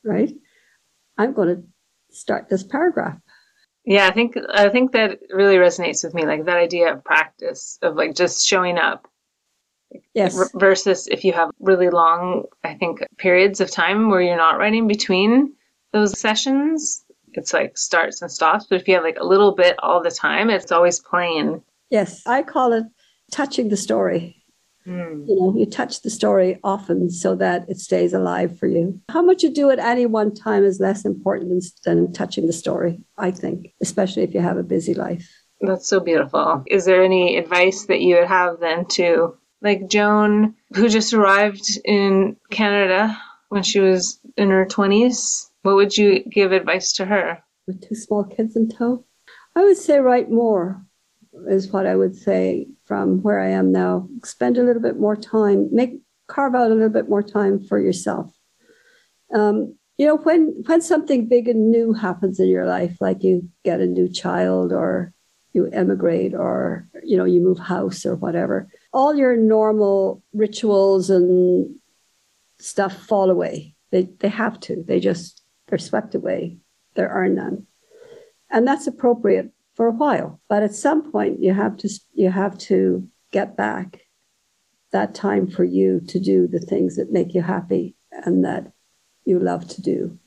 right, 0.04 0.32
I'm 1.18 1.32
going 1.32 1.56
to 1.56 1.62
start 2.10 2.48
this 2.48 2.62
paragraph. 2.62 3.18
Yeah, 3.84 4.06
I 4.06 4.12
think 4.12 4.36
I 4.52 4.68
think 4.68 4.92
that 4.92 5.18
really 5.30 5.56
resonates 5.56 6.04
with 6.04 6.14
me. 6.14 6.26
Like 6.26 6.44
that 6.44 6.58
idea 6.58 6.92
of 6.92 7.02
practice 7.02 7.78
of 7.82 7.96
like 7.96 8.14
just 8.14 8.46
showing 8.46 8.78
up 8.78 9.08
Yes. 10.14 10.52
Versus 10.54 11.08
if 11.08 11.24
you 11.24 11.32
have 11.32 11.50
really 11.58 11.90
long, 11.90 12.44
I 12.62 12.74
think, 12.74 13.04
periods 13.16 13.60
of 13.60 13.70
time 13.70 14.10
where 14.10 14.20
you're 14.20 14.36
not 14.36 14.58
writing 14.58 14.86
between 14.86 15.54
those 15.92 16.18
sessions, 16.18 17.04
it's 17.32 17.52
like 17.52 17.76
starts 17.76 18.22
and 18.22 18.30
stops. 18.30 18.66
But 18.68 18.80
if 18.80 18.88
you 18.88 18.94
have 18.94 19.04
like 19.04 19.18
a 19.18 19.26
little 19.26 19.54
bit 19.54 19.76
all 19.80 20.02
the 20.02 20.10
time, 20.10 20.50
it's 20.50 20.72
always 20.72 21.00
playing. 21.00 21.62
Yes. 21.90 22.22
I 22.26 22.42
call 22.42 22.72
it 22.72 22.84
touching 23.30 23.68
the 23.68 23.76
story. 23.76 24.36
Mm. 24.86 25.26
You 25.28 25.36
know, 25.36 25.54
you 25.56 25.66
touch 25.66 26.02
the 26.02 26.10
story 26.10 26.58
often 26.64 27.10
so 27.10 27.34
that 27.36 27.68
it 27.68 27.78
stays 27.78 28.12
alive 28.12 28.58
for 28.58 28.66
you. 28.66 29.00
How 29.10 29.22
much 29.22 29.42
you 29.42 29.52
do 29.52 29.70
at 29.70 29.78
any 29.78 30.06
one 30.06 30.34
time 30.34 30.64
is 30.64 30.80
less 30.80 31.04
important 31.04 31.64
than, 31.84 32.04
than 32.04 32.12
touching 32.12 32.46
the 32.46 32.52
story, 32.52 33.00
I 33.18 33.30
think, 33.30 33.74
especially 33.82 34.22
if 34.22 34.34
you 34.34 34.40
have 34.40 34.56
a 34.56 34.62
busy 34.62 34.94
life. 34.94 35.28
That's 35.60 35.86
so 35.86 36.00
beautiful. 36.00 36.64
Is 36.66 36.86
there 36.86 37.02
any 37.02 37.36
advice 37.36 37.84
that 37.86 38.00
you 38.00 38.16
would 38.16 38.28
have 38.28 38.60
then 38.60 38.86
to 38.92 39.36
like 39.62 39.88
Joan, 39.88 40.54
who 40.74 40.88
just 40.88 41.12
arrived 41.12 41.78
in 41.84 42.36
Canada 42.50 43.16
when 43.48 43.62
she 43.62 43.80
was 43.80 44.18
in 44.36 44.50
her 44.50 44.66
20s. 44.66 45.48
What 45.62 45.76
would 45.76 45.96
you 45.96 46.24
give 46.24 46.52
advice 46.52 46.94
to 46.94 47.04
her? 47.04 47.42
With 47.66 47.86
two 47.86 47.94
small 47.94 48.24
kids 48.24 48.56
in 48.56 48.70
tow? 48.70 49.04
I 49.54 49.64
would 49.64 49.76
say 49.76 49.98
write 49.98 50.30
more, 50.30 50.82
is 51.48 51.70
what 51.70 51.86
I 51.86 51.94
would 51.94 52.16
say 52.16 52.68
from 52.90 53.22
where 53.22 53.38
I 53.38 53.50
am 53.50 53.70
now. 53.70 54.08
Spend 54.24 54.58
a 54.58 54.64
little 54.64 54.82
bit 54.82 54.98
more 54.98 55.14
time, 55.14 55.68
make 55.70 56.00
carve 56.26 56.56
out 56.56 56.72
a 56.72 56.74
little 56.74 56.88
bit 56.88 57.08
more 57.08 57.22
time 57.22 57.64
for 57.64 57.78
yourself. 57.78 58.32
Um, 59.32 59.76
you 59.96 60.06
know, 60.06 60.16
when 60.16 60.64
when 60.66 60.80
something 60.80 61.28
big 61.28 61.46
and 61.46 61.70
new 61.70 61.92
happens 61.92 62.40
in 62.40 62.48
your 62.48 62.66
life, 62.66 62.96
like 63.00 63.22
you 63.22 63.48
get 63.64 63.78
a 63.78 63.86
new 63.86 64.08
child 64.08 64.72
or 64.72 65.12
you 65.52 65.66
emigrate 65.66 66.34
or 66.34 66.88
you 67.04 67.16
know 67.16 67.24
you 67.24 67.40
move 67.40 67.60
house 67.60 68.04
or 68.04 68.16
whatever 68.16 68.68
all 68.92 69.14
your 69.14 69.36
normal 69.36 70.20
rituals 70.32 71.10
and 71.10 71.76
stuff 72.58 72.96
fall 73.06 73.30
away. 73.30 73.76
They 73.92 74.08
they 74.18 74.30
have 74.30 74.58
to. 74.66 74.82
They 74.84 74.98
just 74.98 75.44
they're 75.68 75.78
swept 75.78 76.16
away. 76.16 76.58
There 76.94 77.10
are 77.10 77.28
none, 77.28 77.68
and 78.50 78.66
that's 78.66 78.88
appropriate 78.88 79.52
for 79.80 79.86
a 79.86 79.92
while. 79.92 80.38
But 80.46 80.62
at 80.62 80.74
some 80.74 81.10
point, 81.10 81.42
you 81.42 81.54
have 81.54 81.74
to 81.78 81.88
you 82.12 82.30
have 82.30 82.58
to 82.68 83.08
get 83.32 83.56
back 83.56 84.00
that 84.92 85.14
time 85.14 85.46
for 85.46 85.64
you 85.64 86.02
to 86.08 86.20
do 86.20 86.46
the 86.46 86.60
things 86.60 86.96
that 86.96 87.10
make 87.10 87.32
you 87.32 87.40
happy 87.40 87.96
and 88.12 88.44
that 88.44 88.72
you 89.24 89.38
love 89.38 89.66
to 89.68 89.80
do, 89.80 90.18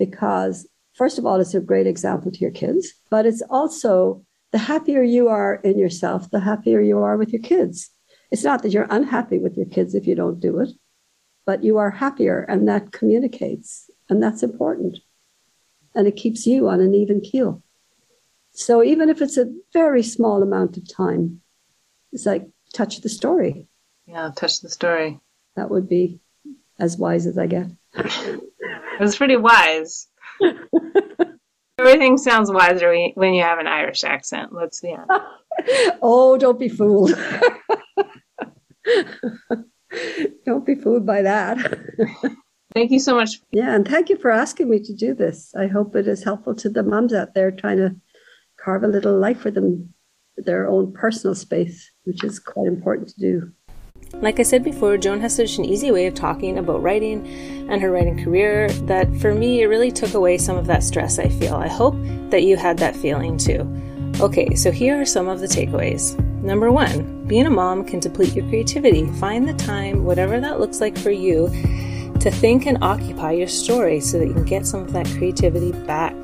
because 0.00 0.66
first 0.94 1.16
of 1.16 1.24
all, 1.24 1.38
it's 1.40 1.54
a 1.54 1.60
great 1.60 1.86
example 1.86 2.32
to 2.32 2.40
your 2.40 2.50
kids, 2.50 2.92
but 3.08 3.24
it's 3.24 3.42
also 3.42 4.24
the 4.50 4.58
happier 4.58 5.04
you 5.04 5.28
are 5.28 5.60
in 5.62 5.78
yourself, 5.78 6.28
the 6.32 6.40
happier 6.40 6.80
you 6.80 6.98
are 6.98 7.16
with 7.16 7.32
your 7.32 7.42
kids. 7.42 7.90
It's 8.32 8.42
not 8.42 8.64
that 8.64 8.72
you're 8.72 8.88
unhappy 8.90 9.38
with 9.38 9.56
your 9.56 9.66
kids 9.66 9.94
if 9.94 10.08
you 10.08 10.16
don't 10.16 10.40
do 10.40 10.58
it, 10.58 10.70
but 11.46 11.62
you 11.62 11.78
are 11.78 11.92
happier 11.92 12.40
and 12.48 12.66
that 12.66 12.90
communicates. 12.90 13.90
And 14.08 14.20
that's 14.20 14.42
important. 14.42 14.98
And 15.94 16.08
it 16.08 16.16
keeps 16.16 16.48
you 16.48 16.68
on 16.68 16.80
an 16.80 16.94
even 16.94 17.20
keel. 17.20 17.62
So 18.58 18.82
even 18.82 19.08
if 19.08 19.22
it's 19.22 19.36
a 19.36 19.52
very 19.72 20.02
small 20.02 20.42
amount 20.42 20.76
of 20.76 20.92
time, 20.92 21.42
it's 22.12 22.26
like 22.26 22.44
touch 22.74 23.00
the 23.02 23.08
story. 23.08 23.68
Yeah, 24.04 24.32
touch 24.34 24.62
the 24.62 24.68
story. 24.68 25.20
That 25.54 25.70
would 25.70 25.88
be 25.88 26.18
as 26.76 26.96
wise 26.96 27.26
as 27.26 27.38
I 27.38 27.46
get. 27.46 27.68
it 27.94 29.00
was 29.00 29.14
pretty 29.14 29.36
wise. 29.36 30.08
Everything 31.78 32.18
sounds 32.18 32.50
wiser 32.50 32.92
when 33.14 33.32
you 33.32 33.44
have 33.44 33.60
an 33.60 33.68
Irish 33.68 34.02
accent. 34.02 34.52
Let's 34.52 34.82
honest. 34.84 35.08
oh, 36.02 36.36
don't 36.36 36.58
be 36.58 36.68
fooled. 36.68 37.12
Don't 40.44 40.66
be 40.66 40.74
fooled 40.74 41.06
by 41.06 41.22
that. 41.22 41.56
Thank 42.74 42.90
you 42.90 42.98
so 42.98 43.14
much. 43.14 43.40
Yeah, 43.50 43.74
and 43.74 43.88
thank 43.88 44.10
you 44.10 44.16
for 44.16 44.30
asking 44.30 44.68
me 44.68 44.80
to 44.80 44.94
do 44.94 45.14
this. 45.14 45.54
I 45.54 45.66
hope 45.66 45.96
it 45.96 46.06
is 46.06 46.24
helpful 46.24 46.54
to 46.56 46.68
the 46.68 46.82
mums 46.82 47.14
out 47.14 47.34
there 47.34 47.50
trying 47.50 47.78
to 47.78 47.96
carve 48.62 48.82
a 48.82 48.88
little 48.88 49.18
life 49.18 49.40
for 49.40 49.50
them, 49.50 49.92
their 50.36 50.68
own 50.68 50.92
personal 50.92 51.34
space, 51.34 51.90
which 52.04 52.24
is 52.24 52.38
quite 52.38 52.66
important 52.66 53.08
to 53.08 53.20
do. 53.20 53.52
Like 54.14 54.40
I 54.40 54.42
said 54.42 54.64
before, 54.64 54.96
Joan 54.96 55.20
has 55.20 55.36
such 55.36 55.58
an 55.58 55.64
easy 55.64 55.90
way 55.90 56.06
of 56.06 56.14
talking 56.14 56.58
about 56.58 56.82
writing 56.82 57.26
and 57.70 57.82
her 57.82 57.90
writing 57.90 58.22
career 58.24 58.68
that 58.86 59.14
for 59.16 59.34
me, 59.34 59.62
it 59.62 59.66
really 59.66 59.92
took 59.92 60.14
away 60.14 60.38
some 60.38 60.56
of 60.56 60.66
that 60.66 60.82
stress 60.82 61.18
I 61.18 61.28
feel. 61.28 61.54
I 61.54 61.68
hope 61.68 61.94
that 62.30 62.42
you 62.42 62.56
had 62.56 62.78
that 62.78 62.96
feeling 62.96 63.36
too. 63.36 63.68
Okay, 64.20 64.54
so 64.54 64.70
here 64.70 65.00
are 65.00 65.04
some 65.04 65.28
of 65.28 65.40
the 65.40 65.46
takeaways. 65.46 66.18
Number 66.42 66.72
one, 66.72 67.26
being 67.26 67.46
a 67.46 67.50
mom 67.50 67.84
can 67.84 68.00
deplete 68.00 68.34
your 68.34 68.48
creativity. 68.48 69.06
Find 69.20 69.46
the 69.46 69.54
time, 69.54 70.04
whatever 70.04 70.40
that 70.40 70.58
looks 70.58 70.80
like 70.80 70.96
for 70.96 71.10
you, 71.10 71.48
to 72.18 72.30
think 72.30 72.66
and 72.66 72.78
occupy 72.82 73.32
your 73.32 73.46
story 73.46 74.00
so 74.00 74.18
that 74.18 74.26
you 74.26 74.34
can 74.34 74.44
get 74.44 74.66
some 74.66 74.80
of 74.80 74.92
that 74.92 75.06
creativity 75.06 75.72
back. 75.86 76.14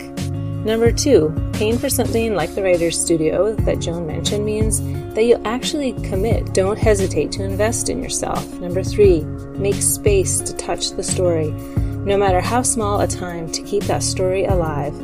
Number 0.64 0.90
two, 0.90 1.34
paying 1.52 1.78
for 1.78 1.90
something 1.90 2.34
like 2.34 2.54
the 2.54 2.62
Writer's 2.62 2.98
Studio 2.98 3.54
that 3.54 3.80
Joan 3.80 4.06
mentioned 4.06 4.46
means 4.46 4.80
that 5.14 5.24
you'll 5.24 5.46
actually 5.46 5.92
commit. 6.08 6.54
Don't 6.54 6.78
hesitate 6.78 7.30
to 7.32 7.44
invest 7.44 7.90
in 7.90 8.02
yourself. 8.02 8.50
Number 8.60 8.82
three, 8.82 9.20
make 9.58 9.74
space 9.74 10.40
to 10.40 10.56
touch 10.56 10.92
the 10.92 11.02
story, 11.02 11.50
no 11.50 12.16
matter 12.16 12.40
how 12.40 12.62
small 12.62 13.00
a 13.00 13.06
time 13.06 13.52
to 13.52 13.62
keep 13.62 13.84
that 13.84 14.02
story 14.02 14.46
alive. 14.46 14.94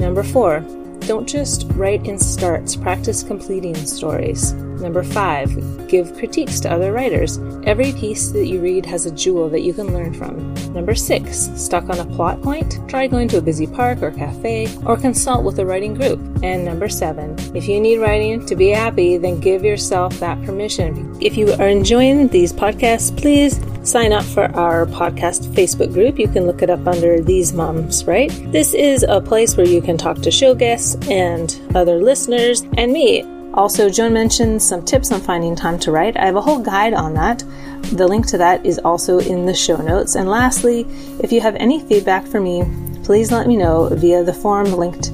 Number 0.00 0.22
four, 0.22 0.60
don't 1.00 1.28
just 1.28 1.66
write 1.74 2.06
in 2.06 2.18
starts, 2.18 2.74
practice 2.74 3.22
completing 3.22 3.74
stories. 3.74 4.54
Number 4.80 5.02
five, 5.02 5.48
give 5.88 6.14
critiques 6.16 6.60
to 6.60 6.72
other 6.72 6.92
writers. 6.92 7.38
Every 7.64 7.92
piece 7.92 8.30
that 8.30 8.46
you 8.46 8.60
read 8.60 8.86
has 8.86 9.06
a 9.06 9.10
jewel 9.10 9.48
that 9.50 9.62
you 9.62 9.74
can 9.74 9.92
learn 9.92 10.14
from. 10.14 10.54
Number 10.72 10.94
six, 10.94 11.50
stuck 11.54 11.88
on 11.88 11.98
a 11.98 12.06
plot 12.06 12.40
point? 12.42 12.80
Try 12.88 13.06
going 13.06 13.28
to 13.28 13.38
a 13.38 13.42
busy 13.42 13.66
park 13.66 14.02
or 14.02 14.10
cafe 14.10 14.68
or 14.86 14.96
consult 14.96 15.44
with 15.44 15.58
a 15.58 15.66
writing 15.66 15.94
group. 15.94 16.20
And 16.42 16.64
number 16.64 16.88
seven, 16.88 17.36
if 17.54 17.68
you 17.68 17.80
need 17.80 17.98
writing 17.98 18.44
to 18.46 18.56
be 18.56 18.68
happy, 18.68 19.16
then 19.16 19.38
give 19.38 19.64
yourself 19.64 20.18
that 20.20 20.42
permission. 20.44 21.16
If 21.20 21.36
you 21.36 21.52
are 21.52 21.68
enjoying 21.68 22.28
these 22.28 22.52
podcasts, 22.52 23.16
please 23.16 23.60
sign 23.88 24.12
up 24.12 24.24
for 24.24 24.44
our 24.56 24.86
podcast 24.86 25.46
Facebook 25.54 25.92
group. 25.92 26.18
You 26.18 26.28
can 26.28 26.46
look 26.46 26.62
it 26.62 26.70
up 26.70 26.86
under 26.86 27.20
These 27.20 27.52
Moms 27.52 28.04
Write? 28.04 28.30
This 28.52 28.74
is 28.74 29.04
a 29.08 29.20
place 29.20 29.56
where 29.56 29.66
you 29.66 29.82
can 29.82 29.96
talk 29.96 30.18
to 30.18 30.30
show 30.30 30.54
guests 30.54 30.96
and 31.08 31.60
other 31.74 31.96
listeners 31.96 32.62
and 32.76 32.92
me. 32.92 33.41
Also, 33.54 33.90
Joan 33.90 34.12
mentioned 34.12 34.62
some 34.62 34.84
tips 34.84 35.12
on 35.12 35.20
finding 35.20 35.54
time 35.54 35.78
to 35.80 35.92
write. 35.92 36.16
I 36.16 36.24
have 36.26 36.36
a 36.36 36.40
whole 36.40 36.60
guide 36.60 36.94
on 36.94 37.14
that. 37.14 37.44
The 37.92 38.08
link 38.08 38.26
to 38.28 38.38
that 38.38 38.64
is 38.64 38.78
also 38.78 39.18
in 39.18 39.46
the 39.46 39.54
show 39.54 39.76
notes. 39.76 40.14
And 40.14 40.28
lastly, 40.28 40.86
if 41.20 41.32
you 41.32 41.40
have 41.40 41.56
any 41.56 41.80
feedback 41.80 42.26
for 42.26 42.40
me, 42.40 42.64
please 43.04 43.30
let 43.30 43.46
me 43.46 43.56
know 43.56 43.88
via 43.92 44.24
the 44.24 44.32
form 44.32 44.72
linked 44.72 45.08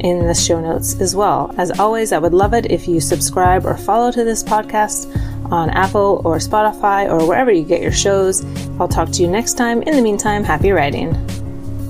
in 0.00 0.26
the 0.26 0.34
show 0.34 0.60
notes 0.60 1.00
as 1.00 1.16
well. 1.16 1.54
As 1.56 1.78
always, 1.78 2.12
I 2.12 2.18
would 2.18 2.34
love 2.34 2.54
it 2.54 2.70
if 2.70 2.86
you 2.86 3.00
subscribe 3.00 3.64
or 3.64 3.76
follow 3.76 4.12
to 4.12 4.24
this 4.24 4.42
podcast 4.42 5.06
on 5.50 5.70
Apple 5.70 6.22
or 6.24 6.36
Spotify 6.36 7.10
or 7.10 7.26
wherever 7.26 7.50
you 7.50 7.64
get 7.64 7.80
your 7.80 7.92
shows. 7.92 8.44
I'll 8.78 8.88
talk 8.88 9.10
to 9.12 9.22
you 9.22 9.28
next 9.28 9.54
time. 9.54 9.82
In 9.82 9.96
the 9.96 10.02
meantime, 10.02 10.44
happy 10.44 10.70
writing. 10.70 11.16